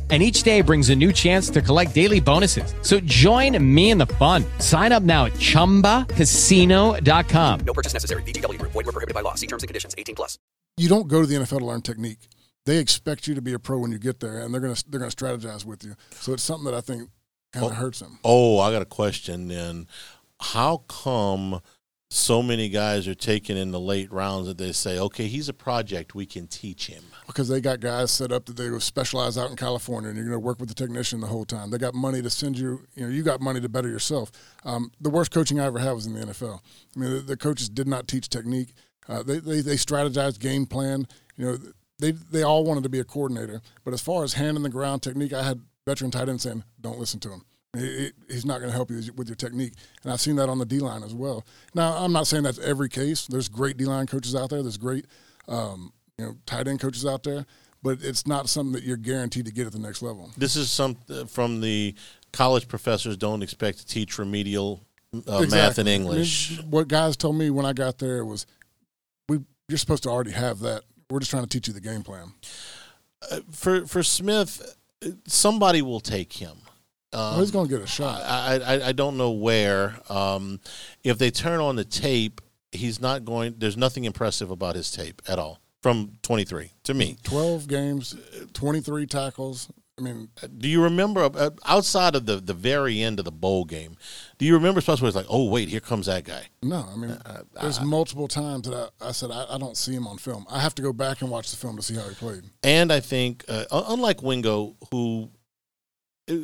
And 0.11 0.21
each 0.21 0.43
day 0.43 0.59
brings 0.59 0.89
a 0.89 0.95
new 0.95 1.13
chance 1.13 1.49
to 1.51 1.61
collect 1.61 1.95
daily 1.95 2.19
bonuses. 2.19 2.75
So 2.81 2.99
join 2.99 3.57
me 3.63 3.91
in 3.91 3.97
the 3.97 4.07
fun. 4.07 4.43
Sign 4.59 4.91
up 4.91 5.03
now 5.03 5.27
at 5.27 5.33
chumbacasino.com. 5.33 7.59
No 7.61 7.73
purchase 7.73 7.93
necessary. 7.93 8.23
VGW 8.23 8.59
Group. 8.59 8.73
Void 8.73 8.87
were 8.87 8.91
prohibited 8.91 9.15
by 9.15 9.21
law. 9.21 9.35
See 9.35 9.47
terms 9.47 9.63
and 9.63 9.69
conditions. 9.69 9.95
18 9.97 10.15
plus. 10.15 10.37
You 10.75 10.89
don't 10.89 11.07
go 11.07 11.21
to 11.21 11.27
the 11.27 11.35
NFL 11.35 11.59
to 11.59 11.65
learn 11.65 11.81
technique. 11.81 12.27
They 12.65 12.77
expect 12.77 13.27
you 13.27 13.35
to 13.35 13.41
be 13.41 13.53
a 13.53 13.59
pro 13.59 13.79
when 13.79 13.91
you 13.91 13.99
get 13.99 14.19
there, 14.19 14.39
and 14.39 14.53
they're 14.53 14.61
gonna 14.61 14.75
they're 14.87 14.99
gonna 14.99 15.11
strategize 15.11 15.65
with 15.65 15.83
you. 15.83 15.95
So 16.11 16.33
it's 16.33 16.43
something 16.43 16.65
that 16.65 16.75
I 16.75 16.81
think 16.81 17.09
kind 17.53 17.65
of 17.65 17.71
oh. 17.71 17.75
hurts 17.75 17.99
them. 17.99 18.19
Oh, 18.23 18.59
I 18.59 18.71
got 18.71 18.81
a 18.81 18.85
question 18.85 19.47
then. 19.47 19.87
How 20.39 20.83
come 20.87 21.61
so 22.13 22.43
many 22.43 22.67
guys 22.67 23.07
are 23.07 23.15
taken 23.15 23.55
in 23.55 23.71
the 23.71 23.79
late 23.79 24.11
rounds 24.11 24.47
that 24.47 24.57
they 24.57 24.73
say, 24.73 24.99
okay, 24.99 25.27
he's 25.27 25.47
a 25.47 25.53
project, 25.53 26.13
we 26.13 26.25
can 26.25 26.45
teach 26.45 26.87
him? 26.87 27.03
because 27.31 27.47
they 27.47 27.61
got 27.61 27.79
guys 27.79 28.11
set 28.11 28.31
up 28.31 28.45
that 28.45 28.57
they 28.57 28.69
specialize 28.79 29.37
out 29.37 29.49
in 29.49 29.55
California, 29.55 30.09
and 30.09 30.17
you're 30.17 30.25
going 30.25 30.35
to 30.35 30.45
work 30.45 30.59
with 30.59 30.67
the 30.67 30.75
technician 30.75 31.21
the 31.21 31.27
whole 31.27 31.45
time. 31.45 31.69
They 31.69 31.77
got 31.77 31.93
money 31.93 32.21
to 32.21 32.29
send 32.29 32.57
you. 32.57 32.85
You 32.93 33.05
know, 33.05 33.09
you 33.09 33.23
got 33.23 33.39
money 33.39 33.61
to 33.61 33.69
better 33.69 33.87
yourself. 33.87 34.31
Um, 34.65 34.91
the 34.99 35.09
worst 35.09 35.31
coaching 35.31 35.57
I 35.57 35.65
ever 35.65 35.79
had 35.79 35.93
was 35.93 36.05
in 36.05 36.13
the 36.13 36.25
NFL. 36.25 36.59
I 36.95 36.99
mean, 36.99 37.13
the, 37.13 37.19
the 37.21 37.37
coaches 37.37 37.69
did 37.69 37.87
not 37.87 38.07
teach 38.07 38.27
technique. 38.27 38.73
Uh, 39.07 39.23
they, 39.23 39.39
they 39.39 39.61
they 39.61 39.75
strategized 39.75 40.39
game 40.39 40.65
plan. 40.65 41.07
You 41.37 41.45
know, 41.45 41.57
they 41.99 42.11
they 42.11 42.43
all 42.43 42.65
wanted 42.65 42.83
to 42.83 42.89
be 42.89 42.99
a 42.99 43.05
coordinator, 43.05 43.61
but 43.85 43.93
as 43.93 44.01
far 44.01 44.25
as 44.25 44.33
hand 44.33 44.57
in 44.57 44.63
the 44.63 44.69
ground 44.69 45.01
technique, 45.01 45.31
I 45.31 45.43
had 45.43 45.61
veteran 45.87 46.11
tight 46.11 46.27
ends 46.27 46.43
saying, 46.43 46.65
"Don't 46.81 46.99
listen 46.99 47.21
to 47.21 47.29
him." 47.29 47.45
He- 47.77 47.81
he- 47.97 48.11
He's 48.29 48.45
not 48.45 48.59
going 48.59 48.69
to 48.69 48.75
help 48.75 48.89
you 48.91 49.01
with 49.15 49.27
your 49.29 49.35
technique, 49.35 49.73
and 50.03 50.11
I've 50.11 50.21
seen 50.21 50.35
that 50.37 50.49
on 50.49 50.57
the 50.57 50.65
D 50.65 50.79
line 50.79 51.03
as 51.03 51.13
well. 51.13 51.45
Now, 51.73 51.97
I'm 52.03 52.11
not 52.13 52.27
saying 52.27 52.43
that's 52.43 52.59
every 52.59 52.89
case. 52.89 53.27
There's 53.27 53.47
great 53.49 53.77
D 53.77 53.85
line 53.85 54.07
coaches 54.07 54.35
out 54.35 54.49
there. 54.49 54.61
There's 54.61 54.77
great 54.77 55.05
um, 55.47 55.91
you 56.17 56.25
know 56.25 56.35
tight 56.45 56.67
end 56.67 56.79
coaches 56.79 57.05
out 57.05 57.23
there, 57.23 57.45
but 57.83 57.99
it's 58.01 58.25
not 58.27 58.49
something 58.49 58.73
that 58.73 58.83
you're 58.83 58.97
guaranteed 58.97 59.45
to 59.45 59.51
get 59.51 59.67
at 59.67 59.73
the 59.73 59.79
next 59.79 60.01
level. 60.01 60.31
This 60.37 60.55
is 60.55 60.69
some 60.71 60.97
uh, 61.09 61.25
from 61.25 61.61
the 61.61 61.95
college 62.33 62.67
professors 62.67 63.17
don't 63.17 63.41
expect 63.43 63.79
to 63.79 63.85
teach 63.85 64.17
remedial 64.17 64.81
uh, 65.13 65.19
math 65.27 65.43
Exactly. 65.43 65.81
and 65.81 65.89
I 65.89 65.91
mean, 65.91 66.01
English. 66.01 66.61
what 66.63 66.87
guys 66.87 67.17
told 67.17 67.35
me 67.37 67.49
when 67.49 67.65
I 67.65 67.73
got 67.73 67.97
there 67.99 68.23
was, 68.25 68.45
we 69.27 69.39
you're 69.67 69.77
supposed 69.77 70.03
to 70.03 70.09
already 70.09 70.31
have 70.31 70.59
that. 70.59 70.83
We're 71.09 71.19
just 71.19 71.31
trying 71.31 71.43
to 71.43 71.49
teach 71.49 71.67
you 71.67 71.73
the 71.73 71.81
game 71.81 72.03
plan. 72.03 72.31
for 73.51 73.85
for 73.87 74.03
Smith, 74.03 74.75
uh, 75.05 75.09
somebody 75.27 75.81
will 75.81 75.99
take 76.01 76.33
him. 76.33 76.57
Um, 77.13 77.19
well, 77.19 77.39
he's 77.39 77.51
going 77.51 77.67
to 77.67 77.73
get 77.73 77.83
a 77.83 77.87
shot. 77.87 78.21
I, 78.23 78.55
I 78.59 78.87
I 78.89 78.91
don't 78.93 79.17
know 79.17 79.31
where. 79.31 79.95
Um, 80.09 80.59
if 81.03 81.17
they 81.17 81.29
turn 81.31 81.59
on 81.59 81.75
the 81.75 81.85
tape, 81.85 82.39
he's 82.71 83.01
not 83.01 83.25
going. 83.25 83.55
There's 83.57 83.77
nothing 83.77 84.05
impressive 84.05 84.49
about 84.51 84.75
his 84.75 84.91
tape 84.91 85.21
at 85.27 85.37
all 85.39 85.59
from 85.81 86.13
23 86.23 86.71
to 86.83 86.93
me. 86.93 87.17
Twelve 87.23 87.67
games, 87.67 88.15
twenty 88.53 88.79
three 88.81 89.05
tackles. 89.05 89.69
I 89.99 90.03
mean, 90.03 90.29
Do 90.57 90.67
you 90.67 90.81
remember 90.81 91.29
uh, 91.35 91.49
outside 91.65 92.15
of 92.15 92.25
the 92.25 92.37
the 92.37 92.53
very 92.55 93.01
end 93.01 93.19
of 93.19 93.25
the 93.25 93.31
bowl 93.31 93.65
game? 93.65 93.97
Do 94.39 94.45
you 94.45 94.53
remember 94.55 94.79
spots 94.81 94.99
where 95.01 95.09
it's 95.09 95.15
like, 95.17 95.27
oh 95.29 95.49
wait, 95.49 95.67
here 95.69 95.79
comes 95.81 96.05
that 96.07 96.23
guy? 96.23 96.47
no. 96.63 96.87
I 96.91 96.95
mean, 96.95 97.15
there's 97.59 97.81
multiple 97.81 98.27
times 98.27 98.67
that 98.67 98.91
I, 99.01 99.09
I 99.09 99.11
said 99.11 99.29
I, 99.31 99.45
I 99.49 99.57
don't 99.59 99.75
see 99.77 99.93
him 99.93 100.07
on 100.07 100.17
film. 100.17 100.45
I 100.49 100.59
have 100.61 100.73
to 100.75 100.81
go 100.81 100.93
back 100.93 101.21
and 101.21 101.29
watch 101.29 101.51
the 101.51 101.57
film 101.57 101.75
to 101.75 101.83
see 101.83 101.95
how 101.95 102.07
he 102.07 102.15
played. 102.15 102.45
And 102.63 102.91
I 102.91 102.99
think, 102.99 103.43
uh, 103.47 103.65
unlike 103.71 104.23
Wingo, 104.23 104.75
who 104.91 105.29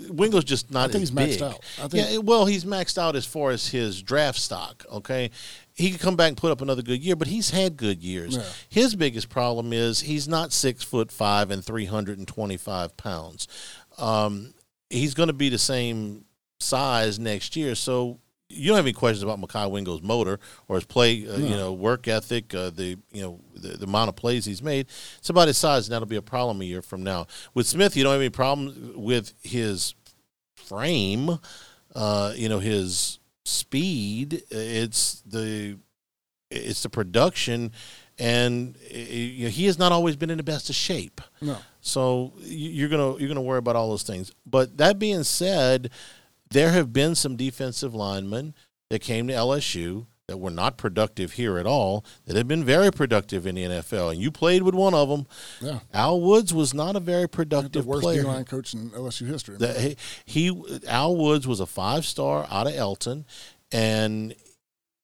Wingo's 0.09 0.43
just 0.43 0.71
not. 0.71 0.89
I 0.89 0.91
think 0.91 1.01
he's 1.01 1.11
maxed 1.11 1.27
big. 1.39 1.41
out. 1.43 1.59
I 1.81 1.87
think- 1.87 2.09
yeah, 2.11 2.17
well, 2.17 2.45
he's 2.45 2.65
maxed 2.65 2.97
out 2.97 3.15
as 3.15 3.25
far 3.25 3.51
as 3.51 3.67
his 3.67 4.01
draft 4.01 4.39
stock. 4.39 4.85
Okay, 4.91 5.31
he 5.73 5.91
could 5.91 5.99
come 5.99 6.15
back 6.15 6.29
and 6.29 6.37
put 6.37 6.51
up 6.51 6.61
another 6.61 6.81
good 6.81 7.01
year, 7.03 7.15
but 7.15 7.27
he's 7.27 7.49
had 7.51 7.77
good 7.77 8.01
years. 8.03 8.37
Yeah. 8.37 8.43
His 8.69 8.95
biggest 8.95 9.29
problem 9.29 9.73
is 9.73 10.01
he's 10.01 10.27
not 10.27 10.51
six 10.53 10.83
foot 10.83 11.11
five 11.11 11.51
and 11.51 11.63
three 11.63 11.85
hundred 11.85 12.17
and 12.17 12.27
twenty 12.27 12.57
five 12.57 12.95
pounds. 12.97 13.47
Um, 13.97 14.53
he's 14.89 15.13
going 15.13 15.27
to 15.27 15.33
be 15.33 15.49
the 15.49 15.57
same 15.57 16.25
size 16.59 17.19
next 17.19 17.55
year, 17.55 17.75
so. 17.75 18.19
You 18.49 18.67
don't 18.67 18.77
have 18.77 18.85
any 18.85 18.93
questions 18.93 19.23
about 19.23 19.41
Mekhi 19.41 19.69
Wingo's 19.69 20.01
motor 20.01 20.39
or 20.67 20.77
his 20.77 20.85
play, 20.85 21.27
uh, 21.27 21.37
you 21.37 21.55
know, 21.55 21.73
work 21.73 22.07
ethic, 22.07 22.53
uh, 22.53 22.69
the 22.69 22.97
you 23.11 23.21
know 23.21 23.39
the, 23.53 23.69
the 23.77 23.85
amount 23.85 24.09
of 24.09 24.15
plays 24.15 24.45
he's 24.45 24.63
made. 24.63 24.87
It's 25.17 25.29
about 25.29 25.47
his 25.47 25.57
size, 25.57 25.87
and 25.87 25.93
that'll 25.93 26.07
be 26.07 26.15
a 26.15 26.21
problem 26.21 26.61
a 26.61 26.65
year 26.65 26.81
from 26.81 27.03
now. 27.03 27.27
With 27.53 27.67
Smith, 27.67 27.97
you 27.97 28.03
don't 28.03 28.13
have 28.13 28.21
any 28.21 28.29
problems 28.29 28.95
with 28.95 29.33
his 29.43 29.95
frame, 30.55 31.39
uh, 31.93 32.33
you 32.35 32.47
know, 32.47 32.59
his 32.59 33.19
speed. 33.43 34.43
It's 34.49 35.21
the 35.25 35.77
it's 36.49 36.83
the 36.83 36.89
production, 36.89 37.71
and 38.17 38.77
uh, 38.93 38.97
you 38.97 39.45
know, 39.45 39.49
he 39.49 39.65
has 39.65 39.77
not 39.77 39.91
always 39.91 40.15
been 40.15 40.29
in 40.29 40.37
the 40.37 40.43
best 40.43 40.69
of 40.69 40.75
shape. 40.75 41.21
No. 41.41 41.57
So 41.81 42.33
you're 42.41 42.89
gonna 42.89 43.17
you're 43.17 43.27
gonna 43.27 43.41
worry 43.41 43.59
about 43.59 43.75
all 43.75 43.89
those 43.89 44.03
things. 44.03 44.31
But 44.45 44.77
that 44.77 44.99
being 44.99 45.23
said, 45.23 45.91
there 46.49 46.71
have 46.71 46.93
been 46.93 47.15
some 47.15 47.35
defensive 47.35 47.93
linemen 47.93 48.53
that 48.89 48.99
came 48.99 49.27
to 49.27 49.33
LSU 49.33 50.07
that 50.27 50.37
were 50.37 50.51
not 50.51 50.77
productive 50.77 51.33
here 51.33 51.57
at 51.57 51.65
all 51.65 52.03
that 52.25 52.35
have 52.35 52.47
been 52.47 52.63
very 52.63 52.91
productive 52.91 53.47
in 53.47 53.55
the 53.55 53.63
NFL. 53.63 54.11
And 54.11 54.21
you 54.21 54.29
played 54.29 54.61
with 54.61 54.75
one 54.75 54.93
of 54.93 55.07
them. 55.07 55.25
Yeah. 55.61 55.79
Al 55.93 56.19
Woods 56.19 56.53
was 56.53 56.73
not 56.73 56.97
a 56.97 56.99
very 56.99 57.23
The 57.23 57.27
productive 57.29 57.85
worst 57.85 58.03
player. 58.03 58.23
D 58.23 58.27
line 58.27 58.43
coach 58.43 58.73
in 58.73 58.89
LSU 58.89 59.25
history. 59.27 59.55
That 59.57 59.77
he, 59.77 59.95
he 60.25 60.81
Al 60.87 61.15
Woods 61.15 61.47
was 61.47 61.61
a 61.61 61.65
five 61.65 62.05
star 62.05 62.45
out 62.51 62.67
of 62.67 62.75
Elton, 62.75 63.25
and 63.71 64.35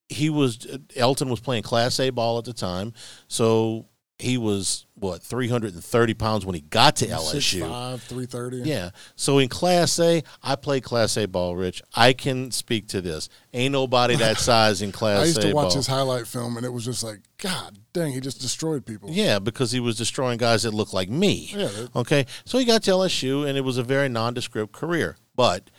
he 0.10 0.30
was 0.30 0.68
Elton 0.96 1.30
was 1.30 1.40
playing 1.40 1.64
Class 1.64 2.00
A 2.02 2.10
ball 2.10 2.38
at 2.38 2.44
the 2.44 2.54
time, 2.54 2.94
so 3.28 3.86
he 4.24 4.38
was 4.38 4.86
what 4.96 5.22
three 5.22 5.50
hundred 5.50 5.74
and 5.74 5.84
thirty 5.84 6.14
pounds 6.14 6.46
when 6.46 6.56
he 6.56 6.62
got 6.62 6.96
to 6.98 7.06
LSU. 7.08 7.62
6'5", 7.62 8.00
330. 8.00 8.58
Yeah. 8.70 8.90
So 9.16 9.38
in 9.40 9.50
Class 9.50 10.00
A, 10.00 10.24
I 10.42 10.56
played 10.56 10.84
Class 10.84 11.18
A 11.18 11.28
ball, 11.28 11.56
Rich. 11.56 11.82
I 11.94 12.14
can 12.14 12.52
speak 12.52 12.88
to 12.90 13.02
this. 13.02 13.30
Ain't 13.54 13.74
nobody 13.74 14.16
that 14.16 14.38
size 14.40 14.82
in 14.82 14.92
Class 14.92 15.20
A 15.20 15.22
I 15.22 15.26
used 15.26 15.42
to 15.42 15.54
watch 15.54 15.70
ball. 15.70 15.76
his 15.76 15.88
highlight 15.88 16.28
film, 16.28 16.58
and 16.58 16.66
it 16.66 16.72
was 16.72 16.86
just 16.86 17.04
like, 17.04 17.20
God 17.38 17.78
dang, 17.94 18.12
he 18.12 18.20
just 18.20 18.42
destroyed 18.42 18.86
people. 18.86 19.10
Yeah, 19.12 19.40
because 19.40 19.72
he 19.72 19.80
was 19.80 19.96
destroying 19.96 20.38
guys 20.38 20.64
that 20.64 20.74
looked 20.74 20.94
like 20.94 21.10
me. 21.10 21.52
Yeah, 21.54 21.70
Okay. 21.96 22.26
So 22.46 22.58
he 22.58 22.66
got 22.66 22.84
to 22.84 22.92
LSU, 22.92 23.48
and 23.48 23.58
it 23.58 23.62
was 23.62 23.78
a 23.78 23.84
very 23.84 24.10
nondescript 24.10 24.74
career. 24.74 25.16
But 25.36 25.70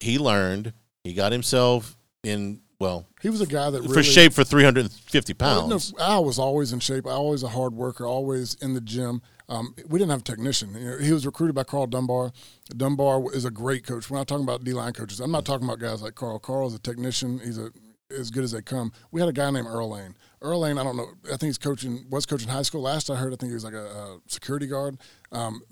he 0.00 0.18
learned, 0.18 0.72
he 1.04 1.12
got 1.14 1.32
himself 1.32 1.96
in, 2.22 2.60
well, 2.78 3.06
He 3.22 3.30
was 3.30 3.40
a 3.40 3.46
guy 3.46 3.70
that 3.70 3.80
really, 3.82 3.94
for 3.94 4.02
shape 4.02 4.32
for 4.32 4.44
350 4.44 5.34
Well, 5.40 5.68
pounds. 5.68 5.92
no, 5.94 6.04
Al 6.04 6.24
was 6.24 6.38
always 6.38 6.72
in 6.72 6.80
shape. 6.80 7.06
I 7.06 7.10
always 7.12 7.42
a 7.42 7.48
hard 7.48 7.74
worker. 7.74 8.06
Always 8.06 8.54
in 8.54 8.74
the 8.74 8.80
gym. 8.80 9.22
Um, 9.48 9.74
we 9.88 9.98
didn't 9.98 10.10
have 10.10 10.20
a 10.20 10.24
technician. 10.24 10.74
You 10.74 10.90
know, 10.90 10.98
he 10.98 11.12
was 11.12 11.26
recruited 11.26 11.54
by 11.54 11.64
Karl 11.64 11.86
Dunbar. 11.86 12.32
Dunbar 12.76 13.32
is 13.34 13.44
a 13.44 13.50
great 13.50 13.86
coach. 13.86 14.08
We're 14.10 14.16
not 14.18 14.26
talking 14.26 14.44
about 14.44 14.64
D 14.64 14.72
line 14.72 14.92
coaches. 14.92 15.20
I'm 15.20 15.30
not 15.30 15.44
talking 15.44 15.66
about 15.66 15.78
guys 15.78 16.02
like 16.02 16.14
Carl. 16.14 16.38
Karl's 16.38 16.74
a 16.74 16.78
technician. 16.78 17.38
He's 17.40 17.58
a 17.58 17.70
as 18.16 18.30
good 18.30 18.44
as 18.44 18.52
they 18.52 18.62
come. 18.62 18.92
We 19.10 19.20
had 19.20 19.28
a 19.28 19.32
guy 19.32 19.50
named 19.50 19.66
Earl 19.66 19.90
Lane. 19.90 20.14
Earl 20.40 20.60
Lane, 20.60 20.78
I 20.78 20.84
don't 20.84 20.96
know. 20.96 21.08
I 21.24 21.30
think 21.30 21.44
he's 21.44 21.58
coaching. 21.58 22.04
Was 22.10 22.26
coaching 22.26 22.48
high 22.48 22.62
school. 22.62 22.82
Last 22.82 23.10
I 23.10 23.16
heard, 23.16 23.32
I 23.32 23.36
think 23.36 23.50
he 23.50 23.54
was 23.54 23.64
like 23.64 23.74
a, 23.74 23.84
a 23.86 24.18
security 24.28 24.66
guard. 24.66 24.98
Um, 25.32 25.62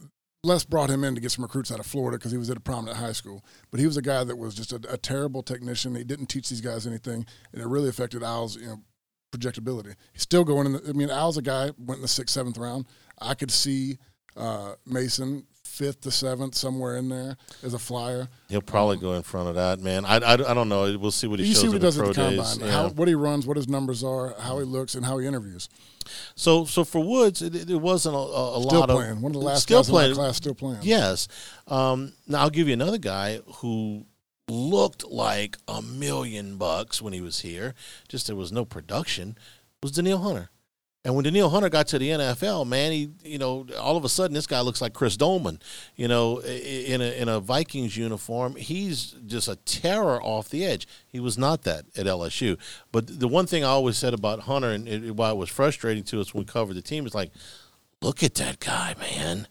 Les 0.45 0.65
brought 0.65 0.91
him 0.91 1.05
in 1.05 1.15
to 1.15 1.21
get 1.21 1.31
some 1.31 1.45
recruits 1.45 1.71
out 1.71 1.79
of 1.79 1.87
Florida 1.87 2.19
because 2.19 2.33
he 2.33 2.39
was 2.39 2.51
at 2.51 2.57
a 2.57 2.61
prominent 2.61 2.99
high 2.99 3.13
school. 3.13 3.45
But 3.71 3.79
he 3.79 3.87
was 3.87 3.97
a 3.97 4.03
guy 4.03 4.25
that 4.25 4.37
was 4.37 4.57
just 4.57 4.73
a, 4.73 4.81
a 4.89 4.99
terrible 4.99 5.41
technician. 5.41 5.95
He 5.95 6.03
didn't 6.03 6.27
teach 6.27 6.49
these 6.49 6.61
guys 6.61 6.85
anything, 6.85 7.25
and 7.53 7.63
it 7.63 7.67
really 7.69 7.89
affected 7.89 8.25
Al's 8.25 8.57
you 8.57 8.67
know 8.67 8.81
projectability. 9.31 9.95
He's 10.13 10.23
still 10.23 10.43
going 10.43 10.67
in. 10.67 10.73
The, 10.73 10.89
I 10.89 10.93
mean, 10.95 11.11
Al's 11.11 11.37
a 11.37 11.43
guy 11.43 11.71
went 11.79 11.99
in 11.99 12.03
the 12.03 12.09
sixth, 12.09 12.35
seventh 12.35 12.59
round. 12.59 12.87
I 13.21 13.35
could 13.35 13.53
see 13.53 13.99
uh, 14.37 14.75
Mason 14.85 15.47
fifth 15.73 16.03
to 16.03 16.11
seventh 16.11 16.55
somewhere 16.55 16.99
in 16.99 17.09
there 17.09 17.37
as 17.63 17.73
a 17.73 17.79
flyer. 17.79 18.29
He'll 18.51 18.61
probably 18.61 18.99
go 18.99 19.15
in 19.15 19.23
front 19.23 19.49
of 19.49 19.55
that, 19.55 19.81
man. 19.81 20.05
I, 20.05 20.17
I, 20.19 20.33
I 20.35 20.55
don't 20.55 20.69
know. 20.69 20.99
We'll 20.99 21.11
see 21.11 21.27
what 21.27 21.41
he 21.41 21.47
you 21.47 21.53
shows 21.55 21.63
see 21.63 21.69
what 21.69 21.75
he 21.75 21.79
does 21.81 21.99
at 21.99 22.07
the 22.09 22.13
combine, 22.13 22.61
Yeah. 22.61 22.71
how, 22.71 22.89
what 22.91 23.09
he 23.09 23.15
runs, 23.15 23.47
what 23.47 23.57
his 23.57 23.69
numbers 23.69 24.05
are, 24.05 24.35
how 24.39 24.59
he 24.59 24.65
looks, 24.67 24.95
and 24.95 25.05
how 25.07 25.17
he 25.17 25.27
interviews. 25.27 25.71
So, 26.35 26.67
so 26.67 26.85
for 26.85 27.03
Woods, 27.03 27.41
it, 27.41 27.71
it 27.71 27.77
wasn't 27.81 28.15
a, 28.17 28.19
a, 28.19 28.59
a 28.59 28.63
Still 28.63 28.81
lot 28.81 28.89
playing. 28.91 29.13
of 29.13 29.23
One 29.23 29.35
of 29.35 29.41
the 29.41 29.47
last 29.47 29.63
still 29.63 29.79
guys 29.81 29.89
in 29.89 29.93
playing. 29.95 30.15
class 30.15 30.37
still 30.37 30.55
playing. 30.55 30.81
Yes. 30.83 31.27
Um, 31.67 32.13
now 32.27 32.41
I'll 32.43 32.51
give 32.51 32.67
you 32.69 32.75
another 32.75 32.99
guy 32.99 33.39
who 33.57 34.05
looked 34.49 35.05
like 35.07 35.57
a 35.69 35.81
million 35.81 36.59
bucks 36.59 37.01
when 37.01 37.15
he 37.15 37.21
was 37.23 37.41
here. 37.41 37.75
Just 38.09 38.27
there 38.27 38.37
was 38.37 38.53
no 38.53 38.65
production. 38.67 39.39
Was 39.83 39.93
Danielle 39.93 40.19
Hunter. 40.19 40.51
And 41.05 41.17
when 41.17 41.25
Danielle 41.25 41.51
Hunter 41.51 41.69
got 41.69 41.89
to 41.89 41.99
the 41.99 42.11
NFL, 42.11 42.67
man, 42.69 42.93
he 42.93 43.11
you 43.25 43.39
know 43.39 43.67
all 43.79 43.97
of 43.97 44.05
a 44.05 44.09
sudden 44.09 44.35
this 44.35 44.47
guy 44.47 44.61
looks 44.61 44.81
like 44.81 44.93
Chris 44.93 45.17
Doleman, 45.17 45.61
you 45.97 46.07
know, 46.07 46.39
in 46.39 47.01
a 47.01 47.21
in 47.21 47.29
a 47.29 47.41
Vikings 47.41 47.97
uniform. 47.97 48.55
He's 48.55 49.17
just 49.27 49.49
a 49.49 49.57
terror 49.57 50.23
off 50.23 50.49
the 50.49 50.65
edge. 50.65 50.87
He 51.09 51.19
was 51.19 51.37
not 51.37 51.63
that 51.63 51.87
at 51.97 52.07
LSU. 52.07 52.57
But 52.93 53.19
the 53.19 53.27
one 53.27 53.47
thing 53.47 53.65
I 53.65 53.69
always 53.69 53.97
said 53.97 54.15
about 54.15 54.41
Hunter 54.41 54.71
and 54.71 54.87
it, 54.89 55.17
why 55.17 55.31
it 55.31 55.37
was 55.37 55.51
frustrating 55.51 56.05
to 56.05 56.21
us 56.21 56.33
when 56.33 56.43
we 56.43 56.47
covered 56.47 56.75
the 56.75 56.83
team 56.83 57.05
is 57.05 57.17
like, 57.17 57.33
look 58.01 58.23
at 58.23 58.35
that 58.37 58.61
guy, 58.61 58.95
man. 59.01 59.49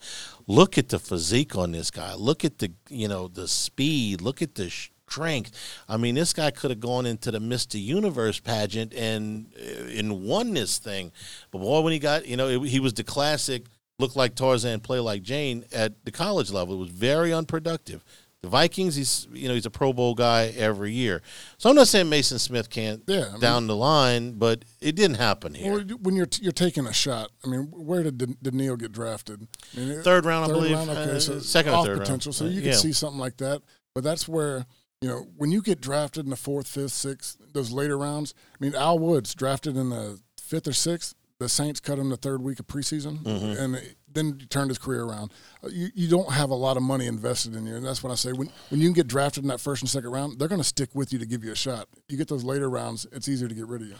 Look 0.48 0.78
at 0.78 0.88
the 0.88 1.00
physique 1.00 1.58
on 1.58 1.74
this 1.74 1.92
guy. 1.92 2.14
Look 2.14 2.46
at 2.46 2.60
the 2.60 2.72
you 2.90 3.10
know 3.10 3.28
the 3.28 3.50
speed. 3.50 4.22
Look 4.22 4.42
at 4.42 4.56
the 4.56 4.74
strength. 5.16 5.52
I 5.90 5.98
mean, 5.98 6.16
this 6.16 6.34
guy 6.34 6.52
could 6.52 6.72
have 6.72 6.80
gone 6.80 7.06
into 7.06 7.32
the 7.32 7.40
Mr. 7.40 7.82
Universe 7.82 8.40
pageant 8.40 8.94
and 8.94 9.48
uh, 9.58 9.84
and 9.98 10.24
won 10.24 10.54
this 10.54 10.78
thing. 10.78 11.12
But 11.52 11.60
boy, 11.60 11.82
when 11.82 11.94
he 11.94 12.00
got 12.00 12.26
you 12.28 12.38
know 12.38 12.48
it, 12.48 12.68
he 12.70 12.80
was 12.80 12.94
the 12.94 13.04
classic 13.04 13.66
look 14.00 14.16
like 14.16 14.36
Tarzan, 14.36 14.80
play 14.80 15.00
like 15.00 15.22
Jane 15.22 15.66
at 15.72 16.06
the 16.06 16.12
college 16.12 16.52
level. 16.52 16.76
It 16.76 16.80
was 16.80 16.90
very 16.90 17.34
unproductive. 17.34 18.04
The 18.42 18.48
Vikings, 18.48 18.96
he's 18.96 19.28
you 19.32 19.48
know 19.48 19.54
he's 19.54 19.68
a 19.68 19.70
Pro 19.70 19.94
Bowl 19.94 20.16
guy 20.16 20.48
every 20.58 20.92
year. 20.94 21.22
So 21.60 21.70
I'm 21.70 21.76
not 21.76 21.88
saying 21.88 22.10
Mason 22.10 22.40
Smith 22.40 22.72
can't 22.72 23.04
Yeah, 23.06 23.26
I 23.28 23.32
mean- 23.34 23.40
down 23.42 23.68
the 23.68 23.76
line, 23.76 24.32
but 24.40 24.66
it 24.80 24.96
didn't 24.96 25.18
happen 25.18 25.54
here. 25.54 25.74
Well, 25.74 25.82
when 26.02 26.16
you're 26.16 26.28
you're 26.42 26.52
taking 26.52 26.88
a 26.88 26.94
shot, 26.94 27.30
I 27.46 27.50
mean, 27.50 27.68
where 27.70 28.02
did 28.02 28.54
Neil 28.54 28.78
get 28.78 28.94
drafted? 28.94 29.48
I 29.78 29.80
mean, 29.80 30.02
Third 30.02 30.26
round, 30.26 30.46
I 30.46 30.48
third 30.48 30.54
believe. 30.56 30.72
Round, 30.78 30.90
okay, 30.90 31.12
Uh, 31.12 31.20
so 31.20 31.40
second 31.40 31.74
or 31.74 31.76
off 31.76 31.86
third 31.86 31.98
round. 31.98 32.02
potential. 32.06 32.34
So 32.34 32.46
Uh, 32.46 32.50
you 32.50 32.62
can 32.62 32.72
yeah. 32.72 32.78
see 32.78 32.94
something 32.94 33.20
like 33.20 33.38
that. 33.38 33.62
But 33.94 34.04
that's 34.06 34.26
where 34.28 34.66
you 35.02 35.08
know 35.10 35.28
when 35.38 35.52
you 35.52 35.62
get 35.62 35.82
drafted 35.82 36.24
in 36.26 36.30
the 36.30 36.36
fourth, 36.38 36.68
fifth, 36.68 36.92
sixth, 36.92 37.38
those 37.54 37.72
later 37.72 37.98
rounds. 37.98 38.34
I 38.54 38.58
mean, 38.64 38.76
Al 38.76 39.00
Woods 39.00 39.34
drafted 39.36 39.76
in 39.76 39.90
the 39.90 40.20
fifth 40.40 40.68
or 40.68 40.74
sixth. 40.74 41.16
The 41.40 41.50
Saints 41.50 41.80
cut 41.80 41.98
him 41.98 42.10
the 42.10 42.18
third 42.18 42.44
week 42.44 42.60
of 42.60 42.68
preseason, 42.68 43.24
Mm-hmm. 43.24 43.60
and 43.64 43.96
then 44.14 44.38
he 44.40 44.46
turned 44.46 44.70
his 44.70 44.78
career 44.78 45.04
around. 45.04 45.32
Uh, 45.64 45.70
You, 45.70 45.88
you 45.96 46.08
don't 46.08 46.32
have 46.32 46.52
a 46.52 46.56
lot 46.56 46.78
of 46.78 46.84
money 46.84 47.08
invested 47.08 47.56
in 47.56 47.66
you, 47.66 47.76
and 47.76 47.84
that's 47.84 48.04
what 48.04 48.12
I 48.12 48.16
say. 48.16 48.32
When 48.32 48.52
when 48.70 48.80
you 48.80 48.86
can 48.88 48.94
get 48.94 49.08
drafted 49.08 49.44
in 49.44 49.48
that 49.48 49.60
first 49.60 49.82
and 49.82 49.90
second 49.90 50.12
round, 50.12 50.38
they're 50.38 50.48
going 50.48 50.62
to 50.62 50.68
stick 50.68 50.90
with 50.94 51.12
you 51.12 51.18
to 51.18 51.26
give 51.26 51.44
you 51.44 51.52
a 51.52 51.56
shot. 51.56 51.88
You 52.10 52.16
get 52.18 52.28
those 52.28 52.44
later 52.44 52.70
rounds, 52.70 53.08
it's 53.12 53.28
easier 53.28 53.48
to 53.48 53.56
get 53.56 53.66
rid 53.68 53.82
of 53.82 53.88
you. 53.88 53.96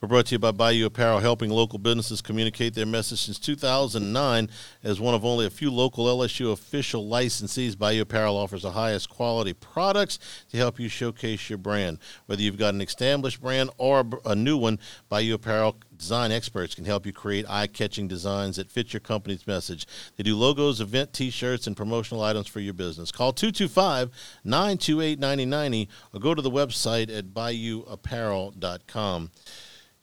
We're 0.00 0.06
brought 0.06 0.26
to 0.26 0.36
you 0.36 0.38
by 0.38 0.52
Bayou 0.52 0.86
Apparel, 0.86 1.18
helping 1.18 1.50
local 1.50 1.80
businesses 1.80 2.22
communicate 2.22 2.74
their 2.74 2.86
message 2.86 3.22
since 3.22 3.36
2009. 3.36 4.48
As 4.84 5.00
one 5.00 5.12
of 5.12 5.24
only 5.24 5.44
a 5.44 5.50
few 5.50 5.72
local 5.72 6.04
LSU 6.04 6.52
official 6.52 7.04
licensees, 7.04 7.76
Bayou 7.76 8.02
Apparel 8.02 8.36
offers 8.36 8.62
the 8.62 8.70
highest 8.70 9.10
quality 9.10 9.54
products 9.54 10.20
to 10.50 10.56
help 10.56 10.78
you 10.78 10.88
showcase 10.88 11.50
your 11.50 11.58
brand. 11.58 11.98
Whether 12.26 12.42
you've 12.42 12.58
got 12.58 12.74
an 12.74 12.80
established 12.80 13.40
brand 13.40 13.70
or 13.76 14.08
a 14.24 14.36
new 14.36 14.56
one, 14.56 14.78
Bayou 15.08 15.34
Apparel 15.34 15.78
design 15.96 16.30
experts 16.30 16.76
can 16.76 16.84
help 16.84 17.04
you 17.04 17.12
create 17.12 17.44
eye-catching 17.48 18.06
designs 18.06 18.54
that 18.54 18.70
fit 18.70 18.92
your 18.92 19.00
company's 19.00 19.48
message. 19.48 19.84
They 20.16 20.22
do 20.22 20.36
logos, 20.36 20.80
event 20.80 21.12
T-shirts, 21.12 21.66
and 21.66 21.76
promotional 21.76 22.22
items 22.22 22.46
for 22.46 22.60
your 22.60 22.74
business. 22.74 23.10
Call 23.10 23.32
225-928-9090 23.32 25.88
or 26.14 26.20
go 26.20 26.36
to 26.36 26.42
the 26.42 26.52
website 26.52 27.12
at 27.12 27.34
bayouapparel.com. 27.34 29.30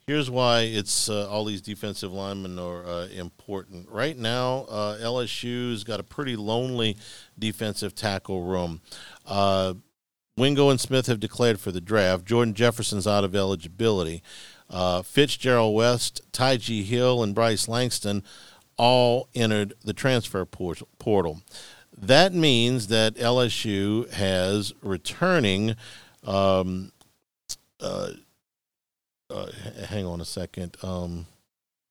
Here's 0.06 0.30
why 0.30 0.60
it's 0.60 1.08
uh, 1.08 1.28
all 1.28 1.44
these 1.44 1.60
defensive 1.60 2.12
linemen 2.12 2.60
are 2.60 2.86
uh, 2.86 3.06
important. 3.08 3.88
Right 3.90 4.16
now, 4.16 4.58
uh, 4.68 4.98
LSU's 4.98 5.82
got 5.82 5.98
a 5.98 6.04
pretty 6.04 6.36
lonely 6.36 6.96
defensive 7.36 7.92
tackle 7.92 8.44
room. 8.44 8.82
Uh, 9.26 9.74
Wingo 10.36 10.70
and 10.70 10.80
Smith 10.80 11.08
have 11.08 11.18
declared 11.18 11.58
for 11.58 11.72
the 11.72 11.80
draft. 11.80 12.24
Jordan 12.24 12.54
Jefferson's 12.54 13.08
out 13.08 13.24
of 13.24 13.34
eligibility. 13.34 14.22
Uh, 14.70 15.02
Fitzgerald 15.02 15.74
West, 15.74 16.20
Ty 16.30 16.58
G. 16.58 16.84
Hill, 16.84 17.20
and 17.24 17.34
Bryce 17.34 17.66
Langston 17.66 18.22
all 18.76 19.28
entered 19.34 19.74
the 19.82 19.92
transfer 19.92 20.44
portal. 20.44 21.42
That 21.98 22.32
means 22.32 22.86
that 22.86 23.16
LSU 23.16 24.08
has 24.12 24.72
returning. 24.82 25.74
Um, 26.22 26.92
uh, 29.30 29.46
hang 29.88 30.06
on 30.06 30.20
a 30.20 30.24
second. 30.24 30.76
Um, 30.82 31.26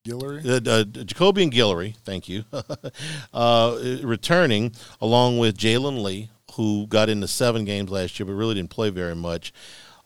Guillory. 0.07 0.45
uh, 0.45 0.55
uh, 0.69 0.83
Jacobian 0.83 1.51
Guillory, 1.51 1.95
thank 1.97 2.29
you, 2.29 2.45
uh, 3.33 3.77
returning 4.03 4.73
along 5.01 5.39
with 5.39 5.57
Jalen 5.57 6.03
Lee, 6.03 6.29
who 6.53 6.85
got 6.87 7.09
into 7.09 7.27
seven 7.27 7.65
games 7.65 7.89
last 7.89 8.19
year 8.19 8.25
but 8.25 8.33
really 8.33 8.55
didn't 8.55 8.69
play 8.69 8.89
very 8.89 9.15
much. 9.15 9.51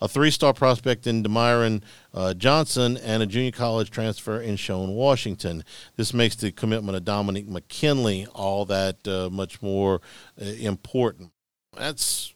A 0.01 0.07
three-star 0.07 0.53
prospect 0.53 1.07
in 1.07 1.23
Demiron 1.23 1.84
uh, 2.13 2.34
Johnson 2.34 2.95
and 2.95 3.21
a 3.21 3.25
junior 3.25 3.51
college 3.51 3.91
transfer 3.91 4.39
in 4.39 4.55
Shone 4.55 4.91
Washington. 4.91 5.65
This 5.97 6.13
makes 6.13 6.38
the 6.38 6.53
commitment 6.53 6.95
of 6.95 7.03
Dominick 7.03 7.49
McKinley 7.49 8.25
all 8.34 8.63
that 8.65 9.05
uh, 9.05 9.30
much 9.30 9.61
more 9.61 9.99
uh, 10.41 10.45
important. 10.45 11.34
That's 11.77 12.34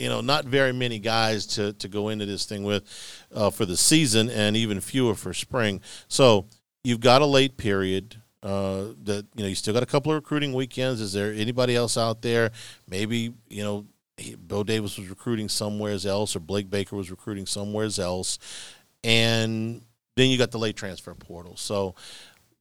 you 0.00 0.08
know, 0.08 0.20
not 0.20 0.44
very 0.46 0.72
many 0.72 0.98
guys 0.98 1.46
to, 1.46 1.72
to 1.74 1.88
go 1.88 2.08
into 2.08 2.26
this 2.26 2.46
thing 2.46 2.64
with 2.64 2.82
uh, 3.34 3.50
for 3.50 3.66
the 3.66 3.76
season, 3.76 4.30
and 4.30 4.56
even 4.56 4.80
fewer 4.80 5.14
for 5.14 5.32
spring. 5.34 5.80
So 6.08 6.46
you've 6.82 7.00
got 7.00 7.22
a 7.22 7.26
late 7.26 7.56
period. 7.56 8.16
Uh, 8.42 8.94
that 9.04 9.26
you 9.34 9.42
know, 9.42 9.48
you 9.48 9.54
still 9.54 9.74
got 9.74 9.82
a 9.82 9.86
couple 9.86 10.10
of 10.12 10.16
recruiting 10.16 10.54
weekends. 10.54 11.00
Is 11.02 11.12
there 11.12 11.32
anybody 11.34 11.76
else 11.76 11.98
out 11.98 12.22
there? 12.22 12.50
Maybe 12.88 13.34
you 13.50 13.62
know, 13.62 13.86
Bo 14.38 14.64
Davis 14.64 14.96
was 14.98 15.08
recruiting 15.08 15.48
somewhere 15.50 15.98
else, 16.06 16.34
or 16.34 16.40
Blake 16.40 16.70
Baker 16.70 16.96
was 16.96 17.10
recruiting 17.10 17.44
somewhere 17.46 17.88
else, 17.98 18.38
and 19.04 19.82
Then 20.16 20.28
you 20.30 20.38
got 20.38 20.50
the 20.50 20.58
late 20.58 20.76
transfer 20.76 21.14
portal. 21.14 21.56
So 21.56 21.94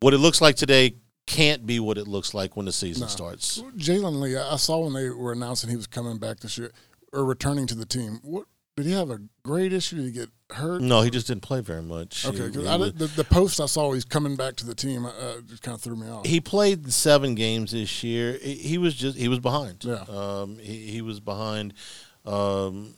what 0.01 0.13
it 0.13 0.19
looks 0.19 0.41
like 0.41 0.55
today 0.55 0.95
can't 1.25 1.65
be 1.65 1.79
what 1.79 1.97
it 1.97 2.07
looks 2.07 2.33
like 2.33 2.55
when 2.55 2.65
the 2.65 2.71
season 2.71 3.01
No. 3.01 3.07
starts. 3.07 3.61
Jalen 3.77 4.19
Lee, 4.19 4.35
I 4.35 4.55
saw 4.55 4.79
when 4.79 4.93
they 4.93 5.09
were 5.09 5.31
announcing 5.33 5.69
he 5.69 5.75
was 5.75 5.87
coming 5.87 6.17
back 6.17 6.39
this 6.39 6.57
year 6.57 6.71
or 7.13 7.25
returning 7.25 7.67
to 7.67 7.75
the 7.75 7.85
team. 7.85 8.19
What 8.23 8.45
did 8.77 8.85
he 8.85 8.91
have 8.93 9.09
a 9.09 9.19
great 9.43 9.73
issue? 9.73 9.97
Did 9.97 10.05
he 10.05 10.11
get 10.11 10.29
hurt? 10.51 10.81
No, 10.81 11.01
he 11.01 11.09
just 11.09 11.27
didn't 11.27 11.41
play 11.43 11.59
very 11.61 11.81
much. 11.81 12.25
Okay, 12.25 12.37
He- 12.37 12.43
because 12.47 12.63
he 12.63 12.69
I 12.69 12.75
was- 12.77 12.93
the, 12.93 13.07
the 13.07 13.23
post 13.25 13.59
I 13.59 13.65
saw 13.65 13.91
he's 13.93 14.05
coming 14.05 14.35
back 14.35 14.55
to 14.57 14.65
the 14.65 14.75
team 14.75 15.05
uh, 15.05 15.11
just 15.47 15.61
kind 15.63 15.75
of 15.75 15.81
threw 15.81 15.95
me 15.97 16.07
off. 16.09 16.25
he 16.25 16.39
played 16.39 16.91
seven 16.93 17.35
games 17.35 17.71
this 17.71 18.03
year. 18.03 18.37
He 18.41 18.53
he 18.55 18.77
was 18.77 18.95
just 18.95 19.17
he 19.17 19.27
was 19.27 19.39
behind. 19.39 19.83
Yeah. 19.83 20.03
Um, 20.07 20.57
he, 20.59 20.87
he 20.87 21.01
was 21.01 21.19
behind. 21.19 21.73
Um, 22.25 22.95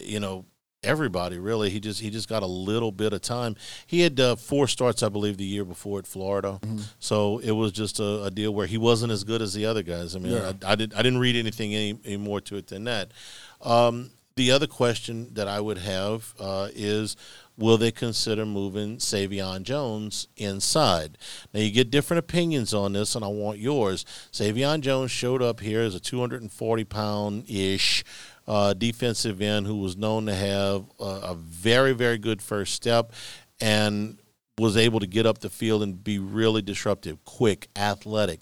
you 0.00 0.20
know 0.20 0.44
everybody 0.84 1.38
really. 1.38 1.70
He 1.70 1.78
just 1.80 2.00
he 2.00 2.10
just 2.10 2.28
got 2.28 2.42
a 2.42 2.46
little 2.46 2.90
bit 2.92 3.12
of 3.12 3.20
time. 3.20 3.56
He 3.86 4.00
had 4.00 4.18
uh, 4.18 4.36
four 4.36 4.66
starts, 4.66 5.02
I 5.02 5.08
believe, 5.08 5.36
the 5.36 5.44
year 5.44 5.64
before 5.64 5.98
at 6.00 6.06
Florida. 6.06 6.58
Mm-hmm. 6.62 6.78
So 6.98 7.38
it 7.38 7.52
was 7.52 7.72
just 7.72 8.00
a, 8.00 8.24
a 8.24 8.30
deal 8.30 8.52
where 8.52 8.66
he 8.66 8.78
wasn't 8.78 9.12
as 9.12 9.22
good 9.24 9.42
as 9.42 9.54
the 9.54 9.66
other 9.66 9.82
guys. 9.82 10.16
I 10.16 10.18
mean, 10.18 10.32
Yeah. 10.32 10.52
I, 10.66 10.72
I 10.72 10.74
did 10.74 10.94
I 10.94 11.02
didn't 11.02 11.18
read 11.20 11.36
anything 11.36 11.74
any, 11.74 11.98
any 12.04 12.16
more 12.16 12.40
to 12.42 12.56
it 12.56 12.66
than 12.68 12.84
that. 12.84 13.12
Um, 13.62 14.10
the 14.34 14.50
other 14.50 14.66
question 14.66 15.28
that 15.34 15.46
I 15.46 15.60
would 15.60 15.78
have 15.78 16.34
uh, 16.40 16.68
is 16.74 17.16
will 17.58 17.76
they 17.76 17.92
consider 17.92 18.46
moving 18.46 18.96
Savion 18.96 19.62
Jones 19.62 20.26
inside? 20.36 21.18
Now, 21.52 21.60
you 21.60 21.70
get 21.70 21.90
different 21.90 22.18
opinions 22.18 22.72
on 22.72 22.94
this, 22.94 23.14
and 23.14 23.24
I 23.24 23.28
want 23.28 23.58
yours. 23.58 24.04
Savion 24.32 24.80
Jones 24.80 25.10
showed 25.10 25.42
up 25.42 25.60
here 25.60 25.80
as 25.80 25.94
a 25.94 26.00
240 26.00 26.84
pound 26.84 27.44
ish 27.48 28.04
uh, 28.46 28.72
defensive 28.74 29.40
end 29.40 29.66
who 29.66 29.76
was 29.76 29.96
known 29.96 30.26
to 30.26 30.34
have 30.34 30.86
a, 30.98 31.04
a 31.04 31.34
very, 31.34 31.92
very 31.92 32.18
good 32.18 32.42
first 32.42 32.74
step 32.74 33.12
and 33.60 34.18
was 34.58 34.76
able 34.76 35.00
to 35.00 35.06
get 35.06 35.26
up 35.26 35.38
the 35.38 35.50
field 35.50 35.82
and 35.82 36.02
be 36.02 36.18
really 36.18 36.62
disruptive, 36.62 37.24
quick, 37.24 37.68
athletic. 37.76 38.40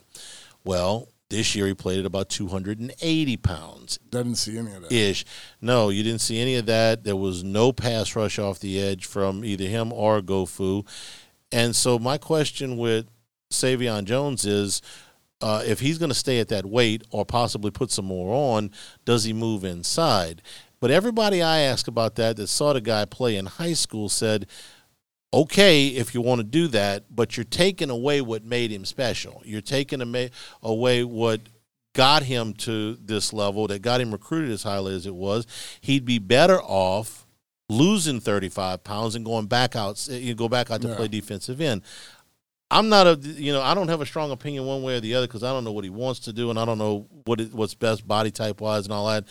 Well, 0.65 1.09
this 1.31 1.55
year 1.55 1.67
he 1.67 1.75
played 1.75 2.01
at 2.01 2.05
about 2.05 2.29
280 2.29 3.37
pounds 3.39 3.99
didn't 4.11 4.35
see 4.35 4.59
any 4.59 4.73
of 4.73 4.83
that. 4.83 4.93
ish. 4.93 5.25
No, 5.61 5.89
you 5.89 6.03
didn't 6.03 6.21
see 6.21 6.41
any 6.41 6.57
of 6.57 6.67
that. 6.67 7.05
There 7.05 7.17
was 7.17 7.43
no 7.43 7.73
pass 7.73 8.15
rush 8.15 8.39
off 8.39 8.59
the 8.59 8.81
edge 8.81 9.07
from 9.07 9.45
either 9.45 9.65
him 9.65 9.93
or 9.93 10.21
Gofu. 10.21 10.87
And 11.53 11.75
so 11.75 11.99
my 11.99 12.19
question 12.19 12.77
with 12.77 13.07
Savion 13.51 14.05
Jones 14.05 14.45
is 14.45 14.83
uh, 15.41 15.63
if 15.67 15.81
he's 15.81 15.99
going 15.99 16.11
to 16.11 16.15
stay 16.15 16.39
at 16.39 16.49
that 16.49 16.67
weight 16.67 17.03
or 17.11 17.25
possibly 17.25 17.71
put 17.71 17.91
some 17.91 18.05
more 18.05 18.35
on, 18.35 18.71
does 19.05 19.25
he 19.25 19.33
move 19.33 19.65
inside? 19.65 20.43
But 20.81 20.91
everybody 20.91 21.43
I 21.43 21.61
asked 21.61 21.89
about 21.89 22.17
that 22.17 22.37
that 22.37 22.47
saw 22.49 22.73
the 22.73 22.81
guy 22.81 23.05
play 23.05 23.37
in 23.37 23.47
high 23.47 23.75
school 23.75 24.09
said, 24.09 24.47
okay 25.33 25.89
if 25.89 26.15
you 26.15 26.21
want 26.21 26.41
to 26.41 26.45
do 26.45 26.69
that, 26.69 27.05
but 27.15 27.37
you're 27.37 27.45
taking 27.45 27.91
away 27.91 28.21
what 28.21 28.45
made 28.45 28.71
him 28.71 28.85
special. 28.85 29.43
You're 29.45 29.61
taking 29.61 30.03
away 30.63 31.05
what 31.05 31.41
got 31.95 32.23
him 32.23 32.53
to 32.55 32.97
this 33.03 33.33
level, 33.33 33.67
that 33.69 33.83
got 33.83 34.01
him 34.01 34.13
recruited 34.13 34.51
as 34.51 34.63
highly 34.63 34.95
as 34.95 35.07
it 35.07 35.15
was. 35.15 35.47
He'd 35.81 36.05
be 36.05 36.19
better 36.19 36.61
off 36.63 37.27
losing 37.69 38.21
35 38.21 38.83
pounds 38.83 39.15
and 39.15 39.25
going 39.25 39.47
back 39.47 39.77
out, 39.77 40.05
you 40.09 40.35
go 40.35 40.49
back 40.49 40.71
out 40.71 40.83
to 40.83 40.89
Yeah. 40.89 40.97
play 40.97 41.09
defensive 41.09 41.61
end. 41.61 41.83
I'm 42.71 42.89
not 42.89 43.07
a, 43.07 43.17
you 43.17 43.53
know, 43.53 43.61
I 43.61 43.75
don't 43.75 43.89
have 43.89 44.01
a 44.01 44.07
strong 44.07 44.31
opinion 44.31 44.65
one 44.65 44.83
way 44.83 44.97
or 44.97 45.01
the 45.01 45.15
other 45.17 45.27
because 45.27 45.43
I 45.43 45.53
don't 45.53 45.65
know 45.65 45.73
what 45.73 45.83
he 45.83 45.91
wants 45.91 46.21
to 46.21 46.33
do 46.33 46.51
and 46.51 46.59
I 46.59 46.65
don't 46.65 46.79
know 46.79 47.09
what 47.25 47.41
it, 47.41 47.53
what's 47.53 47.75
best 47.75 48.07
body 48.07 48.31
type 48.31 48.61
wise 48.61 48.85
and 48.85 48.93
all 48.93 49.09
that. 49.09 49.25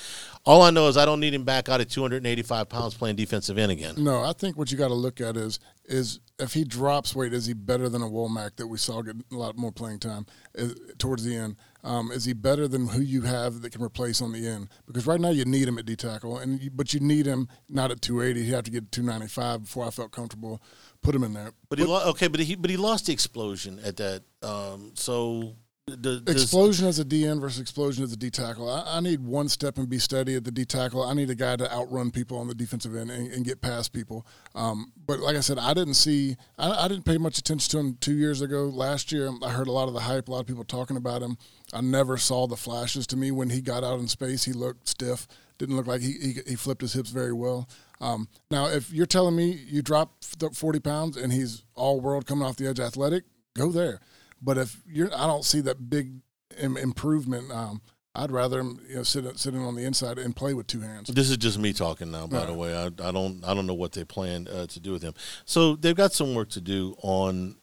All 0.46 0.62
I 0.62 0.72
know 0.72 0.88
is 0.88 0.98
I 0.98 1.06
don't 1.06 1.22
need 1.22 1.34
him 1.34 1.46
back 1.46 1.70
out 1.70 1.80
at 1.80 1.90
285 1.90 2.68
pounds 2.68 2.96
playing 2.96 3.16
defensive 3.16 3.58
end 3.58 3.72
again. 3.72 3.96
No, 3.98 4.24
I 4.24 4.34
think 4.34 4.58
what 4.58 4.72
you 4.72 4.78
got 4.78 4.90
to 4.90 4.94
look 4.94 5.22
at 5.22 5.38
is 5.38 5.60
is 5.86 6.20
if 6.38 6.54
he 6.54 6.64
drops 6.64 7.16
weight, 7.16 7.34
is 7.34 7.46
he 7.46 7.54
better 7.54 7.90
than 7.90 8.02
a 8.02 8.08
Womack 8.08 8.56
that 8.58 8.68
we 8.68 8.78
saw 8.78 9.02
get 9.02 9.16
a 9.32 9.36
lot 9.36 9.58
more 9.58 9.72
playing 9.72 10.00
time 10.00 10.26
is, 10.54 10.76
towards 10.98 11.24
the 11.24 11.36
end? 11.36 11.56
Um, 11.84 12.12
is 12.12 12.26
he 12.26 12.34
better 12.34 12.68
than 12.68 12.88
who 12.88 13.02
you 13.02 13.22
have 13.24 13.62
that 13.62 13.72
can 13.72 13.82
replace 13.82 14.22
on 14.22 14.32
the 14.32 14.46
end? 14.48 14.70
Because 14.86 15.08
right 15.08 15.20
now 15.20 15.30
you 15.30 15.46
need 15.46 15.68
him 15.68 15.78
at 15.78 15.86
D 15.86 15.96
tackle, 15.96 16.38
and 16.38 16.62
you, 16.62 16.70
but 16.70 16.94
you 16.94 17.00
need 17.00 17.26
him 17.26 17.48
not 17.70 17.90
at 17.92 18.02
280. 18.02 18.46
You 18.46 18.56
have 18.56 18.66
to 18.66 18.72
get 18.72 18.92
295 18.92 19.64
before 19.64 19.86
I 19.86 19.90
felt 19.90 20.12
comfortable 20.12 20.62
put 21.02 21.16
him 21.16 21.24
in 21.24 21.34
there. 21.34 21.52
But 21.70 21.80
he 21.80 21.86
lo- 21.86 22.10
okay, 22.10 22.28
but 22.28 22.40
he 22.40 22.56
but 22.56 22.70
he 22.70 22.78
lost 22.78 23.08
the 23.08 23.14
explosion 23.14 23.80
at 23.84 23.98
that. 23.98 24.24
Um, 24.42 24.92
so 24.96 25.56
the, 25.96 26.24
Explosion 26.28 26.88
as 26.88 27.00
a 27.00 27.06
DN 27.06 27.40
versus 27.40 27.60
explosion 27.60 28.04
as 28.04 28.14
a 28.14 28.18
D 28.18 28.30
tackle. 28.30 28.70
I, 28.70 28.98
I 28.98 29.00
need 29.00 29.22
one 29.22 29.50
step 29.50 29.78
and 29.78 29.90
be 29.90 30.00
steady 30.00 30.36
at 30.36 30.44
the 30.44 30.52
D 30.52 30.66
tackle. 30.66 31.04
I 31.04 31.14
need 31.14 31.30
a 31.30 31.36
guy 31.36 31.56
to 31.56 31.72
outrun 31.74 32.12
people 32.12 32.38
on 32.38 32.48
the 32.48 32.56
defensive 32.56 32.96
end 32.96 33.12
and, 33.12 33.32
and 33.32 33.46
get 33.46 33.62
past 33.62 33.94
people. 33.94 34.26
Um, 34.56 34.92
but 35.06 35.20
like 35.20 35.36
I 35.36 35.40
said, 35.42 35.58
I 35.58 35.74
didn't 35.74 35.96
see, 35.96 36.36
I, 36.58 36.86
I 36.86 36.88
didn't 36.88 37.06
pay 37.06 37.18
much 37.18 37.38
attention 37.38 37.70
to 37.72 37.80
him 37.80 37.98
two 38.00 38.14
years 38.14 38.42
ago. 38.42 38.66
Last 38.66 39.12
year, 39.12 39.32
I 39.44 39.50
heard 39.50 39.68
a 39.68 39.72
lot 39.72 39.88
of 39.88 39.94
the 39.94 40.02
hype, 40.02 40.28
a 40.28 40.32
lot 40.32 40.42
of 40.42 40.48
people 40.48 40.64
talking 40.64 40.98
about 40.98 41.22
him. 41.22 41.38
I 41.74 41.82
never 41.82 42.18
saw 42.18 42.48
the 42.48 42.58
flashes. 42.58 43.08
To 43.08 43.18
me, 43.18 43.32
when 43.32 43.50
he 43.50 43.62
got 43.62 43.84
out 43.84 44.00
in 44.00 44.08
space, 44.08 44.44
he 44.44 44.54
looked 44.54 44.88
stiff. 44.88 45.28
Didn't 45.58 45.76
look 45.76 45.88
like 45.88 46.02
he, 46.02 46.14
he, 46.14 46.40
he 46.48 46.56
flipped 46.56 46.82
his 46.82 46.94
hips 46.94 47.10
very 47.10 47.34
well. 47.34 47.68
Um, 48.02 48.28
now, 48.50 48.68
if 48.68 48.92
you're 48.92 49.06
telling 49.06 49.36
me 49.36 49.52
you 49.52 49.82
drop 49.82 50.24
40 50.54 50.80
pounds 50.80 51.18
and 51.18 51.34
he's 51.34 51.64
all 51.76 52.00
world 52.00 52.26
coming 52.26 52.46
off 52.48 52.56
the 52.56 52.68
edge 52.68 52.80
athletic, 52.80 53.26
go 53.56 53.72
there. 53.72 54.00
But 54.42 54.58
if 54.58 54.82
you're, 54.88 55.14
I 55.14 55.28
don't 55.28 55.44
see 55.44 55.62
that 55.62 55.90
big 55.90 56.22
Im- 56.58 56.78
improvement. 56.78 57.52
Um, 57.52 57.82
I'd 58.16 58.32
rather 58.32 58.60
him, 58.60 58.80
you 58.90 58.96
know, 58.96 59.04
sit 59.04 59.38
sitting 59.38 59.62
on 59.62 59.76
the 59.76 59.84
inside 59.84 60.18
and 60.18 60.36
play 60.36 60.54
with 60.54 60.68
two 60.68 60.82
hands. 60.82 61.10
This 61.10 61.30
is 61.30 61.38
just 61.38 61.60
me 61.60 61.74
talking 61.74 62.12
now. 62.12 62.28
By 62.28 62.46
the 62.46 62.54
way, 62.54 62.76
I, 62.76 62.86
I 62.88 63.12
don't 63.12 63.44
I 63.46 63.54
don't 63.54 63.68
know 63.68 63.76
what 63.76 63.92
they 63.92 64.04
plan 64.04 64.48
uh, 64.48 64.66
to 64.66 64.80
do 64.80 64.92
with 64.92 65.04
him. 65.04 65.14
So 65.46 65.76
they've 65.76 65.96
got 65.96 66.12
some 66.12 66.34
work 66.34 66.50
to 66.50 66.62
do 66.62 66.96
on 67.04 67.56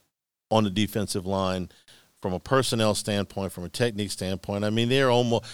on 0.51 0.65
the 0.65 0.71
defensive 0.71 1.27
line 1.27 1.69
from 2.23 2.33
a 2.33 2.41
personnel 2.41 2.95
standpoint, 2.95 3.53
from 3.53 3.65
a 3.65 3.69
technique 3.69 4.13
standpoint. 4.13 4.65
I 4.65 4.71
mean, 4.71 4.89
they're 4.89 5.11
almost 5.11 5.45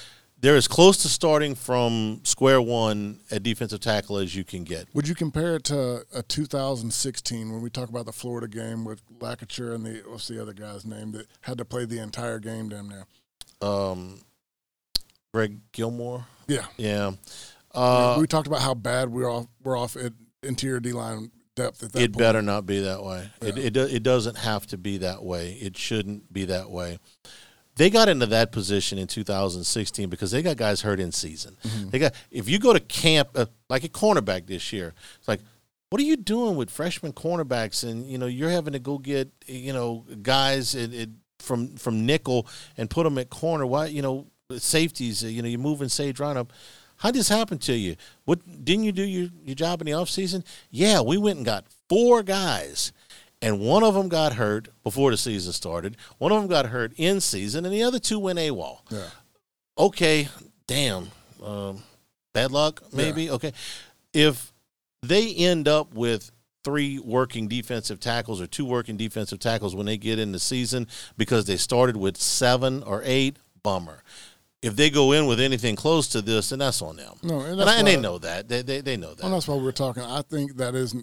they're 0.43 0.57
as 0.57 0.69
close 0.69 0.99
to 0.99 1.09
starting 1.09 1.55
from 1.55 2.21
square 2.25 2.61
one 2.61 3.21
at 3.31 3.43
defensive 3.43 3.81
tackle 3.81 4.19
as 4.19 4.35
you 4.37 4.45
can 4.45 4.65
get. 4.65 4.89
Would 4.93 5.09
you 5.09 5.15
compare 5.15 5.57
it 5.57 5.65
to 5.65 6.05
a 6.15 6.23
2016 6.23 7.51
when 7.53 7.63
we 7.63 7.71
talk 7.71 7.89
about 7.89 8.05
the 8.07 8.13
Florida 8.13 8.49
game 8.49 8.85
with 8.85 9.01
LaCouture 9.21 9.75
and 9.75 9.87
the 9.87 10.03
what's 10.07 10.29
the 10.29 10.43
other 10.43 10.53
guy's 10.53 10.85
name 10.85 11.13
that 11.13 11.27
had 11.43 11.59
to 11.59 11.65
play 11.65 11.85
the 11.87 11.99
entire 11.99 12.39
game 12.39 12.69
down 12.69 12.89
there? 12.89 13.07
Um, 13.67 14.21
Greg 15.33 15.61
Gilmore, 15.73 16.27
Yeah, 16.49 16.67
yeah. 16.77 17.13
Uh, 17.75 18.19
we 18.21 18.27
talked 18.27 18.47
about 18.47 18.61
how 18.61 18.75
bad 18.75 19.09
we're 19.09 19.31
off. 19.31 19.47
We're 19.63 19.79
off 19.79 19.97
at 19.97 20.13
interior 20.43 20.79
D 20.81 20.93
line 20.93 21.31
depth 21.55 21.83
at 21.83 21.93
that 21.93 22.03
it 22.03 22.13
point. 22.13 22.19
better 22.19 22.43
not 22.43 22.67
be 22.67 22.81
that 22.81 23.03
way. 23.03 23.31
It, 23.41 23.57
Yeah. 23.57 23.65
it 23.65 23.73
do- 23.73 23.87
it 23.87 24.03
doesn't 24.03 24.37
have 24.39 24.67
to 24.69 24.77
be 24.77 24.99
that 24.99 25.23
way. 25.23 25.53
It 25.55 25.79
shouldn't 25.79 26.33
be 26.33 26.45
that 26.47 26.71
way. 26.71 26.99
They 27.77 27.89
got 27.89 28.09
into 28.09 28.27
that 28.27 28.53
position 28.53 28.99
in 28.99 29.07
2016 29.07 30.09
because 30.11 30.31
they 30.31 30.43
got 30.43 30.57
guys 30.57 30.83
hurt 30.83 31.01
in 31.01 31.11
season. 31.13 31.57
Mm-hmm. 31.65 31.89
They 31.91 31.99
got 31.99 32.15
if 32.31 32.49
you 32.49 32.59
go 32.59 32.73
to 32.73 32.81
camp 32.81 33.31
uh, 33.35 33.47
like 33.69 33.85
a 33.85 33.89
cornerback 33.89 34.47
this 34.47 34.73
year, 34.73 34.93
it's 35.19 35.29
like 35.29 35.41
what 35.91 36.01
are 36.01 36.05
you 36.05 36.17
doing 36.17 36.57
with 36.57 36.71
freshman 36.71 37.13
cornerbacks 37.13 37.83
and 37.89 38.07
you 38.07 38.19
know 38.19 38.27
you're 38.27 38.51
having 38.51 38.73
to 38.75 38.79
go 38.79 38.99
get 38.99 39.31
you 39.47 39.73
know 39.73 40.05
guys 40.23 40.77
from 41.39 41.77
from 41.77 42.07
nickel 42.07 42.47
and 42.77 42.91
put 42.91 43.05
them 43.05 43.19
at 43.19 43.31
corner. 43.31 43.67
Why 43.67 43.87
you 43.87 44.03
know 44.03 44.27
safeties? 44.57 45.25
uh, 45.25 45.29
You 45.29 45.43
know 45.43 45.49
you're 45.49 45.59
moving 45.59 45.89
Sage 45.89 46.21
Ryan 46.21 46.37
up. 46.37 46.53
How 46.97 47.11
did 47.11 47.19
this 47.19 47.29
happen 47.29 47.59
to 47.59 47.73
you? 47.75 47.97
What 48.27 48.65
didn't 48.65 48.85
you 48.85 48.93
do 48.93 49.03
your, 49.03 49.29
your 49.45 49.57
job 49.57 49.81
in 49.81 49.87
the 49.87 49.93
offseason? 49.93 50.45
Yeah, 50.71 51.01
we 51.01 51.17
went 51.17 51.39
and 51.39 51.45
got 51.45 51.65
four 51.89 52.23
guys, 52.23 52.93
and 53.43 53.61
one 53.61 53.83
of 53.83 53.93
them 53.95 54.09
got 54.09 54.35
hurt 54.35 54.69
before 54.83 55.11
the 55.11 55.17
season 55.17 55.53
started. 55.53 55.97
One 56.19 56.33
of 56.33 56.41
them 56.41 56.49
got 56.49 56.67
hurt 56.67 56.93
in 56.97 57.21
season, 57.21 57.67
and 57.67 57.75
the 57.75 57.83
other 57.83 57.99
two 57.99 58.19
went 58.19 58.39
AWOL. 58.39 58.79
Yeah. 58.91 59.09
Okay, 59.77 60.29
damn, 60.67 61.11
um, 61.43 61.83
bad 62.33 62.53
luck 62.53 62.83
maybe. 62.93 63.31
Okay, 63.31 63.53
if 64.15 64.53
they 65.03 65.35
end 65.35 65.69
up 65.69 65.93
with 65.93 66.31
three 66.65 66.99
working 66.99 67.49
defensive 67.49 67.99
tackles 67.99 68.41
or 68.41 68.47
two 68.47 68.65
working 68.65 68.97
defensive 68.97 69.39
tackles 69.41 69.75
when 69.75 69.87
they 69.87 69.97
get 69.97 70.19
in 70.19 70.33
the 70.33 70.39
season 70.39 70.87
because 71.17 71.45
they 71.47 71.57
started 71.57 71.97
with 71.97 72.17
seven 72.17 72.83
or 72.85 73.03
eight, 73.05 73.37
bummer. 73.63 74.03
If 74.61 74.77
they 74.77 74.91
go 74.91 75.11
in 75.11 75.27
with 75.27 75.41
anything 75.41 75.75
close 75.75 76.07
to 76.09 76.23
this, 76.23 76.51
then 76.51 76.61
that's 76.61 76.81
on 76.83 76.95
them. 76.95 77.17
No, 77.25 77.41
and 77.41 77.61
and, 77.61 77.69
I, 77.69 77.79
and 77.79 77.87
they 77.87 77.97
know 77.97 78.19
that. 78.19 78.49
They, 78.49 78.63
they, 78.63 78.81
they 78.81 78.97
know 78.97 79.13
that. 79.13 79.25
Well, 79.25 79.33
that's 79.33 79.49
why 79.49 79.57
we're 79.57 79.73
talking. 79.73 80.05
I 80.05 80.23
think 80.23 80.57
that 80.59 80.77
is, 80.77 80.95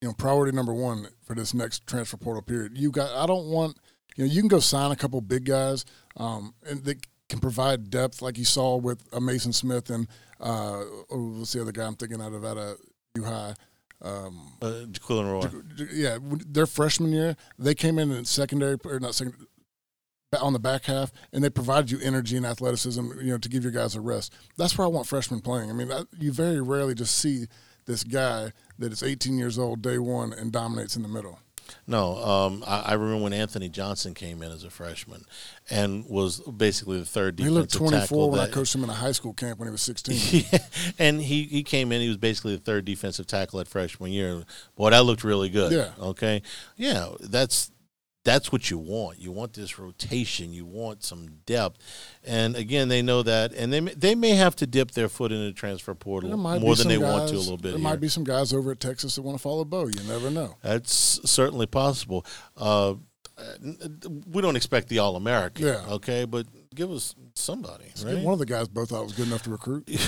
you 0.00 0.08
know, 0.08 0.14
priority 0.14 0.54
number 0.54 0.74
one 0.74 1.08
for 1.24 1.34
this 1.34 1.54
next 1.54 1.86
transfer 1.86 2.16
portal 2.16 2.42
period. 2.42 2.76
You 2.76 2.90
got. 2.90 3.14
I 3.16 3.26
don't 3.26 3.46
want. 3.46 3.78
You 4.16 4.24
know, 4.24 4.32
you 4.32 4.40
can 4.40 4.48
go 4.48 4.60
sign 4.60 4.92
a 4.92 4.96
couple 4.96 5.20
big 5.20 5.44
guys, 5.44 5.84
um, 6.16 6.54
and 6.64 6.84
that 6.84 7.06
can 7.28 7.40
provide 7.40 7.90
depth, 7.90 8.22
like 8.22 8.38
you 8.38 8.44
saw 8.44 8.76
with 8.76 9.02
uh, 9.12 9.20
Mason 9.20 9.52
Smith 9.52 9.90
and 9.90 10.06
uh, 10.40 10.82
oh, 11.10 11.34
what's 11.38 11.52
the 11.52 11.60
other 11.60 11.72
guy 11.72 11.84
I'm 11.86 11.96
thinking 11.96 12.20
out 12.20 12.32
of 12.32 12.44
out 12.44 12.56
of 12.56 12.78
U 13.16 13.24
High. 13.24 13.54
Um, 14.02 14.52
uh, 14.60 14.84
Jaquelin 14.90 15.32
Roy. 15.32 15.86
yeah, 15.90 16.18
their 16.46 16.66
freshman 16.66 17.12
year, 17.12 17.36
they 17.58 17.74
came 17.74 17.98
in 17.98 18.10
in 18.10 18.26
secondary 18.26 18.76
or 18.84 19.00
not 19.00 19.14
second 19.14 19.34
on 20.38 20.52
the 20.52 20.58
back 20.58 20.84
half, 20.84 21.12
and 21.32 21.42
they 21.42 21.48
provided 21.48 21.90
you 21.90 21.98
energy 22.02 22.36
and 22.36 22.44
athleticism, 22.44 23.12
you 23.20 23.30
know, 23.30 23.38
to 23.38 23.48
give 23.48 23.62
your 23.62 23.72
guys 23.72 23.94
a 23.94 24.00
rest. 24.00 24.34
That's 24.58 24.76
where 24.76 24.86
I 24.86 24.90
want 24.90 25.06
freshmen 25.06 25.40
playing. 25.40 25.70
I 25.70 25.72
mean, 25.72 25.88
that, 25.88 26.08
you 26.18 26.30
very 26.30 26.60
rarely 26.60 26.94
just 26.94 27.16
see 27.16 27.46
this 27.86 28.04
guy 28.04 28.52
that 28.78 28.92
is 28.92 29.02
18 29.02 29.38
years 29.38 29.58
old 29.58 29.82
day 29.82 29.98
one 29.98 30.32
and 30.32 30.52
dominates 30.52 30.96
in 30.96 31.02
the 31.02 31.08
middle. 31.08 31.38
No, 31.88 32.16
um, 32.22 32.62
I, 32.64 32.80
I 32.80 32.92
remember 32.92 33.24
when 33.24 33.32
Anthony 33.32 33.68
Johnson 33.68 34.14
came 34.14 34.40
in 34.40 34.52
as 34.52 34.62
a 34.62 34.70
freshman 34.70 35.24
and 35.68 36.04
was 36.08 36.38
basically 36.40 37.00
the 37.00 37.04
third 37.06 37.34
defensive 37.36 37.54
He 37.54 37.60
looked 37.60 37.72
24 37.74 38.00
tackle. 38.00 38.30
when 38.30 38.40
I 38.40 38.46
coached 38.48 38.72
him 38.74 38.84
in 38.84 38.90
a 38.90 38.94
high 38.94 39.10
school 39.10 39.32
camp 39.32 39.58
when 39.58 39.66
he 39.66 39.72
was 39.72 39.82
16. 39.82 40.44
Yeah, 40.52 40.58
and 40.98 41.20
he, 41.20 41.42
he 41.44 41.64
came 41.64 41.90
in. 41.90 42.00
He 42.00 42.08
was 42.08 42.18
basically 42.18 42.54
the 42.54 42.62
third 42.62 42.84
defensive 42.84 43.26
tackle 43.26 43.58
at 43.58 43.66
freshman 43.66 44.12
year. 44.12 44.44
Boy, 44.76 44.90
that 44.90 45.04
looked 45.04 45.24
really 45.24 45.48
good. 45.48 45.72
Yeah. 45.72 45.90
Okay. 46.00 46.42
Yeah, 46.76 47.08
that's 47.20 47.72
that's 48.26 48.50
what 48.50 48.70
you 48.70 48.76
want. 48.76 49.18
You 49.20 49.30
want 49.32 49.52
this 49.54 49.78
rotation. 49.78 50.52
You 50.52 50.66
want 50.66 51.02
some 51.04 51.28
depth. 51.46 51.78
And 52.24 52.56
again, 52.56 52.88
they 52.88 53.00
know 53.00 53.22
that, 53.22 53.52
and 53.54 53.72
they 53.72 53.80
may, 53.80 53.94
they 53.94 54.14
may 54.16 54.30
have 54.30 54.56
to 54.56 54.66
dip 54.66 54.90
their 54.90 55.08
foot 55.08 55.30
in 55.32 55.42
the 55.46 55.52
transfer 55.52 55.94
portal 55.94 56.36
more 56.36 56.74
than 56.74 56.88
they 56.88 56.94
some 56.96 57.02
want 57.04 57.28
to 57.28 57.34
a 57.34 57.36
guys- 57.36 57.44
little 57.44 57.56
bit. 57.56 57.62
There 57.70 57.78
here. 57.78 57.78
might 57.78 58.00
be 58.00 58.08
some 58.08 58.24
guys 58.24 58.52
over 58.52 58.72
at 58.72 58.80
Texas 58.80 59.14
that 59.14 59.22
want 59.22 59.38
to 59.38 59.42
follow 59.42 59.64
Bo. 59.64 59.86
You 59.86 60.02
never 60.08 60.28
know. 60.28 60.56
That's 60.60 61.20
certainly 61.30 61.66
possible. 61.66 62.26
Uh, 62.56 62.94
we 64.26 64.42
don't 64.42 64.56
expect 64.56 64.88
the 64.88 64.98
All 64.98 65.14
American, 65.16 65.66
Yeah. 65.66 65.84
okay, 65.88 66.24
but 66.24 66.46
give 66.76 66.90
us 66.90 67.14
somebody. 67.34 67.86
Right? 68.04 68.22
One 68.22 68.34
of 68.34 68.38
the 68.38 68.46
guys 68.46 68.68
both 68.68 68.90
thought 68.90 69.04
was 69.04 69.14
good 69.14 69.26
enough 69.26 69.42
to 69.42 69.50
recruit. 69.50 69.88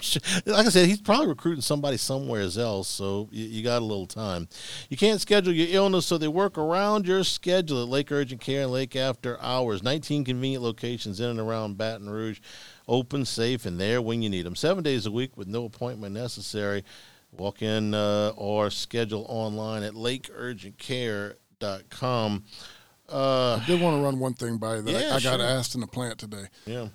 Sure, 0.00 0.22
like 0.46 0.66
I 0.66 0.70
said, 0.70 0.88
he's 0.88 1.00
probably 1.00 1.28
recruiting 1.28 1.62
somebody 1.62 1.98
somewhere 1.98 2.42
else, 2.42 2.88
so 2.88 3.28
you, 3.30 3.44
you 3.44 3.62
got 3.62 3.80
a 3.80 3.84
little 3.84 4.08
time. 4.08 4.48
You 4.88 4.96
can't 4.96 5.20
schedule 5.20 5.52
your 5.52 5.68
illness, 5.70 6.06
so 6.06 6.18
they 6.18 6.26
work 6.26 6.58
around 6.58 7.06
your 7.06 7.22
schedule 7.22 7.80
at 7.82 7.88
Lake 7.88 8.10
Urgent 8.10 8.40
Care 8.40 8.62
and 8.62 8.72
Lake 8.72 8.96
After 8.96 9.40
Hours. 9.40 9.84
19 9.84 10.24
convenient 10.24 10.64
locations 10.64 11.20
in 11.20 11.30
and 11.30 11.38
around 11.38 11.78
Baton 11.78 12.10
Rouge, 12.10 12.40
open, 12.88 13.24
safe, 13.24 13.66
and 13.66 13.78
there 13.78 14.02
when 14.02 14.20
you 14.20 14.28
need 14.28 14.46
them. 14.46 14.56
Seven 14.56 14.82
days 14.82 15.06
a 15.06 15.12
week 15.12 15.36
with 15.36 15.46
no 15.46 15.64
appointment 15.64 16.12
necessary. 16.14 16.82
Walk 17.32 17.62
in 17.62 17.94
uh, 17.94 18.32
or 18.36 18.70
schedule 18.70 19.26
online 19.28 19.84
at 19.84 19.94
lakeurgentcare.com. 19.94 22.44
Uh, 23.14 23.60
I 23.62 23.66
did 23.66 23.80
want 23.80 23.96
to 23.96 24.02
run 24.02 24.18
one 24.18 24.34
thing 24.34 24.58
by 24.58 24.76
you 24.76 24.82
that 24.82 24.90
Yeah, 24.92 25.12
I, 25.12 25.16
I 25.16 25.20
got 25.20 25.40
asked 25.40 25.74
in 25.74 25.80
the 25.80 25.86
plant 25.86 26.18
today. 26.18 26.46
yeah. 26.66 26.88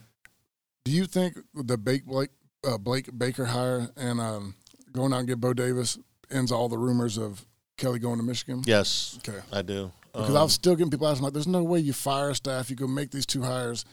Do 0.85 0.91
you 0.91 1.05
think 1.05 1.37
the 1.53 1.77
Blake, 1.77 2.05
Blake, 2.05 2.29
uh, 2.67 2.77
Blake 2.77 3.09
Baker 3.17 3.45
hire 3.45 3.89
and 3.95 4.19
um, 4.19 4.55
going 4.91 5.13
out 5.13 5.19
and 5.19 5.27
get 5.27 5.39
Bo 5.39 5.53
Davis 5.53 5.97
ends 6.31 6.51
all 6.51 6.67
the 6.67 6.77
rumors 6.77 7.17
of 7.17 7.45
Kelly 7.77 7.99
going 7.99 8.17
to 8.17 8.23
Michigan? 8.23 8.63
Yes, 8.65 9.17
Okay. 9.19 9.39
I 9.53 9.61
do. 9.61 9.91
Because 10.11 10.29
Um, 10.31 10.37
I 10.37 10.43
was 10.43 10.53
still 10.53 10.75
getting 10.75 10.89
people 10.89 11.07
asking, 11.07 11.23
like, 11.23 11.33
there's 11.33 11.47
no 11.47 11.63
way 11.63 11.79
you 11.79 11.93
fire 11.93 12.33
staff, 12.33 12.69
you 12.69 12.75
go 12.75 12.87
make 12.87 13.11
these 13.11 13.25
two 13.27 13.43
hires, 13.43 13.85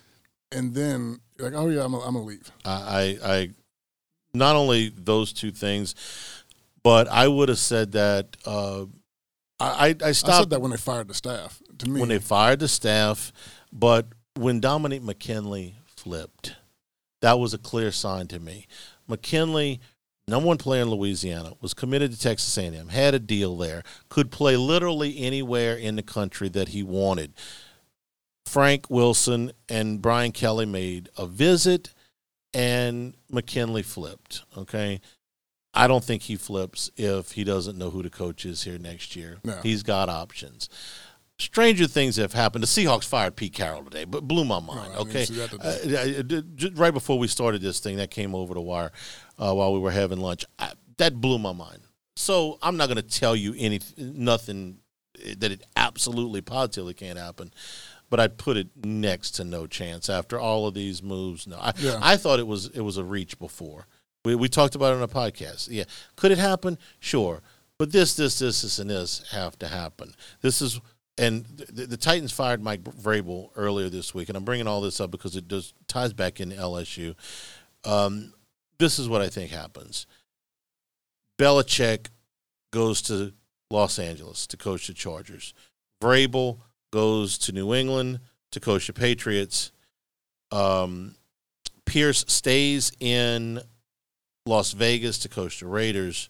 and 0.51 0.75
then 0.75 1.21
like, 1.39 1.53
oh, 1.55 1.69
yeah, 1.69 1.85
I'm 1.85 1.93
going 1.93 2.13
to 2.13 2.19
leave. 2.21 2.51
I, 2.65 3.19
I, 3.23 3.35
I, 3.35 3.51
not 4.33 4.57
only 4.57 4.89
those 4.89 5.33
two 5.33 5.51
things, 5.51 5.95
but 6.83 7.09
I 7.09 7.29
would 7.29 7.49
have 7.51 7.59
said 7.59 7.93
that. 7.93 8.37
Uh, 8.47 8.87
I, 9.61 9.67
I, 9.67 9.87
I 9.89 10.09
I 10.09 10.13
stopped 10.13 10.37
said 10.39 10.51
that 10.51 10.61
when 10.63 10.71
they 10.71 10.77
fired 10.77 11.09
the 11.09 11.15
staff. 11.15 11.61
To 11.79 11.89
me, 11.89 12.01
when 12.01 12.09
they 12.09 12.19
fired 12.19 12.61
the 12.61 12.69
staff, 12.69 13.33
but 13.73 14.07
when 14.35 14.61
Dominick 14.61 15.03
McKinley 15.03 15.77
flipped, 15.87 16.57
that 17.23 17.39
was 17.39 17.55
a 17.55 17.59
clear 17.59 17.91
sign 17.93 18.29
to 18.29 18.39
me. 18.39 18.67
McKinley, 19.09 19.81
number 20.29 20.47
one 20.47 20.59
player 20.59 20.83
in 20.83 20.91
Louisiana, 20.91 21.53
was 21.61 21.75
committed 21.75 22.13
to 22.13 22.19
Texas 22.19 22.57
A&M, 22.59 22.89
had 22.89 23.15
a 23.15 23.19
deal 23.19 23.57
there, 23.57 23.83
could 24.09 24.31
play 24.31 24.57
literally 24.57 25.19
anywhere 25.19 25.75
in 25.77 25.97
the 25.97 26.03
country 26.03 26.49
that 26.51 26.69
he 26.69 26.83
wanted. 26.83 27.33
Frank 28.45 28.89
Wilson 28.89 29.53
and 29.69 30.01
Brian 30.01 30.33
Kelly 30.33 30.67
made 30.67 31.09
a 31.17 31.27
visit, 31.27 31.93
and 32.55 33.15
McKinley 33.31 33.83
flipped. 33.83 34.43
Okay. 34.57 35.01
I 35.75 35.89
don't 35.89 36.03
think 36.03 36.23
he 36.23 36.37
flips 36.37 36.91
if 36.97 37.33
he 37.33 37.45
doesn't 37.45 37.77
know 37.77 37.91
who 37.91 38.03
the 38.03 38.09
coach 38.09 38.47
is 38.47 38.63
here 38.63 38.79
next 38.79 39.15
year. 39.15 39.37
No. 39.45 39.61
He's 39.63 39.83
got 39.83 40.09
options. 40.09 40.71
Stranger 41.39 41.87
things 41.87 42.17
have 42.17 42.33
happened. 42.33 42.63
The 42.65 42.69
Seahawks 42.69 43.05
fired 43.05 43.37
Pete 43.37 43.53
Carroll 43.53 43.85
today, 43.85 44.05
but 44.05 44.27
blew 44.27 44.45
my 44.45 44.59
mind. 44.59 44.95
Okay, 44.97 45.27
Uh, 45.31 45.59
I- 45.63 46.01
I 46.19 46.23
did- 46.23 46.57
just 46.57 46.75
right 46.79 46.93
before 46.95 47.19
we 47.19 47.29
started 47.29 47.61
this 47.61 47.79
thing, 47.79 47.97
that 47.99 48.11
came 48.11 48.35
over 48.35 48.55
the 48.55 48.61
wire 48.63 48.91
uh, 49.39 49.53
while 49.53 49.73
we 49.75 49.79
were 49.79 49.91
having 49.91 50.19
lunch. 50.19 50.47
I, 50.59 50.73
that 50.97 51.21
blew 51.21 51.39
my 51.39 51.53
mind. 51.53 51.81
So 52.17 52.59
I'm 52.63 52.79
not 52.79 52.87
going 52.87 52.97
to 52.97 53.03
tell 53.03 53.37
you 53.37 53.55
any 53.59 53.81
nothing 53.99 54.79
that 55.39 55.53
it 55.53 55.63
absolutely 55.77 56.41
positively 56.41 56.95
can't 56.95 57.19
happen, 57.19 57.53
but 58.09 58.19
I'd 58.19 58.39
put 58.39 58.57
it 58.57 58.69
next 58.83 59.33
to 59.33 59.45
no 59.45 59.67
chance 59.67 60.09
after 60.09 60.39
all 60.41 60.67
of 60.67 60.73
these 60.73 61.03
moves. 61.03 61.47
No, 61.47 61.57
I, 61.59 61.75
Yeah. 61.79 61.99
I 62.01 62.17
thought 62.17 62.39
it 62.39 62.47
was 62.47 62.67
it 62.69 62.81
was 62.81 62.97
a 62.97 63.05
reach 63.05 63.39
before. 63.39 63.87
We 64.25 64.35
we 64.35 64.49
talked 64.49 64.75
about 64.75 64.95
it 64.95 64.97
on 64.97 65.03
a 65.03 65.09
podcast. 65.09 65.69
Yeah, 65.71 65.85
could 66.17 66.33
it 66.33 66.39
happen? 66.39 66.79
Sure, 66.99 67.43
but 67.79 67.93
this 67.93 68.15
this 68.17 68.39
this 68.39 68.63
this 68.63 68.79
and 68.79 68.89
this 68.89 69.23
have 69.33 69.59
to 69.59 69.69
happen. 69.69 70.15
This 70.41 70.63
is. 70.63 70.81
And 71.19 71.47
the, 71.47 71.87
the 71.87 71.97
Titans 71.97 72.33
fired 72.33 72.63
Mike 72.63 72.83
Vrabel 72.83 73.51
earlier 73.57 73.89
this 73.89 74.15
week, 74.15 74.29
and 74.29 74.37
I'm 74.37 74.45
bringing 74.45 74.67
all 74.67 74.81
this 74.81 75.01
up 75.01 75.11
because 75.11 75.35
it 75.35 75.49
does 75.49 75.73
ties 75.89 76.13
back 76.13 76.41
into 76.41 76.57
LSU. 76.57 77.15
Um, 77.85 78.35
this 78.79 78.99
is 78.99 79.09
what 79.09 79.23
I 79.23 79.29
think 79.29 79.51
happens. 79.51 80.07
Belichick 81.39 82.09
goes 82.73 83.01
to 83.03 83.33
Los 83.71 83.99
Angeles 83.99 84.47
to 84.49 84.57
coach 84.57 84.87
the 84.87 84.95
Chargers. 84.95 85.55
Vrabel 86.03 86.59
goes 86.93 87.39
to 87.39 87.53
New 87.53 87.75
England 87.75 88.21
to 88.53 88.61
coach 88.61 88.87
the 88.87 88.93
Patriots. 88.93 89.73
Um, 90.51 91.15
Pierce 91.85 92.25
stays 92.29 92.93
in 93.01 93.61
Las 94.45 94.73
Vegas 94.73 95.19
to 95.21 95.29
coach 95.29 95.61
the 95.61 95.67
Raiders. 95.67 96.29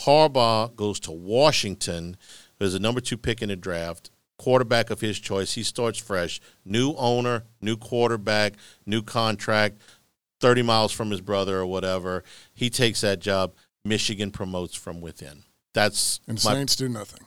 Harbaugh 0.00 0.74
goes 0.74 1.00
to 1.00 1.10
Washington. 1.10 2.16
There's 2.58 2.74
a 2.74 2.78
number 2.78 3.00
two 3.00 3.16
pick 3.16 3.42
in 3.42 3.48
the 3.48 3.56
draft. 3.56 4.10
Quarterback 4.36 4.90
of 4.90 5.00
his 5.00 5.18
choice. 5.18 5.54
He 5.54 5.62
starts 5.62 5.98
fresh. 5.98 6.40
New 6.64 6.94
owner, 6.96 7.44
new 7.60 7.76
quarterback, 7.76 8.54
new 8.86 9.02
contract, 9.02 9.78
30 10.40 10.62
miles 10.62 10.92
from 10.92 11.10
his 11.10 11.20
brother 11.20 11.58
or 11.58 11.66
whatever. 11.66 12.22
He 12.54 12.70
takes 12.70 13.00
that 13.00 13.20
job. 13.20 13.54
Michigan 13.84 14.30
promotes 14.30 14.74
from 14.74 15.00
within. 15.00 15.44
That's 15.74 16.20
and 16.26 16.42
my 16.44 16.54
Saints 16.54 16.76
do 16.76 16.88
nothing. 16.88 17.24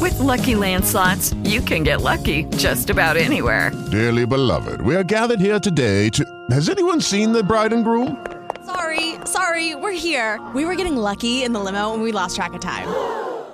With 0.00 0.18
Lucky 0.18 0.56
Land 0.56 0.84
slots, 0.84 1.32
you 1.44 1.60
can 1.60 1.82
get 1.82 2.02
lucky 2.02 2.44
just 2.56 2.90
about 2.90 3.16
anywhere. 3.16 3.70
Dearly 3.90 4.26
beloved, 4.26 4.80
we 4.80 4.96
are 4.96 5.04
gathered 5.04 5.40
here 5.40 5.60
today 5.60 6.08
to. 6.10 6.24
Has 6.50 6.68
anyone 6.68 7.00
seen 7.00 7.32
the 7.32 7.42
bride 7.42 7.72
and 7.72 7.84
groom? 7.84 8.26
Sorry, 8.64 9.14
sorry, 9.24 9.74
we're 9.74 9.92
here. 9.92 10.40
We 10.54 10.64
were 10.64 10.74
getting 10.74 10.96
lucky 10.96 11.44
in 11.44 11.52
the 11.52 11.60
limo 11.60 11.94
and 11.94 12.02
we 12.02 12.12
lost 12.12 12.36
track 12.36 12.52
of 12.52 12.60
time. 12.60 12.88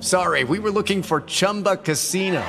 sorry, 0.00 0.44
we 0.44 0.58
were 0.58 0.70
looking 0.70 1.02
for 1.02 1.22
Chumba 1.22 1.76
Casino. 1.76 2.44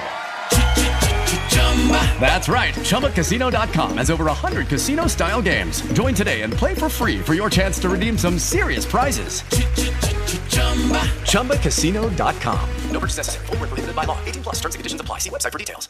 That's 2.19 2.47
right. 2.47 2.73
ChumbaCasino.com 2.75 3.97
has 3.97 4.11
over 4.11 4.25
100 4.25 4.67
casino 4.67 5.07
style 5.07 5.41
games. 5.41 5.81
Join 5.93 6.13
today 6.13 6.41
and 6.43 6.53
play 6.53 6.75
for 6.75 6.87
free 6.89 7.19
for 7.19 7.33
your 7.33 7.49
chance 7.49 7.79
to 7.79 7.89
redeem 7.89 8.17
some 8.17 8.37
serious 8.37 8.85
prizes. 8.85 9.41
ChumbaCasino.com. 11.31 12.69
No 12.91 12.99
purchase 12.99 13.17
necessary. 13.17 13.45
Void 13.47 13.59
where 13.59 13.67
prohibited 13.67 13.95
by 13.95 14.03
law. 14.03 14.19
18 14.25 14.43
plus. 14.43 14.55
Terms 14.59 14.75
and 14.75 14.79
conditions 14.79 15.01
apply. 15.01 15.17
See 15.19 15.29
website 15.31 15.51
for 15.51 15.57
details. 15.57 15.89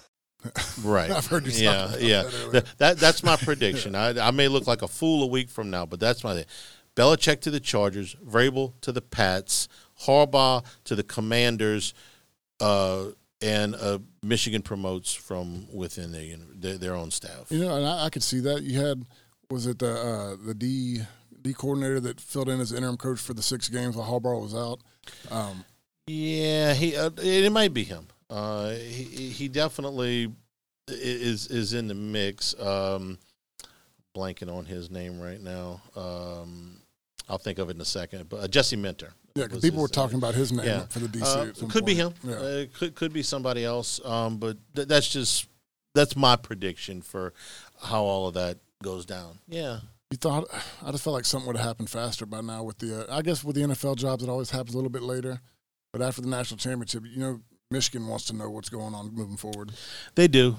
Right. 0.84 1.12
I've 1.12 1.28
heard 1.28 1.45
you 1.45 1.51
talk 1.51 1.59
Yeah, 1.62 1.97
yeah. 1.99 2.24
that 2.24 2.34
earlier. 2.34 2.51
That, 2.51 2.78
that 2.80 2.97
that's 2.97 3.22
my 3.24 3.36
prediction. 3.36 3.93
I, 3.93 4.28
I 4.28 4.32
may 4.32 4.47
look 4.47 4.66
like 4.66 4.82
a 4.82 4.88
fool 4.88 5.22
a 5.24 5.28
week 5.28 5.49
from 5.49 5.70
now, 5.70 5.86
but 5.86 5.99
that's 5.99 6.24
my 6.24 6.34
thing. 6.34 6.45
Belichick 6.95 7.41
to 7.41 7.51
the 7.51 7.59
Chargers, 7.59 8.16
Vrabel 8.16 8.74
to 8.82 8.91
the 8.91 9.01
Pats, 9.01 9.68
Harbaugh 10.06 10.64
to 10.86 10.95
the 10.95 11.04
Commanders, 11.04 11.93
uh, 12.60 13.06
and 13.41 13.76
uh, 13.76 13.99
Michigan 14.22 14.62
promotes 14.62 15.14
from 15.14 15.68
within 15.74 16.12
their, 16.12 16.38
their 16.54 16.78
their 16.78 16.95
own 16.95 17.12
staff. 17.12 17.47
You 17.49 17.60
know, 17.60 17.76
and 17.76 17.86
I, 17.86 18.06
I 18.06 18.10
could 18.10 18.24
see 18.24 18.39
that. 18.41 18.64
You 18.64 18.80
had, 18.80 19.06
was 19.49 19.68
it 19.68 19.80
the 19.80 19.91
uh, 19.91 20.36
the 20.45 20.54
D 20.54 21.02
D 21.41 21.54
coordinator 21.54 21.99
that 22.02 22.22
filled 22.22 22.49
in 22.49 22.60
as 22.60 22.72
interim 22.72 22.97
coach 22.97 23.20
for 23.20 23.34
the 23.34 23.41
six 23.41 23.70
games 23.70 23.95
while 23.95 24.08
Harbaugh 24.08 24.41
was 24.41 24.54
out? 24.56 24.80
Um, 25.30 25.66
Yeah, 26.08 26.74
he 26.74 26.95
uh, 26.95 27.10
it 27.18 27.52
might 27.52 27.74
be 27.74 27.84
him. 27.84 28.08
Uh, 28.30 28.72
he 28.72 29.30
he 29.30 29.47
definitely 29.47 30.32
is 30.88 31.47
is 31.47 31.74
in 31.74 31.88
the 31.88 31.95
mix. 31.95 32.60
Um, 32.60 33.18
blanking 34.14 34.54
on 34.54 34.66
his 34.66 34.91
name 34.91 35.22
right 35.22 35.39
now. 35.41 35.82
Um, 35.95 36.82
I'll 37.30 37.38
think 37.38 37.60
of 37.60 37.70
it 37.70 37.76
in 37.76 37.82
a 37.82 37.86
second. 37.86 38.28
But 38.28 38.43
uh, 38.43 38.47
Jesse 38.47 38.76
Minter, 38.76 39.14
Yeah, 39.36 39.45
because 39.45 39.61
people 39.61 39.82
were 39.82 39.88
talking 39.88 40.17
about 40.17 40.36
his 40.36 40.51
name 40.51 40.65
yeah. 40.65 40.86
for 40.88 40.99
the 40.99 41.07
DC. 41.07 41.63
Uh, 41.63 41.67
could 41.67 41.86
be 41.86 41.95
him. 41.95 42.13
Yeah. 42.23 42.36
Uh, 42.36 42.65
could 42.77 42.95
could 42.95 43.13
be 43.13 43.23
somebody 43.23 43.63
else. 43.63 44.03
Um, 44.03 44.38
but 44.38 44.57
th- 44.75 44.88
that's 44.88 45.07
just 45.07 45.47
that's 45.93 46.15
my 46.15 46.36
prediction 46.36 47.01
for 47.01 47.34
how 47.82 48.03
all 48.03 48.27
of 48.27 48.34
that 48.34 48.57
goes 48.84 49.05
down. 49.05 49.39
Yeah. 49.47 49.79
You 50.11 50.17
thought 50.17 50.47
I 50.86 50.91
just 50.91 51.03
felt 51.03 51.13
like 51.13 51.25
something 51.25 51.47
would 51.47 51.55
have 51.55 51.65
happened 51.65 51.89
faster 51.89 52.25
by 52.25 52.41
now 52.41 52.63
with 52.63 52.79
the. 52.79 53.07
Uh, 53.07 53.17
I 53.17 53.21
guess 53.21 53.43
with 53.43 53.55
the 53.55 53.61
NFL 53.61 53.95
jobs, 53.95 54.23
it 54.23 54.29
always 54.29 54.49
happens 54.49 54.73
a 54.73 54.77
little 54.77 54.91
bit 54.91 55.03
later. 55.03 55.39
But 55.93 56.01
after 56.01 56.21
the 56.21 56.27
national 56.27 56.57
championship, 56.57 57.03
you 57.05 57.19
know, 57.19 57.41
Michigan 57.69 58.07
wants 58.07 58.25
to 58.25 58.36
know 58.36 58.49
what's 58.49 58.69
going 58.69 58.93
on 58.93 59.13
moving 59.13 59.38
forward. 59.38 59.71
They 60.15 60.27
do, 60.27 60.57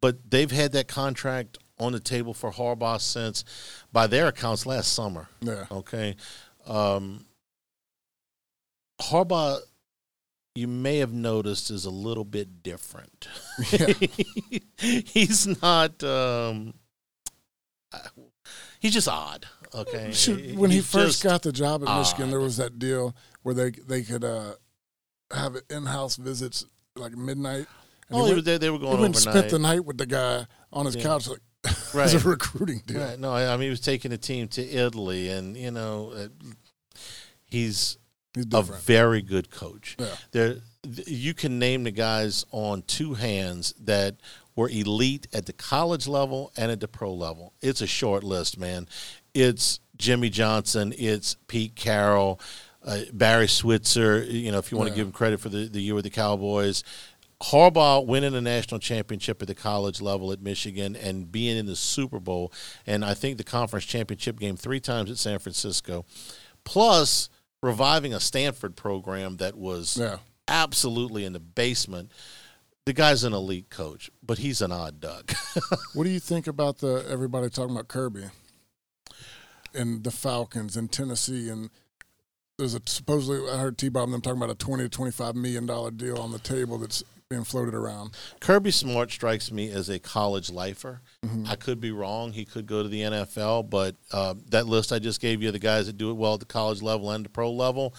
but 0.00 0.30
they've 0.30 0.50
had 0.50 0.72
that 0.72 0.88
contract 0.88 1.58
on 1.78 1.92
the 1.92 2.00
table 2.00 2.32
for 2.32 2.50
Harbaugh 2.50 3.00
since, 3.00 3.44
by 3.92 4.06
their 4.06 4.28
accounts, 4.28 4.64
last 4.66 4.92
summer. 4.92 5.28
Yeah. 5.40 5.66
Okay. 5.70 6.16
Um, 6.66 7.26
Harbaugh, 9.00 9.58
you 10.54 10.66
may 10.68 10.98
have 10.98 11.12
noticed, 11.12 11.70
is 11.70 11.84
a 11.84 11.90
little 11.90 12.24
bit 12.24 12.62
different. 12.62 13.28
he's 14.78 15.60
not. 15.62 16.02
Um, 16.02 16.74
he's 18.80 18.94
just 18.94 19.08
odd. 19.08 19.46
Okay. 19.74 20.12
Shoot, 20.12 20.56
when 20.56 20.70
he 20.70 20.80
first 20.80 21.22
got 21.22 21.42
the 21.42 21.52
job 21.52 21.86
at 21.86 21.98
Michigan, 21.98 22.30
there 22.30 22.40
was 22.40 22.56
that 22.56 22.78
deal 22.78 23.14
where 23.42 23.54
they 23.54 23.70
they 23.70 24.02
could 24.02 24.24
uh, 24.24 24.54
have 25.32 25.56
in-house 25.68 26.16
visits 26.16 26.64
like 26.94 27.12
midnight. 27.16 27.66
Oh, 28.10 28.24
he 28.26 28.34
was 28.34 28.44
there- 28.44 28.58
they 28.58 28.70
were 28.70 28.78
going 28.78 28.96
He 28.96 29.02
went 29.02 29.16
and 29.16 29.22
spent 29.22 29.50
the 29.50 29.58
night 29.58 29.84
with 29.84 29.98
the 29.98 30.06
guy 30.06 30.46
on 30.72 30.86
his 30.86 30.94
Yeah. 30.96 31.02
couch, 31.02 31.28
like 31.28 31.40
Right. 31.92 32.04
as 32.14 32.14
a 32.24 32.28
recruiting 32.28 32.80
deal. 32.86 33.00
Right. 33.00 33.18
No, 33.18 33.32
I 33.32 33.48
I 33.52 33.56
mean 33.56 33.62
he 33.64 33.70
was 33.70 33.80
taking 33.80 34.12
a 34.12 34.18
team 34.18 34.46
to 34.48 34.62
Italy, 34.64 35.28
and 35.28 35.56
you 35.56 35.70
know, 35.72 36.12
uh, 36.16 36.28
he's, 37.44 37.58
He's 37.66 37.98
a 38.36 38.62
very 38.62 39.22
good 39.22 39.50
coach. 39.50 39.96
Yeah. 39.98 40.06
There, 40.32 40.56
you 41.06 41.34
can 41.34 41.58
name 41.58 41.84
the 41.84 41.90
guys 41.90 42.44
on 42.50 42.82
two 42.82 43.14
hands 43.14 43.74
that 43.80 44.16
were 44.54 44.68
elite 44.68 45.26
at 45.32 45.46
the 45.46 45.52
college 45.52 46.06
level 46.06 46.52
and 46.56 46.70
at 46.70 46.80
the 46.80 46.88
pro 46.88 47.12
level. 47.12 47.52
It's 47.60 47.80
a 47.80 47.86
short 47.86 48.24
list, 48.24 48.58
man. 48.58 48.88
It's 49.34 49.80
Jimmy 49.96 50.30
Johnson. 50.30 50.94
It's 50.96 51.36
Pete 51.46 51.76
Carroll. 51.76 52.40
Uh, 52.84 53.00
Barry 53.12 53.48
Switzer, 53.48 54.22
you 54.22 54.52
know, 54.52 54.58
if 54.58 54.70
you 54.70 54.78
want 54.78 54.88
to 54.88 54.94
give 54.94 55.06
him 55.06 55.12
credit 55.12 55.40
for 55.40 55.48
the, 55.48 55.66
the 55.66 55.80
year 55.80 55.94
with 55.94 56.04
the 56.04 56.10
Cowboys, 56.10 56.84
Harbaugh 57.42 58.06
winning 58.06 58.34
a 58.34 58.40
national 58.40 58.78
championship 58.78 59.42
at 59.42 59.48
the 59.48 59.54
college 59.54 60.00
level 60.00 60.32
at 60.32 60.40
Michigan 60.40 60.96
and 60.96 61.30
being 61.30 61.56
in 61.56 61.66
the 61.66 61.76
Super 61.76 62.18
Bowl, 62.20 62.52
and 62.86 63.04
I 63.04 63.12
think 63.12 63.38
the 63.38 63.44
conference 63.44 63.84
championship 63.84 64.38
game 64.38 64.56
three 64.56 64.80
times 64.80 65.10
at 65.10 65.18
San 65.18 65.38
Francisco, 65.38 66.06
plus 66.64 67.28
reviving 67.62 68.12
a 68.14 68.20
Stanford 68.20 68.76
program 68.76 69.36
that 69.38 69.56
was 69.56 69.96
Yeah. 69.96 70.18
absolutely 70.48 71.24
in 71.24 71.32
the 71.32 71.40
basement. 71.40 72.10
The 72.84 72.92
guy's 72.92 73.24
an 73.24 73.32
elite 73.32 73.68
coach, 73.70 74.10
but 74.22 74.38
he's 74.38 74.60
an 74.62 74.70
odd 74.72 75.00
duck. 75.00 75.32
What 75.94 76.04
do 76.04 76.10
you 76.10 76.20
think 76.20 76.46
about 76.46 76.78
the 76.78 77.04
everybody 77.08 77.48
talking 77.50 77.74
about 77.74 77.88
Kirby 77.88 78.26
and 79.74 80.04
the 80.04 80.10
Falcons 80.10 80.76
and 80.76 80.90
Tennessee 80.92 81.48
and 81.48 81.70
there's 82.58 82.74
a 82.74 82.80
supposedly 82.86 83.50
I 83.50 83.58
heard 83.58 83.76
T 83.78 83.88
Bob 83.88 84.04
and 84.04 84.14
them 84.14 84.20
talking 84.22 84.38
about 84.38 84.50
a 84.50 84.54
twenty 84.54 84.84
to 84.84 84.88
twenty 84.88 85.10
five 85.10 85.34
million 85.34 85.66
dollar 85.66 85.90
deal 85.90 86.18
on 86.18 86.32
the 86.32 86.38
table 86.38 86.78
that's 86.78 87.02
being 87.28 87.44
floated 87.44 87.74
around. 87.74 88.16
Kirby 88.40 88.70
Smart 88.70 89.10
strikes 89.10 89.50
me 89.50 89.70
as 89.70 89.88
a 89.88 89.98
college 89.98 90.50
lifer. 90.50 91.00
Mm-hmm. 91.24 91.46
I 91.48 91.56
could 91.56 91.80
be 91.80 91.90
wrong. 91.90 92.32
He 92.32 92.44
could 92.44 92.66
go 92.66 92.82
to 92.82 92.88
the 92.88 93.00
NFL, 93.00 93.68
but 93.68 93.96
uh, 94.12 94.34
that 94.50 94.66
list 94.66 94.92
I 94.92 95.00
just 95.00 95.20
gave 95.20 95.42
you, 95.42 95.50
the 95.50 95.58
guys 95.58 95.86
that 95.86 95.98
do 95.98 96.10
it 96.10 96.14
well 96.14 96.34
at 96.34 96.40
the 96.40 96.46
college 96.46 96.82
level 96.82 97.10
and 97.10 97.24
the 97.24 97.28
pro 97.28 97.50
level, 97.50 97.94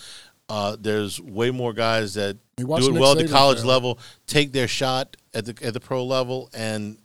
uh, 0.49 0.78
there's 0.80 1.19
way 1.19 1.51
more 1.51 1.73
guys 1.73 2.13
that 2.13 2.38
do 2.55 2.63
it 2.73 2.91
Nick 2.93 3.01
well 3.01 3.11
at 3.11 3.17
the 3.17 3.28
college 3.28 3.63
level, 3.63 3.99
take 4.28 4.53
their 4.53 4.67
shot 4.67 5.17
at 5.34 5.45
the 5.45 5.65
at 5.65 5.73
the 5.73 5.82
pro 5.82 6.05
level, 6.05 6.49
and 6.53 6.97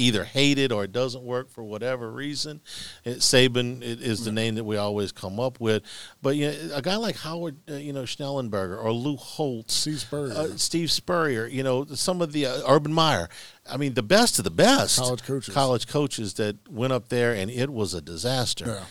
either 0.00 0.24
hate 0.24 0.58
it 0.58 0.72
or 0.72 0.84
it 0.84 0.92
doesn't 0.92 1.22
work 1.22 1.50
for 1.50 1.62
whatever 1.62 2.10
reason. 2.10 2.60
It, 3.04 3.18
Saban 3.18 3.82
is 3.82 4.24
the 4.24 4.32
name 4.32 4.54
that 4.54 4.64
we 4.64 4.76
always 4.76 5.12
come 5.12 5.38
up 5.38 5.60
with, 5.60 5.82
but 6.22 6.36
you 6.36 6.50
know, 6.50 6.70
a 6.74 6.82
guy 6.82 6.96
like 6.96 7.16
Howard, 7.16 7.58
uh, 7.70 7.74
you 7.74 7.92
know, 7.92 8.04
Schnellenberger 8.04 8.82
or 8.82 8.92
Lou 8.92 9.16
Holtz, 9.16 9.74
Steve 9.74 10.00
Spurrier. 10.00 10.32
uh, 10.32 10.56
Steve 10.56 10.90
Spurrier, 10.90 11.46
you 11.46 11.62
know, 11.62 11.84
some 11.84 12.22
of 12.22 12.32
the 12.32 12.46
uh, 12.46 12.62
Urban 12.66 12.92
Meyer. 12.92 13.28
I 13.70 13.76
mean, 13.76 13.94
the 13.94 14.02
best 14.02 14.38
of 14.38 14.44
the 14.44 14.50
best 14.50 14.98
College 14.98 15.22
coaches. 15.22 15.54
college 15.54 15.86
coaches 15.86 16.34
that 16.34 16.56
went 16.68 16.92
up 16.92 17.08
there, 17.08 17.34
and 17.34 17.50
it 17.50 17.70
was 17.70 17.94
a 17.94 18.00
disaster. 18.00 18.64
Yeah. 18.66 18.84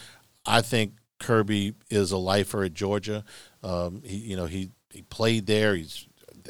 I 0.46 0.62
think 0.62 0.94
Kirby 1.20 1.74
is 1.90 2.12
a 2.12 2.18
lifer 2.18 2.64
at 2.64 2.74
Georgia. 2.74 3.24
Um, 3.64 4.04
he, 4.06 4.18
you 4.18 4.38
know, 4.38 4.46
he 4.46 4.70
he 4.92 5.02
played 5.02 5.48
there. 5.48 5.76
He's 5.76 6.08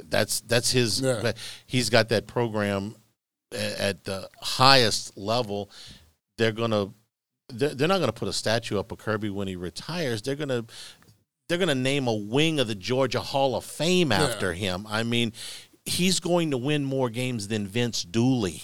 that's 0.10 0.42
that's 0.42 0.72
his. 0.72 1.02
Yeah. 1.02 1.32
He's 1.66 1.90
got 1.90 2.10
that 2.10 2.28
program 2.28 2.96
at 3.54 4.04
the 4.04 4.30
highest 4.42 5.18
level. 5.18 5.70
They're 6.38 6.52
gonna. 6.52 6.94
They're, 7.52 7.74
they're 7.74 7.88
not 7.88 7.98
going 7.98 8.10
to 8.10 8.14
put 8.14 8.28
a 8.28 8.34
statue 8.34 8.78
up 8.78 8.92
of 8.92 9.00
Kirby 9.00 9.32
when 9.32 9.48
he 9.48 9.56
retires. 9.56 10.22
They're 10.22 10.36
going 10.36 10.50
to 10.50 10.66
they're 11.48 11.58
going 11.58 11.70
to 11.70 11.74
name 11.74 12.08
a 12.08 12.14
wing 12.14 12.60
of 12.60 12.68
the 12.68 12.76
Georgia 12.76 13.22
Hall 13.22 13.56
of 13.56 13.66
Fame 13.66 14.12
after 14.12 14.54
him. 14.54 14.86
I 14.88 15.02
mean, 15.02 15.34
he's 15.84 16.20
going 16.20 16.52
to 16.52 16.58
win 16.60 16.86
more 16.86 17.10
games 17.10 17.48
than 17.48 17.66
Vince 17.66 18.04
Dooley. 18.04 18.62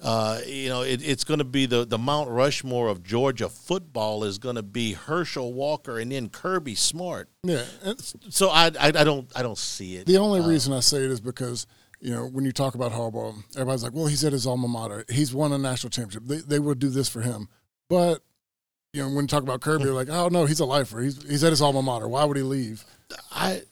Uh, 0.00 0.38
you 0.46 0.68
know, 0.68 0.82
it, 0.82 1.00
it's 1.04 1.24
going 1.24 1.38
to 1.38 1.44
be 1.44 1.66
the, 1.66 1.84
the 1.84 1.98
Mount 1.98 2.30
Rushmore 2.30 2.86
of 2.86 3.02
Georgia 3.02 3.48
football 3.48 4.22
is 4.22 4.38
going 4.38 4.54
to 4.54 4.62
be 4.62 4.92
Herschel 4.92 5.52
Walker 5.52 5.98
and 5.98 6.12
then 6.12 6.28
Kirby 6.28 6.76
Smart. 6.76 7.28
Yeah. 7.42 7.64
So 8.28 8.50
I, 8.50 8.66
I, 8.78 8.86
I 8.86 8.90
don't 9.02 9.28
I 9.34 9.42
don't 9.42 9.58
see 9.58 9.96
it. 9.96 10.06
the 10.06 10.18
only 10.18 10.38
Uh, 10.38 10.46
reason 10.46 10.72
I 10.72 10.78
say 10.78 10.98
it 10.98 11.10
is 11.10 11.20
because, 11.20 11.66
you 12.00 12.10
know, 12.14 12.26
when 12.26 12.44
you 12.44 12.52
talk 12.52 12.74
about 12.74 12.92
Harbaugh, 12.92 13.34
everybody's 13.54 13.82
like, 13.82 13.92
well, 13.94 14.06
he's 14.06 14.24
at 14.24 14.32
his 14.32 14.46
alma 14.46 14.68
mater. 14.68 15.04
He's 15.10 15.34
won 15.34 15.52
a 15.52 15.58
national 15.58 15.90
championship. 15.90 16.24
They, 16.26 16.36
they 16.38 16.58
will 16.58 16.74
do 16.74 16.88
this 16.90 17.08
for 17.08 17.22
him. 17.22 17.48
But, 17.88 18.22
you 18.92 19.02
know, 19.02 19.08
when 19.08 19.24
you 19.24 19.28
talk 19.28 19.42
about 19.42 19.60
Kirby, 19.60 19.84
you're 19.84 19.94
like, 19.94 20.08
oh, 20.10 20.28
no, 20.28 20.44
he's 20.46 20.60
a 20.60 20.64
lifer. 20.66 21.00
He's, 21.00 21.22
he's 21.28 21.44
at 21.44 21.50
his 21.50 21.60
alma 21.62 21.82
mater. 21.82 22.08
Why 22.08 22.24
would 22.24 22.36
he 22.36 22.42
leave? 22.42 22.84
I 23.32 23.62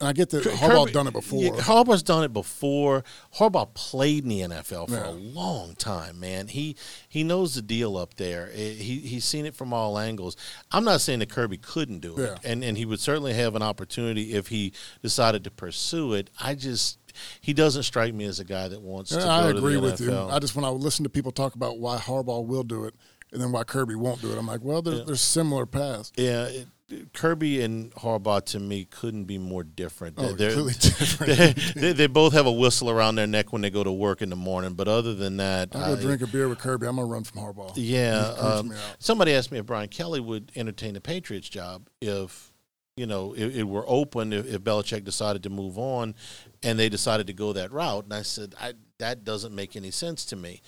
And 0.00 0.08
I 0.08 0.12
get 0.12 0.30
that 0.30 0.44
Kirby- 0.44 0.56
Harbaugh's 0.56 0.92
done 0.92 1.06
it 1.06 1.12
before. 1.12 1.42
Yeah, 1.42 1.50
Harbaugh's 1.52 2.02
done 2.02 2.22
it 2.24 2.32
before. 2.32 3.02
Harbaugh 3.36 3.72
played 3.74 4.22
in 4.24 4.28
the 4.28 4.40
NFL 4.42 4.88
for 4.88 4.94
Yeah. 4.94 5.08
a 5.08 5.12
long 5.12 5.74
time, 5.74 6.20
man. 6.20 6.48
He 6.48 6.76
he 7.08 7.24
knows 7.24 7.54
the 7.54 7.62
deal 7.62 7.96
up 7.96 8.14
there. 8.14 8.50
Eh, 8.54 8.72
He 8.74 8.98
he's 9.00 9.24
seen 9.24 9.46
it 9.46 9.54
from 9.54 9.72
all 9.72 9.98
angles. 9.98 10.36
I'm 10.70 10.84
not 10.84 11.00
saying 11.00 11.18
that 11.20 11.30
Kirby 11.30 11.56
couldn't 11.58 12.00
do 12.00 12.16
it, 12.18 12.20
Yeah. 12.44 12.50
and 12.50 12.62
and 12.62 12.76
he 12.78 12.84
would 12.84 13.00
certainly 13.00 13.32
have 13.34 13.54
an 13.56 13.62
opportunity 13.62 14.34
if 14.34 14.48
he 14.48 14.72
decided 15.02 15.44
to 15.44 15.50
pursue 15.50 16.12
it. 16.12 16.28
I 16.40 16.54
just 16.54 16.98
he 17.40 17.52
doesn't 17.52 17.82
strike 17.84 18.14
me 18.14 18.24
as 18.24 18.40
a 18.40 18.44
guy 18.44 18.68
that 18.68 18.80
wants 18.80 19.10
to. 19.10 19.16
Yeah, 19.18 19.24
go 19.24 19.30
I 19.30 19.52
to 19.52 19.58
agree 19.58 19.74
the 19.74 19.80
with 19.80 20.00
you. 20.00 20.16
I 20.16 20.38
just 20.38 20.54
when 20.56 20.64
I 20.64 20.68
listen 20.68 21.04
to 21.04 21.10
people 21.10 21.32
talk 21.32 21.54
about 21.54 21.78
why 21.78 21.98
Harbaugh 21.98 22.44
will 22.44 22.64
do 22.64 22.84
it 22.84 22.94
and 23.32 23.40
then 23.40 23.52
why 23.52 23.64
Kirby 23.64 23.94
won't 23.94 24.20
do 24.20 24.32
it, 24.32 24.38
I'm 24.38 24.46
like, 24.46 24.62
well, 24.62 24.82
there's, 24.82 25.04
there's 25.04 25.20
similar 25.20 25.66
paths. 25.66 26.12
Yeah, 26.16 26.44
it, 26.44 26.68
Kirby 27.12 27.62
and 27.62 27.92
Harbaugh 27.94 28.44
to 28.46 28.60
me 28.60 28.84
couldn't 28.84 29.24
be 29.24 29.38
more 29.38 29.64
different. 29.64 30.14
Oh, 30.18 30.32
They're- 30.32 30.52
completely 30.52 30.90
different. 30.90 31.58
They, 31.74 31.92
they, 31.92 32.06
both 32.06 32.32
have 32.32 32.46
a 32.46 32.52
whistle 32.52 32.88
around 32.88 33.16
their 33.16 33.26
neck 33.26 33.52
when 33.52 33.62
they 33.62 33.70
go 33.70 33.82
to 33.82 33.90
work 33.90 34.22
in 34.22 34.30
the 34.30 34.36
morning, 34.36 34.74
but 34.74 34.86
other 34.86 35.12
than 35.14 35.38
that, 35.38 35.74
I 35.74 35.88
go 35.88 35.92
I- 35.94 36.00
drink 36.00 36.22
a 36.22 36.26
beer 36.28 36.48
with 36.48 36.58
Kirby. 36.58 36.86
I'm 36.86 36.96
gonna 36.96 37.08
run 37.08 37.24
from 37.24 37.42
Harbaugh. 37.42 37.72
Yeah. 37.74 38.34
Um, 38.38 38.72
somebody 39.00 39.32
asked 39.32 39.50
me 39.50 39.58
if 39.58 39.66
Brian 39.66 39.88
Kelly 39.88 40.20
would 40.20 40.52
entertain 40.54 40.94
the 40.94 41.00
Patriots 41.00 41.48
job 41.48 41.88
if, 42.00 42.52
you 42.96 43.06
know, 43.06 43.34
it, 43.34 43.56
it 43.56 43.62
were 43.64 43.84
open, 43.86 44.32
if, 44.32 44.46
if 44.46 44.62
Belichick 44.62 45.04
decided 45.04 45.42
to 45.42 45.50
move 45.50 45.78
on 45.78 46.14
and 46.62 46.78
they 46.78 46.88
decided 46.88 47.26
to 47.26 47.32
go 47.34 47.52
that 47.52 47.70
route. 47.70 48.04
And 48.04 48.14
I 48.14 48.22
said, 48.22 48.54
I, 48.60 48.72
that 48.98 49.22
doesn't 49.22 49.54
make 49.54 49.76
any 49.76 49.90
sense 49.90 50.24
to 50.26 50.36
me. 50.36 50.62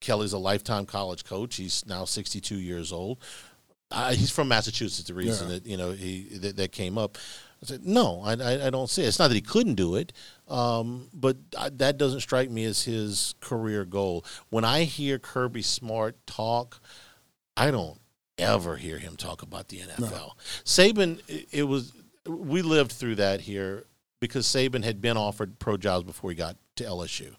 Kelly's 0.00 0.32
a 0.34 0.38
lifetime 0.38 0.86
college 0.86 1.24
coach. 1.24 1.56
He's 1.56 1.84
now 1.86 2.04
62 2.04 2.56
years 2.56 2.92
old. 2.92 3.18
Uh, 3.90 4.12
he's 4.12 4.30
from 4.30 4.48
Massachusetts. 4.48 5.08
The 5.08 5.14
reason 5.14 5.48
Yeah. 5.48 5.54
that 5.54 5.66
you 5.66 5.76
know 5.76 5.90
he 5.90 6.28
that, 6.38 6.56
that 6.56 6.70
came 6.70 6.96
up, 6.96 7.18
I 7.60 7.66
said 7.66 7.84
no, 7.84 8.22
I, 8.22 8.34
I, 8.34 8.66
I 8.66 8.70
don't 8.70 8.88
see 8.88 9.02
it. 9.02 9.06
It's 9.08 9.18
not 9.18 9.28
that 9.28 9.34
he 9.34 9.40
couldn't 9.40 9.74
do 9.74 9.96
it, 9.96 10.12
um, 10.46 11.08
but 11.12 11.36
I, 11.58 11.70
that 11.70 11.98
doesn't 11.98 12.20
strike 12.20 12.50
me 12.50 12.64
as 12.66 12.84
his 12.84 13.34
career 13.40 13.84
goal. 13.84 14.24
When 14.50 14.64
I 14.64 14.84
hear 14.84 15.18
Kirby 15.18 15.62
Smart 15.62 16.24
talk, 16.26 16.80
I 17.56 17.72
don't 17.72 17.98
ever 18.40 18.76
hear 18.76 18.98
him 18.98 19.16
talk 19.16 19.42
about 19.42 19.68
the 19.68 19.78
NFL. 19.78 20.32
Saban, 20.64 21.20
it, 21.28 21.48
it 21.52 21.62
was 21.64 21.92
we 22.26 22.62
lived 22.62 22.92
through 22.92 23.16
that 23.16 23.40
here 23.40 23.84
because 24.20 24.46
Saban 24.46 24.84
had 24.84 25.00
been 25.00 25.16
offered 25.16 25.58
pro 25.58 25.76
jobs 25.76 26.04
before 26.04 26.30
he 26.30 26.36
got 26.36 26.56
to 26.76 26.84
LSU. 26.84 27.34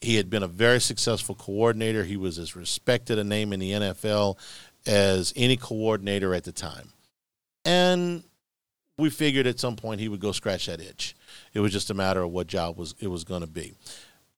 He 0.00 0.16
had 0.16 0.30
been 0.30 0.42
a 0.42 0.48
very 0.48 0.80
successful 0.80 1.34
coordinator. 1.34 2.04
He 2.04 2.16
was 2.16 2.38
as 2.38 2.56
respected 2.56 3.18
a 3.18 3.24
name 3.24 3.52
in 3.52 3.60
the 3.60 3.70
NFL 3.70 4.36
as 4.86 5.32
any 5.36 5.56
coordinator 5.56 6.34
at 6.34 6.44
the 6.44 6.52
time. 6.52 6.92
And 7.64 8.24
we 8.98 9.10
figured 9.10 9.46
at 9.46 9.60
some 9.60 9.76
point 9.76 10.00
he 10.00 10.08
would 10.08 10.20
go 10.20 10.32
scratch 10.32 10.66
that 10.66 10.80
itch. 10.80 11.14
It 11.54 11.60
was 11.60 11.72
just 11.72 11.90
a 11.90 11.94
matter 11.94 12.22
of 12.22 12.30
what 12.30 12.46
job 12.46 12.76
was 12.76 12.94
it 13.00 13.08
was 13.08 13.24
going 13.24 13.42
to 13.42 13.46
be. 13.46 13.74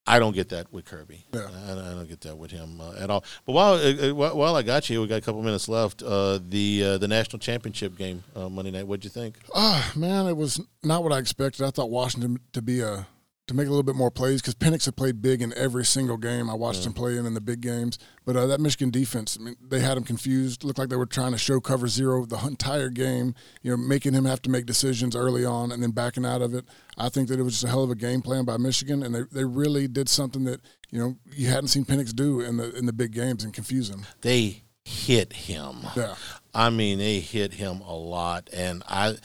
I 0.07 0.19
don't 0.19 0.35
get 0.35 0.51
that 0.51 0.71
with 0.71 0.85
Kirby. 0.85 1.25
Yeah. 1.33 1.49
I, 1.67 1.73
I 1.73 1.95
don't 1.95 2.09
get 2.09 2.21
that 2.23 2.37
with 2.37 2.51
him 2.51 2.81
uh, 2.81 2.93
at 2.99 3.09
all. 3.09 3.25
But 3.47 3.53
while 3.53 3.75
uh, 3.75 4.11
uh, 4.11 4.15
while 4.15 4.37
while 4.37 4.57
I 4.57 4.63
got 4.63 4.91
you, 4.91 5.01
we 5.01 5.07
got 5.07 5.17
a 5.17 5.23
couple 5.23 5.43
minutes 5.43 5.69
left. 5.69 6.03
Uh, 6.03 6.39
the 6.47 6.85
uh, 6.85 6.99
the 6.99 7.09
national 7.09 7.39
championship 7.39 7.97
game 7.97 8.23
uh, 8.37 8.49
Monday 8.51 8.71
night. 8.71 8.87
What'd 8.87 9.05
you 9.05 9.11
think? 9.11 9.39
Ah, 9.55 9.93
man, 9.97 10.27
it 10.27 10.37
was 10.37 10.61
not 10.83 11.03
what 11.03 11.13
I 11.13 11.19
expected. 11.19 11.65
I 11.65 11.71
thought 11.71 11.91
Washington 11.91 12.39
to 12.53 12.61
be 12.61 12.81
a 12.81 13.07
to 13.47 13.55
make 13.55 13.67
a 13.67 13.71
little 13.71 13.83
bit 13.83 13.95
more 13.95 14.11
plays 14.11 14.41
because 14.41 14.55
Penix 14.55 14.87
had 14.87 14.97
played 14.97 15.21
big 15.21 15.43
in 15.43 15.53
every 15.55 15.85
single 15.85 16.17
game. 16.17 16.49
I 16.49 16.55
watched 16.55 16.81
Yeah. 16.81 16.87
him 16.87 16.93
play 16.95 17.19
in 17.19 17.27
in 17.27 17.35
the 17.35 17.41
big 17.41 17.61
games, 17.61 17.99
but 18.25 18.37
uh, 18.37 18.47
that 18.47 18.59
Michigan 18.61 18.91
defense, 18.91 19.37
I 19.39 19.45
mean, 19.45 19.57
they 19.61 19.81
had 19.81 19.99
him 19.99 20.05
confused. 20.05 20.65
Looked 20.65 20.79
like 20.79 20.89
they 20.89 20.97
were 20.97 21.05
trying 21.05 21.33
to 21.33 21.39
show 21.39 21.61
cover 21.61 21.87
zero 21.87 22.25
the 22.25 22.39
entire 22.47 22.89
game. 22.89 23.35
You 23.63 23.73
know, 23.73 23.77
making 23.77 24.15
him 24.15 24.25
have 24.25 24.41
to 24.43 24.51
make 24.51 24.65
decisions 24.65 25.15
early 25.15 25.45
on 25.45 25.73
and 25.73 25.83
then 25.83 25.91
backing 25.91 26.25
out 26.25 26.41
of 26.41 26.55
it. 26.55 26.65
I 26.97 27.11
think 27.11 27.29
that 27.29 27.39
it 27.39 27.43
was 27.43 27.53
just 27.55 27.65
a 27.65 27.69
hell 27.69 27.85
of 27.85 27.91
a 27.91 27.95
game 27.95 28.23
plan 28.23 28.45
by 28.47 28.57
Michigan, 28.57 29.03
and 29.03 29.15
they, 29.15 29.23
they 29.31 29.45
really 29.45 29.89
did 29.89 30.09
something 30.09 30.45
that 30.45 30.61
you 30.91 30.99
know 30.99 31.17
you 31.35 31.49
hadn't 31.49 31.69
seen 31.69 31.85
Penix 31.85 32.15
do 32.15 32.41
in 32.41 32.57
the 32.57 32.75
in 32.77 32.87
the 32.87 32.93
big 32.95 33.13
games 33.13 33.45
and 33.45 33.53
confuse 33.53 33.91
him. 33.91 34.07
They 34.23 34.63
hit 34.85 35.33
him. 35.35 35.79
Yeah. 35.97 36.15
I 36.55 36.71
mean, 36.71 36.99
they 36.99 37.21
hit 37.21 37.55
him 37.55 37.81
a 37.83 37.95
lot, 37.95 38.49
and 38.55 38.83
I. 38.89 39.17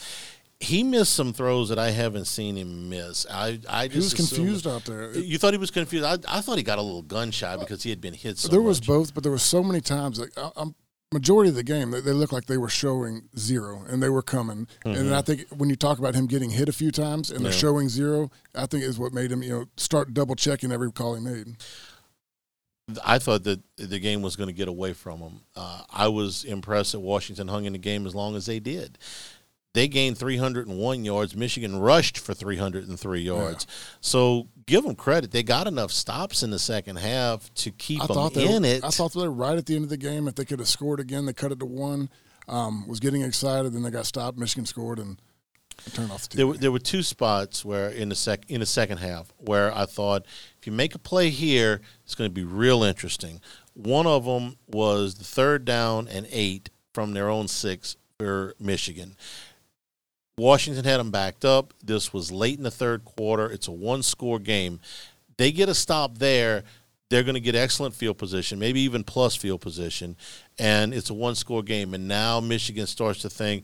He 0.62 0.84
missed 0.84 1.14
some 1.14 1.32
throws 1.32 1.70
that 1.70 1.80
I 1.80 1.92
haven't 1.92 2.26
seen 2.26 2.58
him 2.58 2.90
miss. 2.90 3.26
I, 3.32 3.60
I 3.70 3.88
just 3.88 4.18
He 4.18 4.22
was 4.22 4.30
confused 4.32 4.68
out 4.68 4.84
there. 4.84 5.18
You 5.18 5.38
thought 5.38 5.54
he 5.54 5.58
was 5.58 5.72
confused. 5.72 6.04
I, 6.06 6.18
I 6.28 6.42
thought 6.42 6.58
he 6.58 6.64
got 6.64 6.80
a 6.80 6.82
little 6.82 7.02
gun 7.02 7.32
shy 7.32 7.56
because 7.56 7.82
he 7.84 7.90
had 7.90 8.02
been 8.02 8.14
hit 8.14 8.38
so 8.38 8.50
there 8.50 8.62
was 8.62 8.82
much. 8.82 8.88
both, 8.88 9.14
but 9.14 9.24
there 9.24 9.32
was 9.32 9.42
so 9.44 9.64
many 9.64 9.80
times. 9.80 10.20
Like 10.20 10.32
I, 10.38 10.52
I'm 10.58 10.76
majority 11.14 11.50
of 11.50 11.56
the 11.56 11.64
game, 11.64 11.90
they, 11.92 12.02
they 12.02 12.12
looked 12.12 12.34
like 12.34 12.46
they 12.46 12.58
were 12.58 12.70
showing 12.70 13.24
zero 13.38 13.84
and 13.88 14.04
they 14.04 14.10
were 14.10 14.22
coming. 14.22 14.68
And 14.86 14.96
Mhm. 14.96 15.14
I 15.14 15.22
think 15.22 15.48
when 15.58 15.70
you 15.70 15.76
talk 15.78 15.98
about 15.98 16.14
him 16.14 16.28
getting 16.28 16.50
hit 16.52 16.68
a 16.70 16.74
few 16.74 16.92
times 16.92 17.32
and 17.32 17.44
they're 17.44 17.52
showing 17.54 17.88
zero, 17.90 18.30
I 18.54 18.66
think 18.68 18.84
is 18.84 19.00
what 19.00 19.14
made 19.14 19.32
him 19.32 19.42
you 19.42 19.50
know 19.50 19.66
start 19.78 20.14
double 20.14 20.36
checking 20.36 20.72
every 20.74 20.92
call 20.92 21.16
he 21.16 21.22
made. 21.22 21.56
I 23.06 23.20
thought 23.20 23.44
that 23.44 23.62
the 23.78 24.00
game 24.00 24.22
was 24.24 24.36
going 24.36 24.48
to 24.48 24.54
get 24.54 24.68
away 24.68 24.94
from 24.94 25.20
them. 25.20 25.42
Uh, 25.56 25.84
I 25.92 26.08
was 26.10 26.44
impressed 26.44 26.92
that 26.94 27.00
Washington 27.00 27.48
hung 27.48 27.66
in 27.66 27.74
the 27.74 27.80
game 27.80 28.06
as 28.08 28.14
long 28.16 28.36
as 28.36 28.46
they 28.48 28.60
did. 28.60 28.98
They 29.74 29.88
gained 29.88 30.18
301 30.18 31.06
yards. 31.06 31.36
Michigan 31.36 31.80
rushed 31.80 32.18
for 32.18 32.34
303 32.34 33.22
yards. 33.22 33.68
So 34.02 34.48
give 34.66 34.84
them 34.84 34.96
credit. 34.96 35.32
They 35.32 35.44
got 35.44 35.68
enough 35.68 35.92
stops 35.92 36.42
in 36.42 36.50
the 36.50 36.58
second 36.58 36.98
half 36.98 37.54
to 37.56 37.72
keep 37.72 38.02
I 38.02 38.08
them 38.08 38.32
they 38.34 38.48
in 38.48 38.66
it. 38.66 38.84
I 38.84 38.90
thought 38.90 39.14
they 39.14 39.22
were 39.22 39.32
right 39.32 39.58
at 39.58 39.68
the 39.68 39.76
end 39.76 39.84
of 39.84 39.90
the 39.90 39.98
game. 39.98 40.28
If 40.28 40.36
they 40.36 40.46
could 40.46 40.60
have 40.60 40.68
scored 40.68 41.00
again, 41.00 41.26
they 41.26 41.34
cut 41.34 41.52
it 41.52 41.60
to 41.60 41.66
one. 41.66 42.10
Um, 42.48 42.88
was 42.88 43.00
getting 43.00 43.22
excited, 43.22 43.74
then 43.74 43.84
they 43.84 43.92
got 43.92 44.08
stopped. 44.08 44.40
Michigan 44.40 44.66
scored 44.66 44.98
and 44.98 45.22
turned 45.94 46.12
off 46.12 46.28
the 46.28 46.30
TV. 46.30 46.38
There 46.38 46.48
were, 46.48 46.58
there 46.58 46.72
were 46.72 46.80
two 46.80 47.04
spots 47.04 47.64
where 47.64 47.90
in 47.90 48.10
the 48.10 48.16
sec 48.16 48.50
in 48.50 48.62
the 48.62 48.66
second 48.66 48.98
half 48.98 49.32
where 49.38 49.76
I 49.76 49.86
thought 49.86 50.26
if 50.60 50.66
you 50.66 50.74
make 50.74 50.96
a 50.96 51.00
play 51.00 51.30
here, 51.30 51.82
it's 52.04 52.16
going 52.16 52.30
to 52.30 52.34
be 52.34 52.44
real 52.44 52.82
interesting. 52.82 53.40
One 53.74 54.08
of 54.08 54.26
them 54.26 54.58
was 54.68 55.16
the 55.16 55.24
third 55.24 55.64
down 55.64 56.08
and 56.08 56.28
eight 56.32 56.72
from 56.92 57.14
their 57.14 57.30
own 57.30 57.48
six 57.48 57.96
for 58.18 58.56
Michigan. 58.60 59.16
Washington 60.40 60.86
had 60.86 60.98
them 60.98 61.12
backed 61.12 61.46
up. 61.46 61.74
This 61.84 62.14
was 62.14 62.32
late 62.32 62.58
in 62.58 62.64
the 62.64 62.72
third 62.72 63.06
quarter. 63.06 63.50
It's 63.50 63.68
a 63.68 63.72
one 63.72 64.02
score 64.04 64.40
game. 64.40 64.80
They 65.38 65.52
get 65.52 65.70
a 65.70 65.76
stop 65.76 66.18
there. 66.18 66.64
They're 67.10 67.24
going 67.24 67.36
to 67.36 67.42
get 67.42 67.56
excellent 67.56 67.96
field 67.96 68.18
position, 68.18 68.60
maybe 68.60 68.82
even 68.82 69.04
plus 69.04 69.36
field 69.36 69.62
position, 69.62 70.16
and 70.60 70.94
it's 70.94 71.10
a 71.10 71.14
one 71.14 71.34
score 71.34 71.64
game. 71.64 71.94
And 71.96 72.08
now 72.08 72.40
Michigan 72.40 72.86
starts 72.86 73.22
to 73.22 73.30
think, 73.30 73.64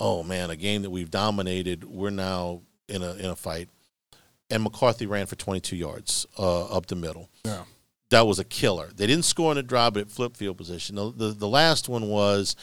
oh 0.00 0.22
man, 0.22 0.50
a 0.50 0.56
game 0.56 0.82
that 0.82 0.90
we've 0.90 1.10
dominated, 1.10 1.84
we're 1.84 2.10
now 2.10 2.62
in 2.88 3.02
a 3.02 3.14
in 3.14 3.26
a 3.26 3.36
fight. 3.36 3.68
And 4.48 4.62
McCarthy 4.62 5.06
ran 5.06 5.26
for 5.26 5.36
22 5.36 5.76
yards 5.76 6.26
uh, 6.38 6.66
up 6.66 6.86
the 6.86 6.94
middle. 6.94 7.28
Yeah. 7.44 7.64
That 8.10 8.26
was 8.26 8.38
a 8.38 8.44
killer. 8.44 8.90
They 8.94 9.08
didn't 9.08 9.24
score 9.24 9.50
on 9.50 9.58
a 9.58 9.62
drive, 9.62 9.94
but 9.94 10.02
it 10.02 10.10
flipped 10.10 10.36
field 10.36 10.56
position. 10.56 10.94
The, 10.94 11.12
the, 11.12 11.28
the 11.32 11.48
last 11.48 11.88
one 11.88 12.08
was 12.08 12.54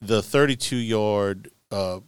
the 0.00 0.22
32 0.22 0.76
yard 0.76 1.50
uh, 1.70 2.00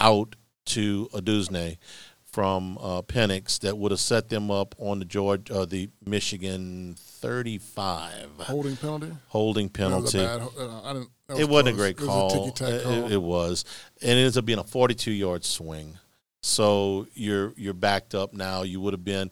out 0.00 0.36
to 0.66 1.08
Odunze 1.12 1.76
from 2.24 2.78
uh, 2.78 3.02
Penix 3.02 3.58
that 3.60 3.76
would 3.76 3.90
have 3.90 3.98
set 4.00 4.28
them 4.28 4.50
up 4.50 4.74
on 4.78 5.00
the 5.00 5.04
George 5.04 5.50
uh, 5.50 5.64
the 5.64 5.90
Michigan 6.06 6.94
35 6.96 8.28
holding 8.40 8.76
penalty. 8.76 9.12
holding 9.28 9.66
was 9.66 9.72
penalty. 9.72 10.18
bad- 10.18 10.40
uh, 10.58 10.80
I 10.84 10.92
didn't- 10.92 11.10
was 11.28 11.38
it 11.38 11.48
wasn't 11.48 11.68
a 11.68 11.72
close. 11.72 11.76
great 11.76 11.90
It 11.90 12.00
was 12.00 12.08
a 12.08 12.08
call. 12.08 12.48
It- 12.48 12.82
call. 13.10 13.20
Was, 13.20 13.64
and 14.02 14.18
it 14.18 14.22
ends 14.22 14.36
up 14.36 14.44
being 14.44 14.58
a 14.58 14.64
42 14.64 15.10
yard 15.12 15.44
swing. 15.44 15.98
So 16.42 17.06
you're 17.14 17.52
you're 17.56 17.74
backed 17.74 18.14
up 18.14 18.32
now. 18.32 18.62
You 18.62 18.80
would 18.80 18.94
have 18.94 19.04
been. 19.04 19.30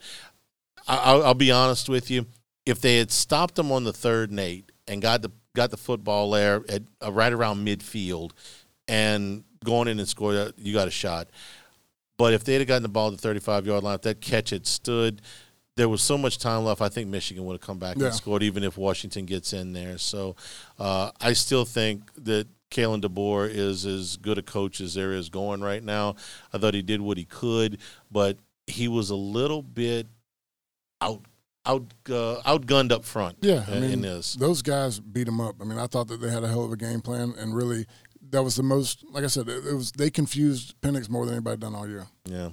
I, 0.86 0.96
I'll, 0.96 1.24
I'll 1.26 1.34
be 1.34 1.50
honest 1.50 1.88
with 1.88 2.10
you. 2.10 2.26
If 2.66 2.80
they 2.80 2.98
had 2.98 3.10
stopped 3.10 3.54
them 3.54 3.72
on 3.72 3.84
the 3.84 3.92
third 3.92 4.30
and 4.30 4.38
eight 4.40 4.70
and 4.86 5.00
got 5.00 5.22
the 5.22 5.30
got 5.56 5.70
the 5.70 5.76
football 5.76 6.30
there 6.32 6.62
at 6.68 6.82
uh, 7.04 7.10
right 7.12 7.32
around 7.32 7.66
midfield 7.66 8.32
and 8.86 9.42
going 9.64 9.88
in 9.88 9.98
and 9.98 10.08
scored, 10.08 10.52
you 10.56 10.72
got 10.72 10.88
a 10.88 10.90
shot. 10.92 11.28
But 12.16 12.32
if 12.32 12.44
they'd 12.44 12.58
have 12.58 12.66
gotten 12.66 12.82
the 12.82 12.88
ball 12.88 13.08
at 13.08 13.12
the 13.12 13.18
35 13.22 13.66
yard 13.66 13.84
line, 13.84 13.94
if 13.94 14.02
that 14.02 14.20
catch 14.20 14.50
had 14.50 14.66
stood, 14.66 15.22
there 15.76 15.88
was 15.88 16.02
so 16.02 16.18
much 16.18 16.38
time 16.38 16.64
left. 16.64 16.80
I 16.80 16.88
think 16.88 17.08
Michigan 17.08 17.44
would 17.44 17.52
have 17.54 17.60
come 17.60 17.78
back 17.78 17.96
Yeah. 17.96 18.06
and 18.06 18.14
scored, 18.14 18.42
even 18.42 18.64
if 18.64 18.76
Washington 18.76 19.24
gets 19.26 19.52
in 19.52 19.72
there. 19.72 19.98
So 19.98 20.34
uh, 20.78 21.12
I 21.20 21.32
still 21.34 21.64
think 21.64 22.12
that 22.24 22.48
Kalen 22.72 23.00
DeBoer 23.02 23.48
is 23.48 23.86
as 23.86 24.16
good 24.16 24.38
a 24.38 24.42
coach 24.42 24.80
as 24.80 24.94
there 24.94 25.12
is 25.12 25.28
going 25.28 25.60
right 25.60 25.82
now. 25.82 26.16
I 26.52 26.58
thought 26.58 26.74
he 26.74 26.82
did 26.82 27.00
what 27.00 27.16
he 27.16 27.24
could, 27.24 27.78
but 28.10 28.36
he 28.66 28.88
was 28.88 29.10
a 29.10 29.14
little 29.16 29.62
bit 29.62 30.06
out 31.00 31.20
out 31.64 31.84
uh, 32.10 32.40
outgunned 32.44 32.90
up 32.92 33.04
front. 33.04 33.36
Yeah, 33.40 33.64
I 33.68 33.74
mean, 33.78 33.90
in 33.90 34.00
this. 34.02 34.34
those 34.34 34.62
guys 34.62 34.98
beat 35.00 35.24
them 35.24 35.40
up. 35.40 35.56
I 35.60 35.64
mean, 35.64 35.78
I 35.78 35.86
thought 35.86 36.08
that 36.08 36.20
they 36.20 36.30
had 36.30 36.42
a 36.42 36.48
hell 36.48 36.64
of 36.64 36.72
a 36.72 36.76
game 36.76 37.00
plan, 37.00 37.34
and 37.38 37.54
really, 37.54 37.86
that 38.30 38.42
was 38.42 38.56
the 38.56 38.62
most. 38.62 39.04
Like 39.10 39.24
I 39.24 39.28
said, 39.28 39.48
it, 39.48 39.66
it 39.66 39.74
was 39.74 39.92
they 39.92 40.10
confused 40.10 40.80
Penix 40.80 41.08
more 41.08 41.24
than 41.24 41.34
anybody 41.34 41.56
done 41.58 41.74
all 41.74 41.88
year. 41.88 42.06
Yeah. 42.24 42.50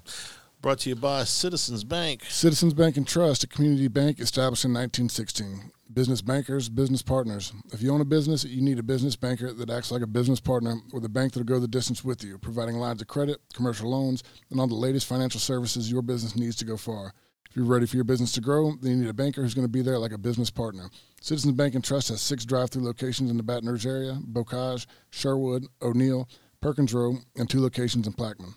Brought 0.61 0.79
to 0.79 0.89
you 0.89 0.95
by 0.95 1.25
Citizens 1.25 1.83
Bank. 1.83 2.23
Citizens 2.27 2.73
Bank 2.73 2.97
and 2.97 3.07
Trust, 3.07 3.43
a 3.43 3.47
community 3.47 3.87
bank 3.87 4.19
established 4.19 4.65
in 4.65 4.73
1916. 4.73 5.71
Business 5.93 6.23
bankers, 6.23 6.69
business 6.69 7.03
partners. 7.03 7.53
If 7.71 7.83
you 7.83 7.93
own 7.93 8.01
a 8.01 8.05
business, 8.05 8.43
you 8.43 8.63
need 8.63 8.79
a 8.79 8.83
business 8.83 9.15
banker 9.15 9.53
that 9.53 9.69
acts 9.69 9.91
like 9.91 10.01
a 10.01 10.07
business 10.07 10.39
partner 10.39 10.77
with 10.91 11.05
a 11.05 11.09
bank 11.09 11.33
that'll 11.33 11.45
go 11.45 11.59
the 11.59 11.67
distance 11.67 12.03
with 12.03 12.23
you, 12.23 12.39
providing 12.39 12.77
lines 12.77 12.99
of 13.01 13.07
credit, 13.07 13.39
commercial 13.53 13.91
loans, 13.91 14.23
and 14.49 14.59
all 14.59 14.65
the 14.65 14.73
latest 14.73 15.05
financial 15.05 15.39
services 15.39 15.91
your 15.91 16.01
business 16.01 16.35
needs 16.35 16.55
to 16.55 16.65
go 16.65 16.77
far. 16.77 17.13
If 17.55 17.59
you're 17.59 17.67
ready 17.67 17.85
for 17.85 17.95
your 17.95 18.03
business 18.03 18.33
to 18.33 18.41
grow, 18.41 18.73
then 18.81 18.91
you 18.91 18.97
need 18.97 19.09
a 19.09 19.13
banker 19.13 19.41
who's 19.41 19.53
going 19.53 19.63
to 19.63 19.71
be 19.71 19.81
there 19.81 19.97
like 19.97 20.11
a 20.11 20.17
business 20.17 20.49
partner. 20.49 20.89
Citizens 21.21 21.53
Bank 21.53 21.73
and 21.73 21.81
Trust 21.81 22.09
has 22.09 22.19
six 22.19 22.43
drive-through 22.43 22.83
locations 22.83 23.31
in 23.31 23.37
the 23.37 23.43
Baton 23.43 23.69
Rouge 23.69 23.85
area: 23.85 24.19
Bocage, 24.29 24.85
Sherwood, 25.09 25.65
O'Neill, 25.81 26.27
Perkins 26.59 26.93
Row, 26.93 27.15
and 27.37 27.49
two 27.49 27.61
locations 27.61 28.07
in 28.07 28.11
Plaquemine. 28.11 28.55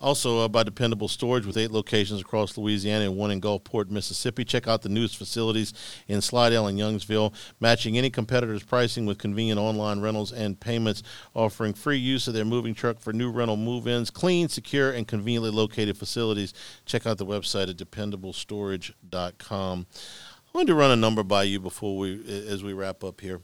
Also 0.00 0.38
uh, 0.38 0.48
by 0.48 0.62
Dependable 0.62 1.08
Storage 1.08 1.44
with 1.44 1.58
eight 1.58 1.70
locations 1.70 2.22
across 2.22 2.56
Louisiana 2.56 3.04
and 3.04 3.16
one 3.16 3.30
in 3.30 3.40
Gulfport, 3.40 3.90
Mississippi. 3.90 4.44
Check 4.44 4.66
out 4.66 4.80
the 4.80 4.88
newest 4.88 5.18
facilities 5.18 5.74
in 6.08 6.22
Slidell 6.22 6.66
and 6.66 6.78
Youngsville, 6.78 7.34
matching 7.60 7.98
any 7.98 8.08
competitor's 8.08 8.62
pricing 8.62 9.04
with 9.04 9.18
convenient 9.18 9.60
online 9.60 10.00
rentals 10.00 10.32
and 10.32 10.58
payments, 10.58 11.02
offering 11.34 11.74
free 11.74 11.98
use 11.98 12.26
of 12.26 12.32
their 12.32 12.46
moving 12.46 12.74
truck 12.74 12.98
for 12.98 13.12
new 13.12 13.30
rental 13.30 13.58
move-ins, 13.58 14.10
clean, 14.10 14.48
secure, 14.48 14.90
and 14.90 15.06
conveniently 15.06 15.50
located 15.50 15.98
facilities. 15.98 16.54
Check 16.86 17.06
out 17.06 17.18
the 17.18 17.26
website 17.26 17.68
at 17.68 17.76
dependablestorage.com. 17.76 19.86
I 19.92 20.50
wanted 20.54 20.68
to 20.68 20.74
run 20.74 20.90
a 20.90 20.96
number 20.96 21.22
by 21.22 21.42
you 21.42 21.60
before 21.60 21.98
we, 21.98 22.46
as 22.48 22.64
we 22.64 22.72
wrap 22.72 23.04
up 23.04 23.20
here, 23.20 23.42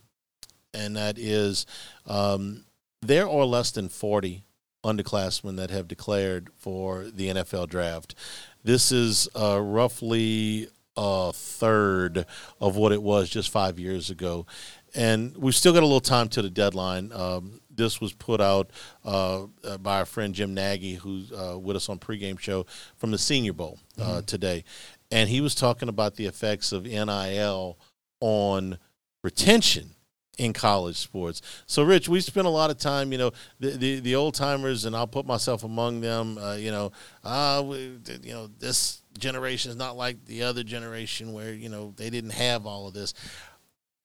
and 0.73 0.97
that 0.97 1.19
is 1.19 1.67
um, 2.07 2.65
there 3.03 3.29
are 3.29 3.45
less 3.45 3.73
than 3.73 3.91
40 3.91 4.47
underclassmen 4.87 5.57
that 5.57 5.70
have 5.70 5.89
declared 5.89 6.51
for 6.57 7.05
the 7.05 7.28
NFL 7.28 7.68
draft. 7.68 8.14
This 8.64 8.93
is 8.93 9.28
uh, 9.34 9.61
roughly 9.61 10.68
a 10.97 11.32
third 11.32 12.26
of 12.61 12.76
what 12.76 12.93
it 12.93 13.03
was 13.03 13.28
just 13.28 13.51
five 13.51 13.78
years 13.78 14.11
ago. 14.11 14.47
And 14.95 15.37
we've 15.37 15.55
still 15.55 15.72
got 15.72 15.82
a 15.82 15.87
little 15.87 16.01
time 16.01 16.28
to 16.30 16.43
the 16.43 16.49
deadline. 16.49 17.12
Um, 17.12 17.61
this 17.68 18.01
was 18.01 18.14
put 18.14 18.41
out 18.41 18.70
uh, 19.05 19.45
uh, 19.62 19.76
by 19.78 19.99
our 19.99 20.07
friend 20.07 20.34
Jim 20.34 20.55
Nagy, 20.55 20.95
who's 20.95 21.30
uh, 21.32 21.59
with 21.59 21.76
us 21.76 21.89
on 21.89 21.99
pregame 21.99 22.39
show 22.39 22.64
from 22.97 23.11
the 23.11 23.18
Senior 23.18 23.53
Bowl 23.53 23.78
uh, 24.01 24.22
today. 24.22 24.64
And 25.11 25.28
he 25.28 25.41
was 25.41 25.55
talking 25.55 25.89
about 25.89 26.16
the 26.16 26.26
effects 26.26 26.72
of 26.72 26.84
NIL 26.84 27.78
on 28.20 28.78
retention 29.22 29.96
in 30.37 30.53
college 30.53 30.97
sports. 30.97 31.41
So, 31.66 31.82
Rich, 31.82 32.09
we 32.09 32.20
spent 32.20 32.47
a 32.47 32.51
lot 32.51 32.70
of 32.70 32.78
time, 32.78 33.12
you 33.12 33.18
know, 33.18 33.32
the 33.61 33.70
the, 33.70 34.01
the 34.01 34.14
old 34.14 34.34
timers, 34.34 34.84
and 34.84 34.95
I'll 34.95 35.07
put 35.07 35.26
myself 35.26 35.64
among 35.64 36.01
them. 36.01 36.39
Uh, 36.39 36.55
you 36.55 36.70
know, 36.70 36.93
uh, 37.24 37.62
we, 37.66 37.99
you 38.22 38.32
know, 38.32 38.49
this 38.59 39.03
generation 39.18 39.70
is 39.70 39.76
not 39.76 39.97
like 39.97 40.24
the 40.26 40.43
other 40.43 40.62
generation 40.62 41.32
where 41.32 41.53
you 41.53 41.68
know 41.68 41.95
they 41.97 42.11
didn't 42.11 42.30
have 42.30 42.66
all 42.66 42.87
of 42.87 42.95
this. 42.95 43.14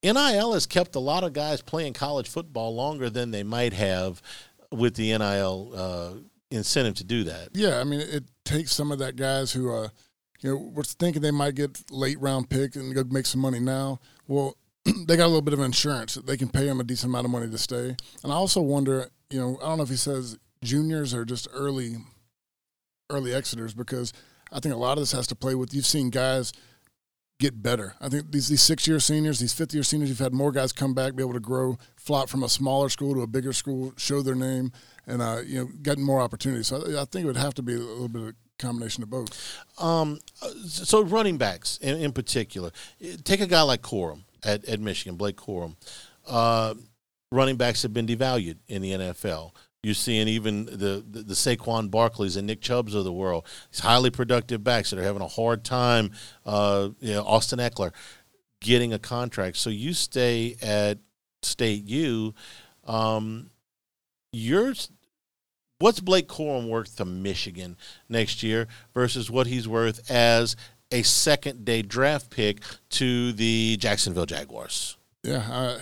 NIL 0.04 0.54
has 0.54 0.66
kept 0.66 0.96
a 0.96 1.00
lot 1.00 1.24
of 1.24 1.34
guys 1.34 1.62
playing 1.62 1.94
college 1.94 2.28
football 2.28 2.74
longer 2.74 3.10
than 3.10 3.32
they 3.32 3.44
might 3.44 3.74
have 3.74 4.22
with 4.72 4.96
the 4.96 5.16
NIL 5.16 5.72
uh, 5.76 6.14
incentive 6.50 6.96
to 6.96 7.04
do 7.04 7.24
that. 7.26 7.50
Yeah, 7.54 7.80
I 7.80 7.84
mean, 7.84 8.00
it 8.00 8.24
takes 8.44 8.72
some 8.72 8.92
of 8.92 9.00
that 9.00 9.16
guys 9.16 9.52
who, 9.52 9.72
uh, 9.72 9.90
you 10.40 10.50
know, 10.50 10.72
we're 10.74 10.84
thinking 10.84 11.22
they 11.22 11.30
might 11.30 11.54
get 11.54 11.92
late 11.92 12.20
round 12.20 12.50
pick 12.50 12.76
and 12.76 12.96
go 12.96 13.04
make 13.04 13.28
some 13.28 13.42
money 13.42 13.60
now. 13.60 14.00
Well, 14.28 14.58
they 15.08 15.16
got 15.16 15.26
a 15.26 15.28
little 15.28 15.42
bit 15.42 15.54
of 15.54 15.60
insurance. 15.60 16.16
That 16.16 16.26
they 16.26 16.38
can 16.38 16.50
pay 16.50 16.68
him 16.68 16.80
a 16.80 16.84
decent 16.84 17.12
amount 17.12 17.26
of 17.26 17.32
money 17.32 17.50
to 17.50 17.58
stay. 17.58 17.96
And 18.24 18.32
I 18.32 18.36
also 18.36 18.62
wonder, 18.62 19.10
you 19.30 19.40
know, 19.40 19.58
I 19.62 19.68
don't 19.68 19.78
know 19.78 19.84
if 19.84 19.90
he 19.90 19.96
says 19.96 20.38
juniors 20.64 21.14
or 21.14 21.26
just 21.26 21.48
early, 21.54 21.98
early 23.10 23.32
exiters 23.32 23.76
because 23.76 24.14
I 24.52 24.60
think 24.60 24.76
a 24.76 24.78
lot 24.78 24.94
of 24.94 25.02
this 25.02 25.12
has 25.12 25.28
to 25.28 25.36
play 25.36 25.56
with 25.56 25.74
you've 25.74 25.86
seen 25.86 26.10
guys 26.10 26.52
get 27.40 27.62
better. 27.62 27.96
I 28.00 28.08
think 28.10 28.32
these 28.32 28.48
these 28.48 28.62
six 28.62 28.88
year 28.88 29.00
seniors, 29.00 29.40
these 29.40 29.54
fifth 29.54 29.74
year 29.74 29.84
seniors, 29.84 30.10
you've 30.10 30.20
had 30.20 30.34
more 30.34 30.52
guys 30.52 30.72
come 30.72 30.94
back, 30.94 31.16
be 31.16 31.24
able 31.24 31.34
to 31.34 31.40
grow, 31.40 31.78
flop 31.96 32.30
from 32.30 32.44
a 32.44 32.50
smaller 32.50 32.90
school 32.90 33.14
to 33.16 33.22
a 33.22 33.28
bigger 33.28 33.54
school, 33.54 33.94
show 33.98 34.22
their 34.22 34.36
name, 34.36 34.72
and 35.08 35.22
uh, 35.22 35.40
you 35.46 35.60
know, 35.60 35.70
getting 35.82 36.04
more 36.04 36.22
opportunities. 36.22 36.68
So 36.68 36.78
I, 36.78 37.02
I 37.02 37.06
think 37.06 37.24
it 37.24 37.26
would 37.26 37.38
have 37.38 37.56
to 37.56 37.64
be 37.64 37.74
a 37.74 37.80
little 37.80 38.08
bit 38.08 38.22
of 38.22 38.28
a 38.30 38.34
combination 38.60 39.04
of 39.04 39.10
both. 39.10 39.58
Um, 39.80 40.20
so 40.68 41.02
running 41.02 41.38
backs 41.38 41.78
in, 41.82 41.98
in, 41.98 42.12
particular, 42.12 42.72
take 43.24 43.42
a 43.42 43.48
guy 43.48 43.64
like 43.64 43.82
Corum 43.82 44.24
at, 44.44 44.66
at 44.66 44.80
Michigan, 44.80 45.16
Blake 45.16 45.38
Corum. 45.38 45.76
Uh, 46.28 46.74
running 47.32 47.56
backs 47.56 47.82
have 47.84 47.94
been 47.94 48.08
devalued 48.08 48.58
in 48.68 48.82
the 48.82 48.92
NFL. 48.92 49.52
You're 49.84 49.96
seeing 49.96 50.28
even 50.28 50.66
the, 50.66 51.04
the, 51.10 51.24
the 51.24 51.34
Saquon 51.34 51.90
Barkleys 51.90 52.38
and 52.38 52.46
Nick 52.46 52.62
Chubbs 52.62 52.94
of 52.94 53.04
the 53.04 53.12
world. 53.12 53.48
These 53.72 53.80
highly 53.80 54.12
productive 54.12 54.64
backs 54.64 54.92
that 54.92 55.00
are 55.00 55.04
having 55.04 55.24
a 55.24 55.28
hard 55.28 55.64
time. 55.64 56.12
Uh, 56.46 56.90
you 57.00 57.14
know, 57.14 57.24
Austin 57.24 57.58
Ekeler, 57.58 57.92
getting 58.60 58.94
a 58.94 59.00
contract. 59.00 59.58
So 59.58 59.72
you 59.72 59.94
stay 59.94 60.56
at 60.62 61.00
State 61.42 61.86
U. 61.86 62.36
Um, 62.86 63.50
you're 64.32 64.74
what's 65.80 66.00
Blake 66.00 66.28
Corum 66.28 66.70
worth 66.70 66.98
to 66.98 67.06
Michigan 67.06 67.76
next 68.08 68.44
year 68.44 68.68
versus 68.94 69.32
what 69.32 69.48
he's 69.48 69.68
worth 69.68 70.10
as 70.12 70.56
a 70.92 71.04
second 71.04 71.66
day 71.66 71.82
draft 71.82 72.30
pick 72.30 72.62
to 72.92 73.32
the 73.34 73.78
Jacksonville 73.78 74.26
Jaguars? 74.26 74.98
Yeah, 75.24 75.46
I, 75.50 75.82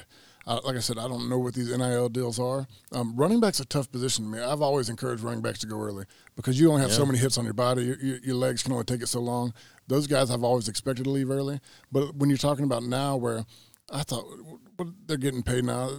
uh, 0.50 0.60
like 0.64 0.76
I 0.76 0.80
said, 0.80 0.98
I 0.98 1.08
don't 1.08 1.30
know 1.30 1.38
what 1.38 1.54
these 1.54 1.76
NIL 1.76 2.10
deals 2.10 2.40
are. 2.40 2.68
Um, 2.92 3.16
running 3.16 3.40
back's 3.40 3.60
a 3.60 3.66
tough 3.66 3.92
position 3.92 4.26
to 4.26 4.32
me. 4.32 4.40
I've 4.40 4.62
always 4.62 4.90
encouraged 4.90 5.22
running 5.22 5.42
backs 5.42 5.60
to 5.60 5.68
go 5.68 5.80
early 5.80 6.06
because 6.36 6.60
you 6.60 6.70
only 6.70 6.82
have 6.82 6.92
yeah. 6.92 6.98
so 6.98 7.06
many 7.06 7.20
hits 7.20 7.38
on 7.38 7.46
your 7.46 7.54
body. 7.54 7.84
Your, 7.84 7.98
your, 8.00 8.18
your, 8.18 8.36
legs 8.36 8.64
can 8.64 8.72
only 8.72 8.86
take 8.86 9.02
it 9.02 9.08
so 9.08 9.20
long. 9.20 9.54
Those 9.88 10.08
guys 10.08 10.32
I've 10.32 10.44
always 10.44 10.68
expected 10.68 11.04
to 11.04 11.10
leave 11.12 11.30
early. 11.30 11.60
But 11.92 12.16
when 12.16 12.30
you're 12.30 12.38
talking 12.38 12.66
about 12.66 12.84
now, 12.84 13.16
where 13.16 13.46
I 13.92 14.04
thought 14.04 14.26
they're 15.06 15.18
getting 15.18 15.44
paid 15.44 15.66
now, 15.66 15.92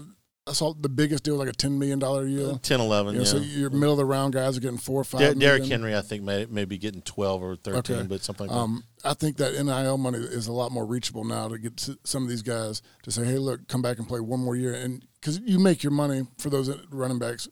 I 0.51 0.53
saw 0.53 0.75
the 0.75 0.89
biggest 0.89 1.23
deal 1.23 1.37
like 1.37 1.49
a 1.49 1.53
ten 1.53 1.79
million 1.79 2.01
dollar 2.01 2.27
deal. 2.27 2.59
10, 2.59 2.81
11, 2.81 3.15
you 3.15 3.19
know, 3.21 3.25
yeah. 3.25 3.31
So 3.31 3.39
your 3.39 3.71
middle 3.71 3.93
of 3.93 3.99
the 3.99 4.05
round 4.05 4.35
guys 4.35 4.57
are 4.57 4.61
getting 4.61 4.79
four 4.79 5.01
or 5.01 5.05
five. 5.05 5.21
Der- 5.21 5.35
Derrick 5.35 5.65
Henry, 5.65 5.97
I 5.97 6.01
think, 6.01 6.25
may, 6.25 6.45
may 6.47 6.65
be 6.65 6.77
getting 6.77 7.03
twelve 7.03 7.43
or 7.43 7.55
thirteen, 7.55 7.97
okay. 7.97 8.07
but 8.09 8.23
something 8.23 8.49
like 8.49 8.57
um, 8.57 8.83
I 9.05 9.15
think 9.15 9.37
that 9.37 9.53
NIL 9.53 9.97
money 9.97 10.19
is 10.19 10.49
a 10.49 10.53
lot 10.53 10.73
more 10.73 10.85
reachable 10.85 11.25
now 11.25 11.49
to 11.49 11.57
get 11.57 11.89
some 12.03 12.25
of 12.25 12.29
these 12.29 12.43
guys 12.43 12.83
to 13.05 13.13
say, 13.13 13.25
"Hey, 13.25 13.39
look, 13.39 13.69
come 13.69 13.81
back 13.81 13.99
and 13.99 14.09
play 14.09 14.19
one 14.19 14.41
more 14.41 14.57
year," 14.57 14.75
and 14.75 15.07
because 15.21 15.39
you 15.41 15.61
make 15.61 15.85
your 15.85 15.93
money 15.93 16.23
for 16.39 16.51
those 16.51 16.69
running 16.91 17.21
backs, 17.21 17.49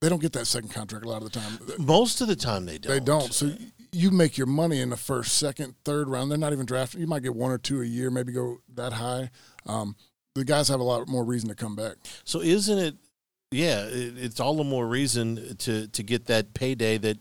they 0.00 0.08
don't 0.08 0.20
get 0.20 0.32
that 0.32 0.46
second 0.46 0.70
contract 0.70 1.04
a 1.04 1.08
lot 1.08 1.22
of 1.22 1.32
the 1.32 1.38
time. 1.38 1.58
Most 1.78 2.20
of 2.20 2.26
the 2.26 2.36
time, 2.36 2.66
they 2.66 2.78
don't. 2.78 2.92
They 2.92 3.00
don't. 3.00 3.32
So 3.32 3.52
you 3.92 4.10
make 4.10 4.36
your 4.36 4.48
money 4.48 4.80
in 4.80 4.90
the 4.90 4.96
first, 4.96 5.38
second, 5.38 5.76
third 5.84 6.08
round. 6.08 6.30
They're 6.30 6.38
not 6.38 6.52
even 6.52 6.66
drafting. 6.66 7.00
You 7.00 7.06
might 7.06 7.22
get 7.22 7.34
one 7.34 7.52
or 7.52 7.58
two 7.58 7.80
a 7.80 7.84
year, 7.84 8.10
maybe 8.10 8.32
go 8.32 8.58
that 8.74 8.94
high. 8.94 9.30
Um, 9.66 9.94
the 10.34 10.44
guys 10.44 10.68
have 10.68 10.80
a 10.80 10.84
lot 10.84 11.08
more 11.08 11.24
reason 11.24 11.48
to 11.48 11.54
come 11.54 11.76
back. 11.76 11.96
So 12.24 12.40
isn't 12.40 12.78
it 12.78 12.96
yeah, 13.50 13.84
it, 13.84 14.14
it's 14.18 14.40
all 14.40 14.56
the 14.56 14.64
more 14.64 14.86
reason 14.86 15.56
to 15.58 15.88
to 15.88 16.02
get 16.02 16.26
that 16.26 16.54
payday 16.54 16.98
that 16.98 17.18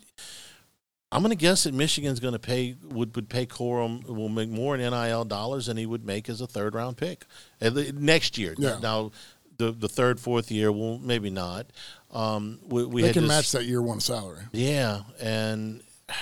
I'm 1.11 1.21
going 1.21 1.29
to 1.29 1.35
guess 1.35 1.65
that 1.65 1.75
Michigan's 1.75 2.19
going 2.19 2.33
to 2.33 2.39
pay 2.39 2.75
would 2.83 3.15
would 3.15 3.29
pay 3.29 3.45
Corum 3.45 4.03
will 4.05 4.29
make 4.29 4.49
more 4.49 4.75
in 4.75 4.81
NIL 4.81 5.25
dollars 5.25 5.67
than 5.67 5.77
he 5.77 5.85
would 5.85 6.03
make 6.03 6.27
as 6.27 6.41
a 6.41 6.47
third 6.47 6.73
round 6.73 6.97
pick 6.97 7.25
next 7.61 8.37
year. 8.37 8.55
Yeah. 8.57 8.79
Now, 8.81 9.11
the 9.57 9.71
the 9.71 9.87
third 9.87 10.19
fourth 10.19 10.51
year, 10.51 10.71
well, 10.71 10.97
maybe 10.97 11.29
not. 11.29 11.67
Um, 12.11 12.59
we, 12.67 12.85
we 12.85 13.01
they 13.03 13.13
can 13.13 13.23
this, 13.23 13.29
match 13.29 13.51
that 13.51 13.65
year 13.65 13.81
one 13.81 13.99
salary. 13.99 14.41
Yeah, 14.51 15.01
and 15.19 15.83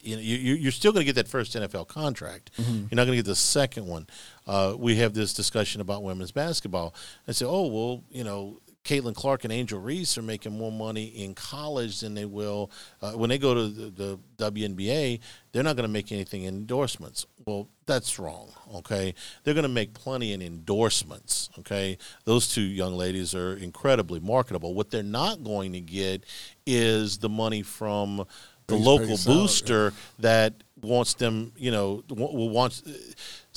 you 0.00 0.14
know, 0.14 0.22
you, 0.22 0.54
you're 0.54 0.72
still 0.72 0.92
going 0.92 1.04
to 1.04 1.12
get 1.12 1.16
that 1.16 1.28
first 1.28 1.54
NFL 1.54 1.88
contract. 1.88 2.52
Mm-hmm. 2.56 2.72
You're 2.72 2.96
not 2.96 3.04
going 3.04 3.08
to 3.08 3.16
get 3.16 3.26
the 3.26 3.34
second 3.34 3.88
one. 3.88 4.06
Uh, 4.48 4.74
we 4.76 4.96
have 4.96 5.12
this 5.12 5.34
discussion 5.34 5.80
about 5.80 6.02
women's 6.02 6.32
basketball 6.32 6.94
and 7.26 7.36
say, 7.36 7.44
oh 7.46 7.66
well, 7.66 8.02
you 8.10 8.24
know, 8.24 8.58
Caitlin 8.88 9.14
Clark 9.14 9.44
and 9.44 9.52
Angel 9.52 9.78
Reese 9.78 10.16
are 10.16 10.22
making 10.22 10.56
more 10.56 10.72
money 10.72 11.04
in 11.04 11.34
college 11.34 12.00
than 12.00 12.14
they 12.14 12.24
will 12.24 12.70
uh, 13.02 13.12
when 13.12 13.28
they 13.28 13.36
go 13.36 13.52
to 13.52 13.68
the, 13.68 14.18
the 14.38 14.50
WNBA. 14.50 15.20
They're 15.52 15.62
not 15.62 15.76
going 15.76 15.86
to 15.86 15.92
make 15.92 16.10
anything 16.10 16.44
in 16.44 16.54
endorsements. 16.54 17.26
Well, 17.44 17.68
that's 17.84 18.18
wrong. 18.18 18.50
Okay, 18.76 19.14
they're 19.44 19.54
going 19.54 19.64
to 19.64 19.68
make 19.68 19.92
plenty 19.92 20.32
in 20.32 20.40
endorsements. 20.40 21.50
Okay, 21.58 21.98
those 22.24 22.48
two 22.48 22.62
young 22.62 22.94
ladies 22.94 23.34
are 23.34 23.54
incredibly 23.54 24.20
marketable. 24.20 24.72
What 24.72 24.90
they're 24.90 25.02
not 25.02 25.44
going 25.44 25.74
to 25.74 25.80
get 25.80 26.24
is 26.66 27.18
the 27.18 27.28
money 27.28 27.62
from 27.62 28.24
the 28.68 28.76
local 28.76 29.16
booster 29.26 29.88
out, 29.88 29.92
yeah. 29.92 30.22
that 30.22 30.54
wants 30.82 31.14
them, 31.14 31.52
you 31.56 31.70
know, 31.70 32.04
wants 32.08 32.82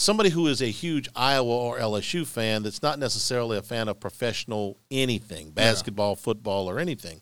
somebody 0.02 0.32
who 0.32 0.48
is 0.48 0.62
a 0.62 0.68
huge 0.68 1.08
Iowa 1.16 1.52
or 1.52 1.78
LSU 1.78 2.26
fan 2.26 2.64
that's 2.64 2.82
not 2.82 2.98
necessarily 2.98 3.58
a 3.58 3.62
fan 3.62 3.88
of 3.88 4.00
professional 4.00 4.78
anything, 4.90 5.52
basketball, 5.52 6.12
yeah. 6.12 6.24
football, 6.24 6.70
or 6.70 6.80
anything. 6.80 7.22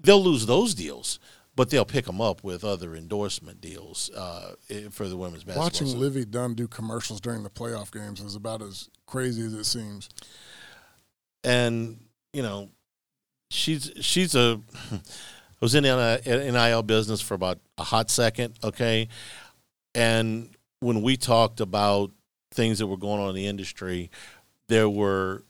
They'll 0.00 0.22
lose 0.22 0.46
those 0.46 0.74
deals, 0.74 1.20
but 1.54 1.70
they'll 1.70 1.84
pick 1.84 2.06
them 2.06 2.20
up 2.20 2.42
with 2.42 2.64
other 2.64 2.96
endorsement 2.96 3.60
deals 3.60 4.10
uh, 4.10 4.54
for 4.90 5.08
the 5.08 5.16
women's 5.16 5.44
basketball. 5.44 5.64
Watching 5.64 5.98
Livvy 5.98 6.24
Dunne 6.24 6.54
do 6.54 6.66
commercials 6.66 7.20
during 7.20 7.44
the 7.44 7.50
playoff 7.50 7.92
games 7.92 8.20
is 8.20 8.34
about 8.34 8.62
as 8.62 8.90
crazy 9.06 9.46
as 9.46 9.54
it 9.54 9.64
seems. 9.64 10.08
And 11.44 11.98
you 12.32 12.42
know, 12.42 12.68
she's 13.50 13.92
she's 14.00 14.34
a 14.34 14.60
I 14.92 15.00
was 15.60 15.74
in 15.74 15.84
an 15.84 16.20
NIL 16.24 16.82
business 16.82 17.20
for 17.20 17.34
about 17.34 17.58
a 17.78 17.84
hot 17.84 18.10
second, 18.10 18.58
okay? 18.64 19.08
And 19.94 20.50
when 20.80 21.02
we 21.02 21.16
talked 21.16 21.60
about 21.60 22.10
things 22.50 22.78
that 22.78 22.86
were 22.86 22.96
going 22.96 23.20
on 23.20 23.30
in 23.30 23.34
the 23.34 23.46
industry, 23.46 24.10
there 24.68 24.88
were 24.88 25.44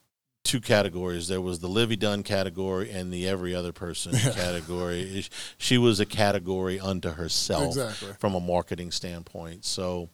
two 0.45 0.61
categories. 0.61 1.29
There 1.29 1.41
was 1.41 1.59
the 1.59 1.68
Livvy 1.68 1.97
Dunne 1.97 2.22
category 2.22 2.91
and 2.91 3.12
the 3.12 3.29
every 3.29 3.55
other 3.55 3.72
person 3.72 4.12
category. 4.33 5.24
She 5.59 5.79
was 5.79 6.01
a 6.01 6.07
category 6.07 6.81
unto 6.81 7.11
herself 7.11 7.68
exactly. 7.68 8.12
from 8.18 8.35
a 8.35 8.41
marketing 8.41 8.91
standpoint. 8.91 9.64
So, 9.64 10.09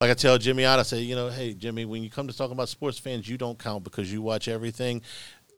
like 0.00 0.10
I 0.10 0.14
tell 0.14 0.38
Jimmy 0.38 0.64
out, 0.64 0.78
I 0.78 0.82
say, 0.82 1.00
you 1.00 1.14
know, 1.14 1.28
hey, 1.28 1.54
Jimmy, 1.54 1.84
when 1.84 2.02
you 2.02 2.10
come 2.10 2.26
to 2.26 2.36
talk 2.36 2.50
about 2.50 2.68
sports 2.68 2.98
fans, 2.98 3.28
you 3.28 3.36
don't 3.36 3.58
count 3.58 3.84
because 3.84 4.12
you 4.12 4.22
watch 4.22 4.48
everything. 4.48 5.02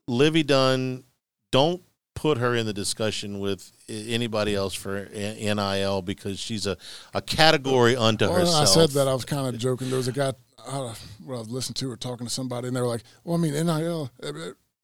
Livvy 0.08 0.42
Dunne, 0.42 1.04
don't 1.52 1.82
put 2.16 2.38
her 2.38 2.56
in 2.56 2.66
the 2.66 2.72
discussion 2.72 3.38
with 3.38 3.70
anybody 3.88 4.56
else 4.56 4.74
for 4.74 5.08
NIL 5.14 6.02
because 6.02 6.40
she's 6.40 6.66
a, 6.66 6.76
a 7.14 7.22
category 7.22 7.94
unto 7.94 8.24
well, 8.26 8.40
herself. 8.40 8.62
I 8.62 8.64
said 8.64 8.90
that 8.90 9.06
I 9.06 9.14
was 9.14 9.24
kind 9.24 9.46
of 9.46 9.60
joking. 9.60 9.88
There 9.88 9.98
was 9.98 10.08
a 10.08 10.12
guy 10.12 10.32
uh, 10.66 10.94
well, 11.24 11.38
I 11.38 11.40
was 11.40 11.50
listening 11.50 11.74
to 11.74 11.90
or 11.90 11.96
talking 11.96 12.26
to 12.26 12.32
somebody, 12.32 12.66
and 12.66 12.76
they 12.76 12.80
were 12.80 12.88
like, 12.88 13.04
"Well, 13.24 13.36
I 13.36 13.40
mean, 13.40 13.52
NIL, 13.52 14.10
uh, 14.22 14.32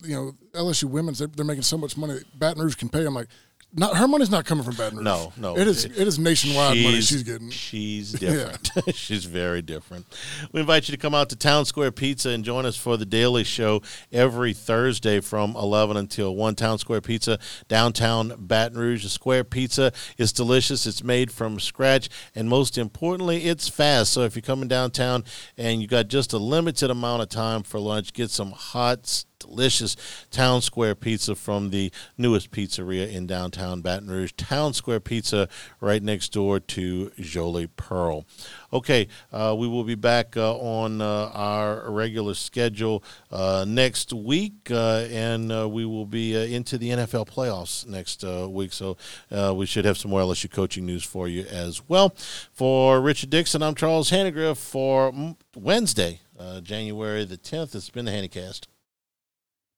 you 0.01 0.15
know, 0.15 0.31
LSU 0.53 0.85
women's 0.85 1.19
they're, 1.19 1.27
they're 1.27 1.45
making 1.45 1.63
so 1.63 1.77
much 1.77 1.97
money. 1.97 2.19
Baton 2.35 2.61
Rouge 2.61 2.75
can 2.75 2.89
pay." 2.89 3.05
I'm 3.05 3.13
like, 3.13 3.27
not 3.75 3.97
her 3.97 4.07
money's 4.07 4.29
not 4.29 4.45
coming 4.45 4.63
from 4.63 4.75
Baton 4.75 4.97
Rouge. 4.97 5.05
No, 5.05 5.33
no, 5.37 5.57
it 5.57 5.67
is. 5.67 5.85
It 5.85 6.07
is 6.07 6.19
nationwide 6.19 6.77
money 6.77 7.01
she's 7.01 7.23
getting. 7.23 7.49
She's 7.49 8.11
different. 8.19 8.69
Yeah. 8.75 8.81
she's 8.93 9.25
very 9.25 9.61
different. 9.61 10.05
We 10.51 10.61
invite 10.61 10.87
you 10.87 10.91
to 10.93 10.97
come 10.97 11.15
out 11.15 11.29
to 11.29 11.35
Town 11.35 11.65
Square 11.65 11.93
Pizza 11.93 12.29
and 12.29 12.43
join 12.45 12.65
us 12.65 12.77
for 12.77 12.97
the 12.97 13.05
Daily 13.05 13.43
Show 13.43 13.81
every 14.11 14.53
Thursday 14.53 15.19
from 15.19 15.55
11 15.55 15.97
until 15.97 16.35
1. 16.35 16.55
Town 16.55 16.77
Square 16.77 17.01
Pizza, 17.01 17.39
downtown 17.67 18.35
Baton 18.37 18.77
Rouge. 18.77 19.03
The 19.03 19.09
Square 19.09 19.45
Pizza 19.45 19.91
is 20.17 20.31
delicious. 20.31 20.85
It's 20.85 21.03
made 21.03 21.31
from 21.31 21.59
scratch, 21.59 22.09
and 22.35 22.47
most 22.47 22.77
importantly, 22.77 23.45
it's 23.45 23.67
fast. 23.69 24.13
So 24.13 24.21
if 24.21 24.35
you're 24.35 24.41
coming 24.41 24.67
downtown 24.67 25.23
and 25.57 25.81
you 25.81 25.87
got 25.87 26.07
just 26.09 26.33
a 26.33 26.37
limited 26.37 26.91
amount 26.91 27.23
of 27.23 27.29
time 27.29 27.63
for 27.63 27.79
lunch, 27.79 28.13
get 28.13 28.29
some 28.29 28.51
hot 28.51 29.25
delicious 29.45 29.95
Town 30.31 30.61
Square 30.61 30.95
pizza 30.95 31.35
from 31.35 31.69
the 31.69 31.91
newest 32.17 32.51
pizzeria 32.51 33.11
in 33.11 33.27
downtown 33.27 33.81
Baton 33.81 34.09
Rouge. 34.09 34.33
Town 34.37 34.73
Square 34.73 35.01
Pizza 35.01 35.47
right 35.79 36.01
next 36.01 36.33
door 36.33 36.59
to 36.59 37.11
Jolie 37.19 37.67
Pearl. 37.67 38.25
Okay, 38.71 39.07
uh, 39.31 39.55
we 39.57 39.67
will 39.67 39.83
be 39.83 39.95
back 39.95 40.35
uh, 40.35 40.55
on 40.57 41.01
uh, 41.01 41.29
our 41.33 41.91
regular 41.91 42.33
schedule 42.33 43.03
uh, 43.31 43.65
next 43.67 44.13
week, 44.13 44.69
uh, 44.71 45.05
and 45.11 45.51
uh, 45.51 45.69
we 45.69 45.85
will 45.85 46.05
be 46.05 46.33
into 46.53 46.77
the 46.77 46.89
NFL 46.89 47.27
playoffs 47.27 47.87
next 47.87 48.23
week. 48.49 48.73
So 48.73 48.97
we 49.53 49.65
should 49.65 49.85
have 49.85 49.97
some 49.97 50.11
more 50.11 50.21
LSU 50.21 50.49
coaching 50.49 50.85
news 50.85 51.03
for 51.03 51.27
you 51.27 51.45
as 51.51 51.87
well. 51.87 52.15
For 52.51 52.99
Richard 53.01 53.29
Dickson, 53.29 53.61
I'm 53.61 53.75
Charles 53.75 54.11
Hanagriff 54.11 54.57
for 54.57 55.35
Wednesday, 55.55 56.21
January 56.63 57.25
the 57.25 57.37
10th. 57.37 57.75
It's 57.75 57.89
been 57.89 58.05
the 58.05 58.11
Handycast. 58.11 58.67